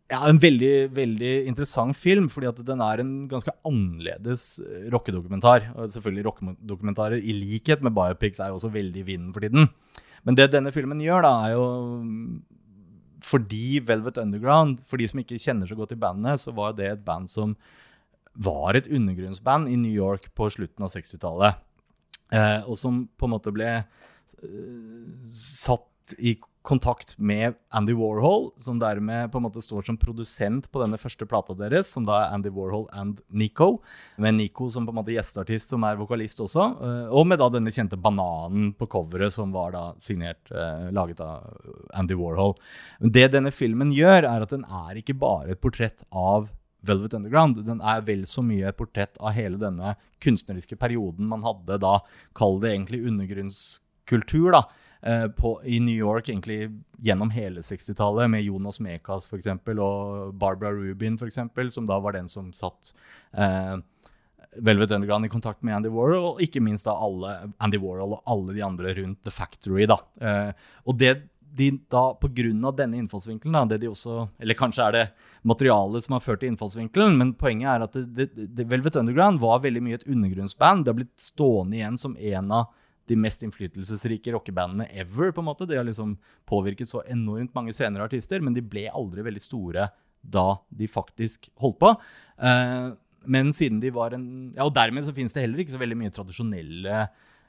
ja, 0.08 0.22
En 0.30 0.38
veldig 0.38 0.88
veldig 0.94 1.32
interessant 1.50 1.96
film, 1.98 2.28
fordi 2.30 2.48
at 2.48 2.60
den 2.64 2.80
er 2.80 3.02
en 3.02 3.12
ganske 3.28 3.52
annerledes 3.66 4.60
rockedokumentar. 4.94 5.72
Og 5.74 5.90
selvfølgelig 5.92 6.26
rockedokumentarer, 6.28 7.18
i 7.18 7.34
likhet 7.34 7.82
med 7.82 7.92
biopics, 7.96 8.40
er 8.40 8.52
jo 8.52 8.60
også 8.60 8.70
veldig 8.72 9.02
i 9.02 9.08
vinden 9.10 9.32
for 9.34 9.44
tiden. 9.44 9.66
Men 10.24 10.38
det 10.38 10.52
denne 10.54 10.72
filmen 10.74 11.02
gjør, 11.02 11.26
da, 11.26 11.32
er 11.46 11.56
jo 11.58 11.66
fordi 13.26 13.80
Velvet 13.82 14.20
Underground 14.22 14.84
For 14.86 15.00
de 15.00 15.08
som 15.10 15.18
ikke 15.22 15.40
kjenner 15.42 15.66
så 15.66 15.74
godt 15.78 15.94
til 15.94 16.00
bandet, 16.02 16.42
så 16.42 16.54
var 16.54 16.76
det 16.78 16.90
et 16.90 17.04
band 17.04 17.30
som 17.30 17.56
var 18.36 18.76
et 18.76 18.88
undergrunnsband 18.88 19.70
i 19.72 19.78
New 19.80 19.92
York 19.92 20.28
på 20.36 20.48
slutten 20.52 20.84
av 20.84 20.92
60-tallet. 20.92 21.62
Eh, 22.34 22.60
og 22.66 22.76
som 22.80 23.04
på 23.16 23.28
en 23.28 23.36
måte 23.36 23.54
ble 23.54 23.70
satt 25.32 26.16
i 26.18 26.36
kontakt 26.66 27.14
med 27.18 27.54
Andy 27.70 27.94
Warhol, 27.94 28.48
som 28.58 28.80
dermed 28.82 29.30
på 29.30 29.38
en 29.38 29.44
måte 29.44 29.62
står 29.62 29.86
som 29.86 29.98
produsent 30.00 30.66
på 30.72 30.80
denne 30.82 30.98
første 30.98 31.26
plata 31.28 31.54
deres, 31.54 31.92
som 31.94 32.06
da 32.08 32.18
er 32.24 32.34
Andy 32.34 32.50
Warhol 32.50 32.88
and 32.90 33.22
Nico. 33.30 33.84
Med 34.18 34.34
Nico 34.34 34.66
som 34.72 34.86
på 34.86 34.94
en 34.94 34.98
måte 34.98 35.14
gjesteartist, 35.14 35.70
som 35.70 35.86
er 35.86 35.98
vokalist 36.00 36.42
også. 36.42 36.66
Eh, 36.88 37.14
og 37.14 37.28
med 37.30 37.38
da 37.42 37.48
denne 37.54 37.70
kjente 37.74 37.98
bananen 37.98 38.72
på 38.74 38.90
coveret, 38.90 39.34
som 39.34 39.54
var 39.54 39.76
da 39.76 39.84
signert, 40.02 40.42
eh, 40.50 40.88
laget 40.96 41.22
av 41.22 41.46
Andy 41.94 42.18
Warhol. 42.18 42.56
Det 42.98 43.28
denne 43.34 43.54
filmen 43.54 43.94
gjør, 43.94 44.26
er 44.26 44.46
at 44.46 44.54
den 44.54 44.66
er 44.66 44.98
ikke 44.98 45.18
bare 45.22 45.54
et 45.54 45.62
portrett 45.62 46.02
av 46.10 46.50
Velvet 46.86 47.14
Underground. 47.18 47.62
Den 47.66 47.82
er 47.84 48.02
vel 48.06 48.24
så 48.28 48.44
mye 48.44 48.70
et 48.70 48.78
portrett 48.78 49.18
av 49.20 49.34
hele 49.36 49.60
denne 49.60 49.94
kunstneriske 50.22 50.78
perioden 50.80 51.28
man 51.30 51.44
hadde 51.46 51.80
da, 51.82 51.98
kall 52.36 52.60
det 52.62 52.72
egentlig 52.74 53.02
undergrunnskultur, 53.10 54.50
da, 54.54 54.62
eh, 55.02 55.26
på, 55.36 55.56
i 55.64 55.80
New 55.80 55.96
York 55.96 56.30
egentlig 56.30 56.70
gjennom 57.02 57.32
hele 57.34 57.64
60-tallet, 57.66 58.30
med 58.30 58.46
Jonas 58.46 58.80
Mekas 58.80 59.28
for 59.30 59.40
eksempel, 59.40 59.82
og 59.82 60.34
Barbara 60.38 60.72
Rubin, 60.74 61.18
for 61.18 61.30
eksempel, 61.30 61.72
som 61.74 61.88
da 61.90 62.00
var 62.02 62.16
den 62.16 62.30
som 62.32 62.52
satt 62.56 62.94
eh, 63.36 63.76
Velvet 64.56 64.90
Underground 64.90 65.26
i 65.26 65.28
kontakt 65.28 65.62
med 65.62 65.76
Andy 65.76 65.90
Warhol, 65.92 66.30
og 66.32 66.42
ikke 66.44 66.62
minst 66.64 66.88
da 66.88 66.94
alle, 66.96 67.34
Andy 67.62 67.80
Warhol 67.82 68.16
og 68.16 68.22
alle 68.30 68.56
de 68.56 68.64
andre 68.64 68.94
rundt 68.96 69.20
The 69.26 69.32
Factory. 69.34 69.84
da. 69.90 69.98
Eh, 70.20 70.52
og 70.86 70.98
det 71.00 71.16
de 71.56 71.70
da, 71.92 72.02
av 72.12 72.76
denne 72.76 72.98
innfallsvinkelen, 73.00 73.54
da, 73.56 73.64
det 73.64 73.80
de 73.82 73.88
også 73.90 74.28
Eller 74.42 74.58
kanskje 74.58 74.86
er 74.86 74.96
det 74.96 75.04
materialet 75.46 76.04
som 76.04 76.16
har 76.16 76.24
ført 76.24 76.42
til 76.42 76.52
innfallsvinkelen, 76.52 77.16
men 77.20 77.34
poenget 77.38 77.70
er 77.72 77.84
at 77.86 77.96
det, 78.16 78.28
det 78.34 78.66
Velvet 78.68 78.98
Underground 79.00 79.40
var 79.40 79.62
veldig 79.64 79.82
mye 79.84 80.00
et 80.00 80.08
undergrunnsband. 80.08 80.84
Det 80.84 80.92
har 80.92 80.98
blitt 80.98 81.14
stående 81.20 81.78
igjen 81.78 81.98
som 82.00 82.16
en 82.16 82.52
av 82.52 82.74
de 83.06 83.16
mest 83.16 83.44
innflytelsesrike 83.46 84.34
rockebandene 84.34 84.88
ever. 84.90 85.32
på 85.32 85.42
en 85.42 85.48
måte. 85.48 85.66
De 85.66 85.78
har 85.78 85.86
liksom 85.86 86.16
påvirket 86.46 86.90
så 86.90 87.04
enormt 87.06 87.54
mange 87.54 87.74
senere 87.76 88.08
artister, 88.08 88.42
men 88.42 88.54
de 88.54 88.64
ble 88.64 88.88
aldri 88.90 89.24
veldig 89.26 89.42
store 89.42 89.88
da 90.26 90.46
de 90.74 90.88
faktisk 90.90 91.48
holdt 91.62 91.78
på. 91.78 91.92
Eh, 92.42 92.88
men 93.26 93.52
siden 93.54 93.80
de 93.82 93.90
var 93.94 94.14
en 94.14 94.52
Ja, 94.56 94.66
og 94.66 94.74
dermed 94.74 95.06
så 95.06 95.14
finnes 95.14 95.34
det 95.34 95.44
heller 95.44 95.62
ikke 95.62 95.74
så 95.74 95.82
veldig 95.82 95.98
mye 95.98 96.14
tradisjonelle 96.14 97.06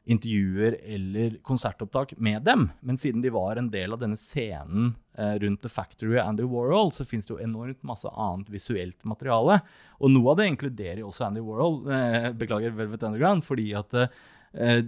intervjuer 0.07 0.77
eller 0.83 1.37
konsertopptak 1.43 2.13
med 2.17 2.41
dem. 2.47 2.69
Men 2.79 2.97
siden 2.97 3.21
de 3.21 3.31
var 3.35 3.59
en 3.59 3.69
del 3.71 3.93
av 3.93 3.99
denne 3.99 4.17
scenen 4.19 4.93
eh, 5.17 5.33
rundt 5.43 5.61
The 5.65 5.71
Factory 5.71 6.15
og 6.15 6.23
Andy 6.23 6.45
Warhol, 6.47 6.93
så 6.95 7.05
fins 7.05 7.27
det 7.27 7.35
jo 7.35 7.41
enormt 7.43 7.83
masse 7.87 8.11
annet 8.11 8.51
visuelt 8.53 9.03
materiale. 9.07 9.59
Og 9.99 10.13
noe 10.13 10.31
av 10.31 10.39
det 10.39 10.47
inkluderer 10.53 11.03
jo 11.03 11.11
også 11.11 11.27
Andy 11.27 11.43
Warhol, 11.43 11.81
eh, 11.91 12.29
beklager 12.39 12.77
Velvet 12.77 13.03
Underground, 13.03 13.43
fordi 13.47 13.67
at 13.77 13.97
eh, 13.99 14.79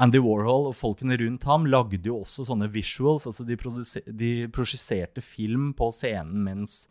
Andy 0.00 0.22
Warhol 0.24 0.70
og 0.70 0.78
folkene 0.78 1.18
rundt 1.20 1.44
ham 1.44 1.68
lagde 1.68 2.08
jo 2.08 2.22
også 2.22 2.46
sånne 2.48 2.70
visuals. 2.72 3.28
altså 3.28 3.44
De, 3.44 3.58
de 4.08 4.32
prosjiserte 4.54 5.20
film 5.24 5.74
på 5.76 5.92
scenen 5.92 6.40
mens 6.46 6.86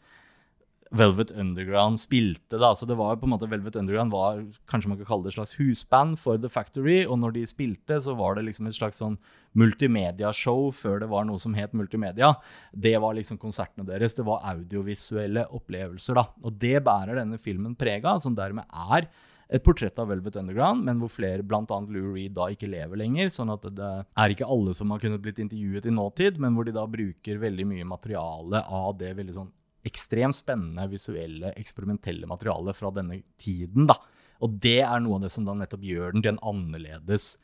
Velvet 0.92 1.32
Underground 1.32 2.00
spilte. 2.00 2.58
da, 2.60 2.74
så 2.76 2.86
det 2.86 2.98
var 3.00 3.16
på 3.16 3.24
en 3.24 3.32
måte 3.32 3.48
Velvet 3.48 3.78
Underground 3.80 4.12
var 4.12 4.42
kanskje 4.68 4.90
man 4.92 4.98
kan 5.00 5.08
kalle 5.08 5.24
det 5.24 5.32
et 5.32 5.38
slags 5.38 5.54
husband 5.56 6.20
for 6.20 6.36
The 6.38 6.50
Factory. 6.52 7.06
Og 7.06 7.16
når 7.22 7.38
de 7.38 7.46
spilte, 7.48 8.02
så 8.04 8.16
var 8.20 8.36
det 8.36 8.44
liksom 8.50 8.68
et 8.68 8.76
slags 8.76 9.00
sånn 9.00 9.16
multimediashow 9.56 10.68
før 10.76 11.00
det 11.00 11.10
var 11.12 11.24
noe 11.30 11.40
som 11.40 11.56
het 11.56 11.72
multimedia. 11.72 12.34
Det 12.76 12.98
var 13.00 13.16
liksom 13.16 13.40
konsertene 13.40 13.88
deres. 13.88 14.18
Det 14.18 14.26
var 14.28 14.44
audiovisuelle 14.52 15.46
opplevelser. 15.48 16.20
da, 16.20 16.28
Og 16.44 16.60
det 16.60 16.84
bærer 16.84 17.16
denne 17.16 17.40
filmen 17.40 17.76
preg 17.76 18.04
av, 18.06 18.20
som 18.20 18.36
dermed 18.36 18.68
er 18.92 19.08
et 19.52 19.64
portrett 19.64 19.98
av 20.00 20.08
Velvet 20.08 20.36
Underground, 20.40 20.84
men 20.88 21.00
hvor 21.00 21.12
flere, 21.12 21.44
bl.a. 21.44 21.64
Lou 21.68 22.14
Reed, 22.16 22.36
da 22.36 22.50
ikke 22.52 22.70
lever 22.72 23.00
lenger. 23.00 23.32
sånn 23.32 23.52
at 23.52 23.64
det 23.64 24.06
er 24.16 24.30
ikke 24.36 24.48
alle 24.48 24.74
som 24.74 24.92
har 24.92 25.00
kunnet 25.00 25.24
blitt 25.24 25.40
intervjuet 25.40 25.88
i 25.88 25.96
nåtid, 25.96 26.40
men 26.40 26.56
hvor 26.56 26.68
de 26.68 26.76
da 26.76 26.86
bruker 26.88 27.40
veldig 27.40 27.68
mye 27.68 27.88
materiale 27.88 28.64
av 28.68 28.98
det 29.00 29.16
veldig 29.16 29.40
sånn 29.40 29.52
ekstremt 29.88 30.38
spennende 30.38 30.88
visuelle, 30.92 31.54
eksperimentelle 31.58 32.30
materiale 32.30 32.74
fra 32.78 32.92
denne 32.96 33.22
tiden. 33.42 33.88
da. 33.90 33.98
Og 34.42 34.58
det 34.62 34.80
er 34.82 35.02
noe 35.02 35.20
av 35.20 35.26
det 35.26 35.32
som 35.34 35.46
da 35.46 35.56
nettopp 35.58 35.84
gjør 35.86 36.16
den 36.16 36.24
til 36.24 36.34
en 36.34 36.44
annerledes 36.52 37.36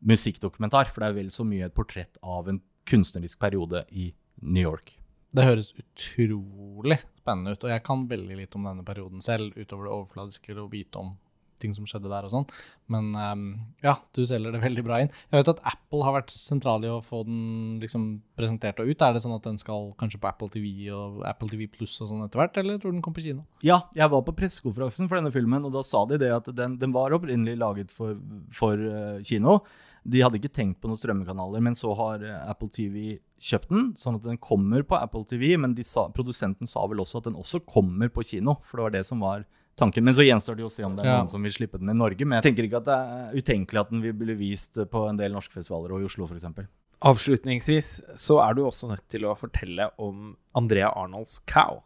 musikkdokumentar. 0.00 0.90
For 0.90 1.02
det 1.02 1.10
er 1.10 1.18
vel 1.20 1.34
så 1.34 1.46
mye 1.46 1.68
et 1.68 1.76
portrett 1.76 2.18
av 2.22 2.48
en 2.50 2.60
kunstnerisk 2.90 3.38
periode 3.42 3.84
i 3.90 4.10
New 4.42 4.64
York. 4.64 4.96
Det 5.30 5.46
høres 5.46 5.70
utrolig 5.78 6.98
spennende 7.20 7.54
ut, 7.54 7.64
og 7.64 7.70
jeg 7.70 7.82
kan 7.86 8.08
veldig 8.10 8.38
lite 8.40 8.58
om 8.58 8.64
denne 8.66 8.82
perioden 8.86 9.22
selv, 9.22 9.54
utover 9.54 9.86
det 9.86 9.92
overfladiske 9.94 10.56
å 10.58 10.66
vite 10.72 10.98
om 10.98 11.12
ting 11.60 11.74
som 11.76 11.86
skjedde 11.88 12.10
der 12.10 12.26
og 12.26 12.32
sånn. 12.32 12.46
Men 12.92 13.10
um, 13.14 13.44
ja, 13.84 13.94
du 14.16 14.22
selger 14.28 14.54
det 14.54 14.62
veldig 14.66 14.84
bra 14.86 15.00
inn. 15.02 15.12
Jeg 15.30 15.42
vet 15.42 15.52
at 15.52 15.62
Apple 15.72 16.04
har 16.06 16.16
vært 16.18 16.34
sentral 16.34 16.86
i 16.86 16.92
å 16.92 17.00
få 17.04 17.22
den 17.28 17.78
liksom 17.82 18.08
presentert 18.38 18.80
og 18.82 18.90
ut. 18.90 19.04
Er 19.04 19.16
det 19.16 19.24
sånn 19.24 19.36
at 19.36 19.46
den 19.46 19.60
skal 19.60 19.92
kanskje 20.00 20.22
på 20.22 20.30
Apple 20.30 20.50
TV 20.52 20.88
og 20.96 21.20
Apple 21.28 21.50
TV 21.52 21.68
Pluss 21.70 21.98
og 22.00 22.10
sånn 22.10 22.24
etter 22.26 22.42
hvert, 22.42 22.58
eller 22.62 22.80
tror 22.80 22.94
du 22.94 22.98
den 22.98 23.04
kom 23.04 23.16
på 23.16 23.24
kino? 23.26 23.44
Ja, 23.66 23.82
jeg 23.96 24.10
var 24.12 24.24
på 24.26 24.36
pressekonferansen 24.36 25.10
for 25.10 25.20
denne 25.20 25.34
filmen, 25.34 25.66
og 25.68 25.76
da 25.76 25.84
sa 25.86 26.04
de 26.08 26.20
det 26.20 26.32
at 26.34 26.50
den, 26.56 26.78
den 26.80 26.96
var 26.96 27.14
opprinnelig 27.16 27.58
laget 27.60 27.94
for, 27.94 28.18
for 28.56 28.80
uh, 28.80 29.20
kino. 29.26 29.60
De 30.08 30.22
hadde 30.24 30.38
ikke 30.40 30.52
tenkt 30.52 30.80
på 30.80 30.88
noen 30.88 30.98
strømmekanaler, 30.98 31.60
men 31.64 31.76
så 31.76 31.92
har 31.98 32.24
uh, 32.24 32.36
Apple 32.48 32.70
TV 32.72 33.18
kjøpt 33.40 33.72
den, 33.72 33.90
sånn 34.00 34.16
at 34.16 34.26
den 34.26 34.40
kommer 34.40 34.84
på 34.86 34.96
Apple 34.96 35.26
TV. 35.28 35.52
Men 35.60 35.76
sa, 35.86 36.08
produsenten 36.14 36.70
sa 36.70 36.86
vel 36.88 37.02
også 37.04 37.20
at 37.20 37.28
den 37.28 37.38
også 37.38 37.62
kommer 37.68 38.12
på 38.12 38.24
kino, 38.32 38.58
for 38.64 38.80
det 38.80 38.86
var 38.86 38.96
det 38.96 39.06
som 39.08 39.24
var 39.24 39.44
tanken. 39.80 40.04
Men 40.06 40.16
så 40.16 40.26
gjenstår 40.26 40.58
det 40.58 40.64
jo 40.64 40.70
å 40.70 40.74
se 40.74 40.84
om 40.86 40.94
det 40.96 41.04
er 41.04 41.10
ja. 41.10 41.16
noen 41.22 41.30
som 41.30 41.44
vil 41.44 41.54
slippe 41.54 41.80
den 41.80 41.92
i 41.92 41.96
Norge. 41.96 42.26
Men 42.26 42.38
jeg 42.38 42.50
tenker 42.50 42.68
ikke 42.68 42.82
at 42.82 42.88
det 42.88 42.98
er 43.00 43.40
utenkelig 43.40 43.82
at 43.82 43.90
den 43.92 44.04
vil 44.04 44.14
bli 44.20 44.36
vist 44.38 44.80
på 44.92 45.04
en 45.08 45.18
del 45.20 45.34
norske 45.34 45.56
festivaler 45.56 45.96
og 45.96 46.04
i 46.04 46.08
Oslo 46.10 46.28
f.eks. 46.28 46.68
Avslutningsvis 47.10 47.90
så 48.20 48.38
er 48.44 48.56
du 48.56 48.64
også 48.66 48.90
nødt 48.90 49.06
til 49.12 49.24
å 49.24 49.36
fortelle 49.38 49.88
om 50.02 50.34
Andrea 50.58 50.90
Arnolds 50.92 51.38
Cow. 51.48 51.80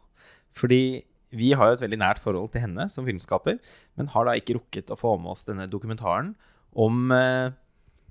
Fordi 0.55 1.05
vi 1.35 1.53
har 1.55 1.71
jo 1.71 1.77
et 1.77 1.83
veldig 1.83 1.99
nært 1.99 2.21
forhold 2.23 2.51
til 2.53 2.63
henne 2.65 2.87
som 2.91 3.07
filmskaper, 3.07 3.59
men 3.99 4.11
har 4.11 4.27
da 4.27 4.35
ikke 4.39 4.57
rukket 4.59 4.91
å 4.91 4.99
få 4.99 5.15
med 5.19 5.33
oss 5.33 5.47
denne 5.47 5.67
dokumentaren 5.71 6.33
om 6.75 7.11
eh, 7.15 7.51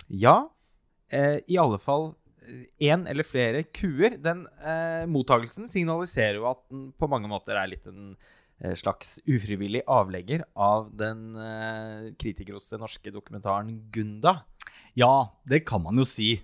Ja, 0.09 0.37
eh, 1.13 1.41
i 1.49 1.57
alle 1.61 1.81
fall 1.81 2.13
én 2.77 3.07
eller 3.09 3.25
flere 3.25 3.63
kuer. 3.73 4.19
Den 4.21 4.45
eh, 4.61 5.05
mottagelsen 5.09 5.69
signaliserer 5.73 6.41
jo 6.41 6.49
at 6.51 6.61
den 6.73 6.91
på 6.97 7.09
mange 7.09 7.29
måter 7.31 7.57
er 7.57 7.71
litt 7.71 7.89
en 7.89 8.13
Eh, 8.19 8.44
slags 8.79 9.19
ufrivillig 9.27 9.83
avlegger 9.91 10.45
av 10.55 10.91
den 10.97 11.35
eh, 11.37 12.13
kritikerroste 12.21 12.79
norske 12.81 13.13
dokumentaren 13.13 13.75
Gunda. 13.93 14.45
Ja, 14.95 15.35
det 15.45 15.65
kan 15.69 15.83
man 15.83 15.99
jo 15.99 16.07
si. 16.07 16.37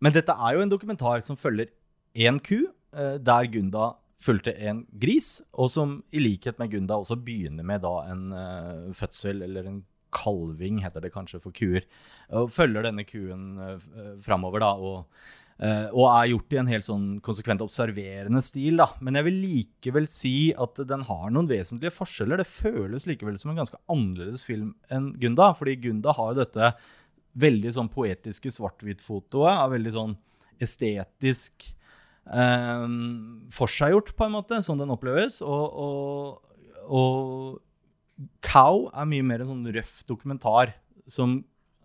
Men 0.00 0.14
dette 0.14 0.34
er 0.36 0.56
jo 0.56 0.64
en 0.64 0.72
dokumentar 0.72 1.24
som 1.26 1.38
følger 1.38 1.72
én 2.16 2.38
ku, 2.40 2.68
eh, 2.94 3.16
der 3.18 3.48
Gunda 3.52 3.94
fulgte 4.22 4.54
en 4.56 4.84
gris, 4.96 5.42
og 5.52 5.70
som 5.72 5.98
i 6.14 6.22
likhet 6.22 6.58
med 6.60 6.72
Gunda 6.72 6.96
også 7.00 7.18
begynner 7.20 7.66
med 7.66 7.82
da 7.84 7.94
en 8.10 8.24
eh, 8.32 8.92
fødsel, 8.96 9.42
eller 9.44 9.68
en 9.68 9.82
kalving, 10.16 10.80
heter 10.84 11.04
det 11.04 11.12
kanskje 11.12 11.42
for 11.42 11.52
kuer. 11.56 11.84
Og 12.32 12.50
følger 12.52 12.86
denne 12.86 13.04
kuen 13.08 13.58
eh, 13.60 13.90
framover, 14.24 14.64
da. 14.64 14.72
og 14.76 15.04
Uh, 15.56 15.88
og 15.94 16.04
er 16.10 16.26
gjort 16.34 16.52
i 16.52 16.58
en 16.60 16.68
helt 16.68 16.84
sånn 16.84 17.04
konsekvent 17.24 17.62
observerende 17.64 18.42
stil. 18.44 18.76
da. 18.82 18.90
Men 19.00 19.16
jeg 19.16 19.26
vil 19.30 19.38
likevel 19.40 20.08
si 20.12 20.36
at 20.52 20.82
den 20.88 21.06
har 21.08 21.30
noen 21.32 21.48
vesentlige 21.48 21.94
forskjeller. 21.96 22.42
Det 22.42 22.50
føles 22.50 23.08
likevel 23.08 23.38
som 23.40 23.54
en 23.54 23.62
ganske 23.62 23.80
annerledes 23.92 24.44
film 24.44 24.74
enn 24.92 25.14
Gunda. 25.22 25.52
Fordi 25.56 25.78
Gunda 25.80 26.12
har 26.18 26.34
jo 26.34 26.42
dette 26.42 26.74
veldig 27.40 27.72
sånn 27.72 27.88
poetiske 27.92 28.52
svart-hvitt-fotoet 28.52 29.50
er 29.52 29.72
veldig 29.72 29.94
sånn 29.96 30.14
estetisk 30.64 31.66
uh, 32.32 32.84
forseggjort, 33.56 34.12
på 34.16 34.28
en 34.28 34.36
måte, 34.36 34.60
sånn 34.64 34.80
den 34.80 34.92
oppleves. 34.92 35.40
Og, 35.44 35.80
og, 35.86 36.54
og 36.84 38.28
Cow 38.44 38.86
er 38.92 39.08
mye 39.08 39.24
mer 39.24 39.44
en 39.44 39.54
sånn 39.54 39.68
røff 39.72 40.02
dokumentar 40.08 40.76
som 41.08 41.40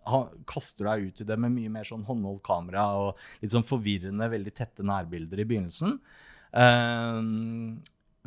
han 0.08 0.44
kaster 0.48 0.88
deg 0.88 1.08
ut 1.08 1.22
i 1.22 1.26
det 1.28 1.38
med 1.40 1.54
mye 1.54 1.72
mer 1.72 1.86
sånn 1.88 2.06
håndholdt 2.06 2.44
kamera 2.46 2.86
og 2.98 3.24
litt 3.42 3.54
sånn 3.54 3.66
forvirrende, 3.66 4.30
veldig 4.32 4.54
tette 4.56 4.86
nærbilder 4.86 5.42
i 5.42 5.48
begynnelsen. 5.48 5.98
Uh, 6.52 7.20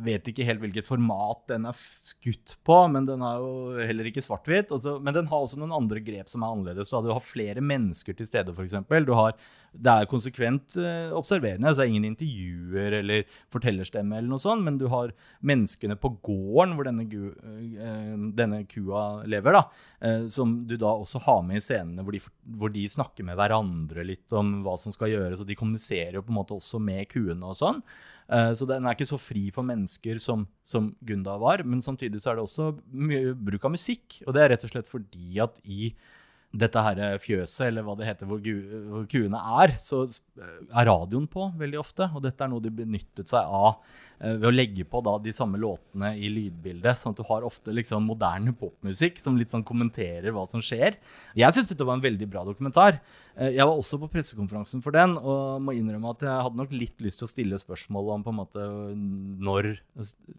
vet 0.04 0.26
ikke 0.28 0.44
helt 0.44 0.60
hvilket 0.60 0.84
format 0.84 1.46
den 1.48 1.64
er 1.70 1.76
skutt 2.04 2.56
på, 2.66 2.76
men 2.92 3.06
den 3.08 3.22
er 3.24 3.40
jo 3.40 3.52
heller 3.80 4.08
ikke 4.10 4.24
svart-hvitt. 4.24 4.72
Men 5.00 5.14
den 5.16 5.28
har 5.30 5.44
også 5.44 5.60
noen 5.60 5.72
andre 5.72 6.02
grep 6.04 6.28
som 6.28 6.44
er 6.44 6.52
annerledes. 6.52 6.92
Du 6.92 7.08
har 7.08 7.24
flere 7.24 7.64
mennesker 7.64 8.16
til 8.16 8.28
stede, 8.28 8.52
f.eks. 8.52 8.76
Det 9.76 9.92
er 9.92 10.08
konsekvent 10.08 10.76
uh, 10.80 11.12
observerende. 11.16 11.72
Så 11.72 11.80
det 11.80 11.86
er 11.86 11.92
ingen 11.94 12.08
intervjuer 12.10 12.98
eller 13.00 13.24
fortellerstemme, 13.52 14.18
eller 14.18 14.34
noe 14.34 14.42
sånt, 14.42 14.64
men 14.66 14.76
du 14.80 14.86
har 14.92 15.14
menneskene 15.44 15.96
på 16.00 16.12
gården 16.28 16.76
hvor 16.76 16.88
denne, 16.88 17.06
uh, 17.08 18.26
denne 18.36 18.62
kua 18.68 19.06
lever, 19.28 19.56
da, 19.56 19.64
uh, 20.04 20.26
som 20.32 20.58
du 20.68 20.76
da 20.80 20.92
også 20.92 21.24
har 21.24 21.40
med 21.46 21.60
i 21.60 21.64
scenene 21.64 22.04
hvor 22.04 22.16
de, 22.16 22.20
hvor 22.56 22.72
de, 22.72 22.84
snakker 22.92 23.26
med 23.26 23.36
hverandre 23.36 24.04
litt 24.06 24.32
om 24.36 24.60
hva 24.64 24.76
som 24.80 24.94
skal 24.94 25.12
gjøres, 25.12 25.40
og 25.42 25.48
de 25.48 25.56
kommuniserer 25.58 26.18
jo 26.18 26.24
på 26.24 26.32
en 26.32 26.40
måte 26.40 26.56
også 26.56 26.80
med 26.80 27.08
kuene 27.12 27.48
og 27.48 27.56
sånn. 27.58 27.82
Eh, 28.26 28.52
så 28.58 28.66
den 28.68 28.86
er 28.86 28.96
ikke 28.96 29.08
så 29.08 29.18
fri 29.20 29.46
for 29.54 29.66
mennesker 29.66 30.18
som, 30.22 30.46
som 30.66 30.90
Gunda 31.06 31.36
var. 31.40 31.62
Men 31.66 31.84
samtidig 31.84 32.20
så 32.22 32.32
er 32.32 32.38
det 32.38 32.46
også 32.46 32.70
mye 32.90 33.34
bruk 33.38 33.66
av 33.66 33.74
musikk. 33.76 34.20
Og 34.26 34.34
det 34.36 34.42
er 34.42 34.54
rett 34.54 34.66
og 34.66 34.74
slett 34.74 34.90
fordi 34.90 35.40
at 35.42 35.60
i 35.64 35.92
dette 36.54 36.82
her 36.82 37.18
fjøset, 37.20 37.68
eller 37.68 37.84
hva 37.84 37.96
det 37.98 38.08
heter, 38.08 38.28
hvor, 38.28 38.40
hvor 38.40 39.06
kuene 39.10 39.40
er, 39.60 39.76
så 39.82 40.04
er 40.06 40.88
radioen 40.88 41.26
på 41.30 41.50
veldig 41.58 41.78
ofte. 41.80 42.08
Og 42.14 42.24
dette 42.24 42.44
er 42.44 42.52
noe 42.52 42.64
de 42.64 42.72
benyttet 42.72 43.28
seg 43.30 43.44
av 43.44 43.82
eh, 44.20 44.36
ved 44.38 44.46
å 44.48 44.54
legge 44.54 44.86
på 44.88 45.02
da, 45.04 45.16
de 45.22 45.34
samme 45.36 45.60
låtene 45.60 46.14
i 46.16 46.30
lydbildet. 46.32 47.00
Sånn 47.00 47.16
at 47.16 47.20
du 47.20 47.26
har 47.28 47.46
ofte 47.46 47.74
liksom 47.74 48.08
moderne 48.08 48.54
popmusikk 48.56 49.20
som 49.22 49.36
litt 49.40 49.52
sånn 49.52 49.66
kommenterer 49.66 50.32
hva 50.36 50.46
som 50.50 50.64
skjer. 50.64 50.98
Jeg 51.36 51.56
syns 51.56 51.70
dette 51.72 51.86
var 51.86 51.98
en 51.98 52.06
veldig 52.06 52.30
bra 52.32 52.46
dokumentar. 52.48 53.00
Eh, 53.36 53.52
jeg 53.58 53.66
var 53.66 53.74
også 53.74 54.00
på 54.02 54.10
pressekonferansen 54.16 54.84
for 54.84 54.96
den 54.96 55.18
og 55.18 55.62
må 55.66 55.76
innrømme 55.76 56.14
at 56.14 56.26
jeg 56.26 56.48
hadde 56.48 56.62
nok 56.62 56.76
litt 56.76 57.04
lyst 57.04 57.20
til 57.22 57.28
å 57.28 57.32
stille 57.34 57.60
spørsmål 57.60 58.14
om 58.16 58.26
på 58.26 58.34
en 58.34 58.42
måte 58.42 58.68
når 59.46 59.74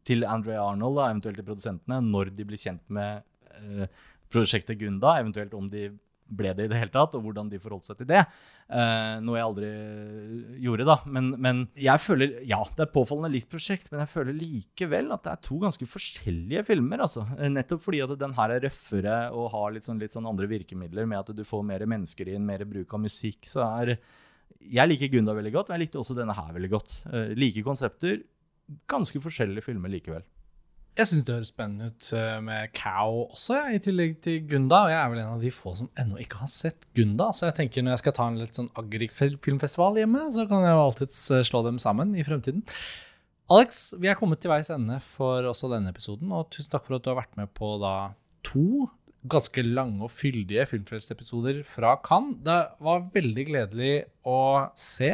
Til 0.08 0.24
Andrea 0.26 0.64
Arnold, 0.64 0.98
da, 0.98 1.10
eventuelt 1.12 1.38
til 1.40 1.46
produsentene, 1.46 2.00
når 2.04 2.32
de 2.38 2.46
blir 2.48 2.60
kjent 2.62 2.84
med 2.94 3.26
eh, 3.58 3.90
prosjektet 4.34 4.80
Gunda, 4.82 5.18
eventuelt 5.22 5.56
om 5.58 5.70
de 5.72 5.90
ble 6.28 6.52
det 6.56 6.68
i 6.68 6.72
det 6.72 6.80
hele 6.80 6.92
tatt, 6.94 7.16
og 7.16 7.24
hvordan 7.26 7.50
de 7.52 7.60
forholdt 7.62 7.88
seg 7.88 8.00
til 8.02 8.10
det. 8.10 8.24
Uh, 8.68 9.20
noe 9.24 9.38
jeg 9.38 9.48
aldri 9.48 9.70
gjorde, 10.64 10.88
da. 10.90 10.98
Men, 11.08 11.32
men, 11.44 11.64
jeg 11.80 12.04
føler 12.04 12.38
Ja, 12.48 12.60
det 12.76 12.88
er 12.88 12.94
påfallende 12.94 13.32
likt 13.34 13.50
prosjekt, 13.52 13.90
men 13.92 14.04
jeg 14.04 14.12
føler 14.12 14.38
likevel 14.38 15.12
at 15.16 15.24
det 15.26 15.34
er 15.34 15.44
to 15.48 15.60
ganske 15.64 15.90
forskjellige 15.90 16.66
filmer. 16.68 17.06
altså. 17.08 17.26
Nettopp 17.54 17.84
fordi 17.86 18.04
at 18.04 18.16
den 18.20 18.36
her 18.38 18.56
er 18.56 18.64
røffere 18.68 19.18
og 19.32 19.52
har 19.56 19.76
litt 19.76 19.88
sånn, 19.88 20.02
litt 20.04 20.16
sånn 20.16 20.30
andre 20.30 20.50
virkemidler, 20.52 21.10
med 21.10 21.24
at 21.24 21.36
du 21.36 21.44
får 21.48 21.68
mer 21.68 21.88
mennesker 21.88 22.34
inn, 22.34 22.48
mer 22.48 22.66
bruk 22.68 22.98
av 22.98 23.06
musikk. 23.08 23.48
så 23.50 23.64
er 23.68 23.98
Jeg 24.60 24.90
liker 24.90 25.14
Gunda 25.14 25.36
veldig 25.38 25.54
godt, 25.56 25.70
men 25.70 25.80
jeg 25.80 25.88
likte 25.88 26.02
også 26.04 26.18
denne 26.18 26.36
her 26.36 26.56
veldig 26.56 26.74
godt. 26.74 27.02
Uh, 27.08 27.32
like 27.38 27.64
konsepter, 27.64 28.20
ganske 28.92 29.22
forskjellige 29.24 29.64
filmer 29.70 29.92
likevel. 29.94 30.26
Jeg 30.98 31.12
syns 31.12 31.26
det 31.28 31.34
høres 31.36 31.50
spennende 31.52 31.92
ut 31.92 32.06
eh, 32.18 32.38
med 32.42 32.72
Cow 32.74 33.28
også, 33.28 33.60
i 33.76 33.82
tillegg 33.86 34.16
til 34.26 34.40
Gunda. 34.50 34.80
Og 34.88 34.94
jeg 34.94 34.98
er 34.98 35.12
vel 35.12 35.20
en 35.22 35.36
av 35.36 35.44
de 35.46 35.52
få 35.54 35.76
som 35.78 35.92
ennå 36.02 36.18
ikke 36.24 36.40
har 36.42 36.50
sett 36.50 36.88
Gunda. 36.98 37.28
Så 37.38 37.46
jeg 37.46 37.58
tenker 37.60 37.86
når 37.86 37.94
jeg 37.94 38.02
skal 38.02 38.16
ta 38.18 38.26
en 38.32 38.40
litt 38.42 38.58
sånn 38.58 38.72
agri-filmfestival 38.82 40.02
hjemme, 40.02 40.24
så 40.34 40.48
kan 40.50 40.66
jeg 40.66 40.74
jo 40.74 40.82
alltids 40.88 41.20
eh, 41.36 41.46
slå 41.46 41.62
dem 41.68 41.78
sammen 41.84 42.16
i 42.18 42.26
fremtiden. 42.26 42.66
Alex, 43.54 43.92
vi 44.02 44.10
er 44.10 44.18
kommet 44.20 44.42
til 44.42 44.52
veis 44.52 44.74
ende 44.74 44.98
for 45.14 45.46
også 45.48 45.70
denne 45.72 45.94
episoden, 45.94 46.34
og 46.34 46.50
tusen 46.52 46.74
takk 46.74 46.90
for 46.90 46.98
at 46.98 47.06
du 47.06 47.14
har 47.14 47.22
vært 47.22 47.38
med 47.40 47.54
på 47.56 47.76
da 47.84 47.94
to 48.48 48.90
ganske 49.28 49.64
lange 49.64 50.02
og 50.06 50.12
fyldige 50.14 50.66
Filmfrelst-episoder 50.70 51.62
fra 51.68 51.94
Cannes. 52.04 52.42
Det 52.42 52.60
var 52.84 53.06
veldig 53.14 53.46
gledelig 53.48 53.94
å 54.28 54.40
se 54.78 55.14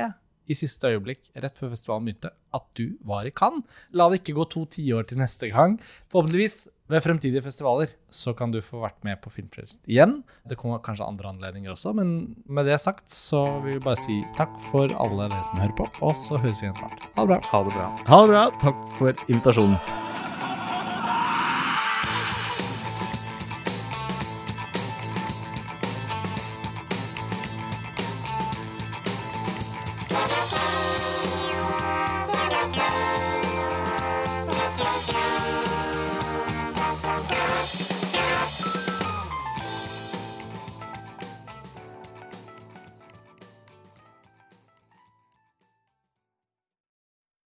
i 0.49 0.57
siste 0.57 0.91
øyeblikk, 0.91 1.29
rett 1.39 1.57
før 1.57 1.71
festivalen 1.73 2.07
begynte, 2.09 2.33
at 2.53 2.65
du 2.77 2.97
var 3.07 3.27
i 3.27 3.33
Cannes. 3.33 3.63
La 3.95 4.09
det 4.11 4.21
ikke 4.21 4.35
gå 4.37 4.45
to 4.51 4.65
tiår 4.75 5.07
til 5.09 5.21
neste 5.21 5.49
gang. 5.53 5.77
Forhåpentligvis 6.11 6.67
ved 6.91 7.01
fremtidige 7.01 7.41
festivaler 7.45 7.93
så 8.13 8.35
kan 8.37 8.51
du 8.53 8.59
få 8.61 8.83
vært 8.83 8.99
med 9.07 9.21
på 9.23 9.31
Filmfrelst 9.33 9.87
igjen. 9.89 10.19
Det 10.49 10.59
kommer 10.59 10.83
kanskje 10.83 11.07
andre 11.07 11.31
anledninger 11.31 11.73
også, 11.73 11.95
men 11.97 12.35
med 12.45 12.67
det 12.69 12.79
sagt 12.83 13.09
så 13.13 13.45
vil 13.63 13.79
vi 13.79 13.85
bare 13.87 14.01
si 14.03 14.19
takk 14.37 14.55
for 14.69 14.93
alle 14.93 15.29
dere 15.31 15.43
som 15.47 15.61
hører 15.63 15.77
på, 15.79 15.89
og 16.03 16.17
så 16.17 16.41
høres 16.43 16.61
vi 16.61 16.69
igjen 16.69 16.81
snart. 16.83 17.05
Ha 17.15 17.25
det 17.25 17.35
bra. 17.35 17.43
Ha 17.53 17.63
det 17.63 17.77
bra. 17.77 17.91
Ha 18.11 18.23
det 18.23 18.33
bra. 18.35 18.47
Takk 18.67 18.89
for 18.99 19.29
invitasjonen. 19.29 20.11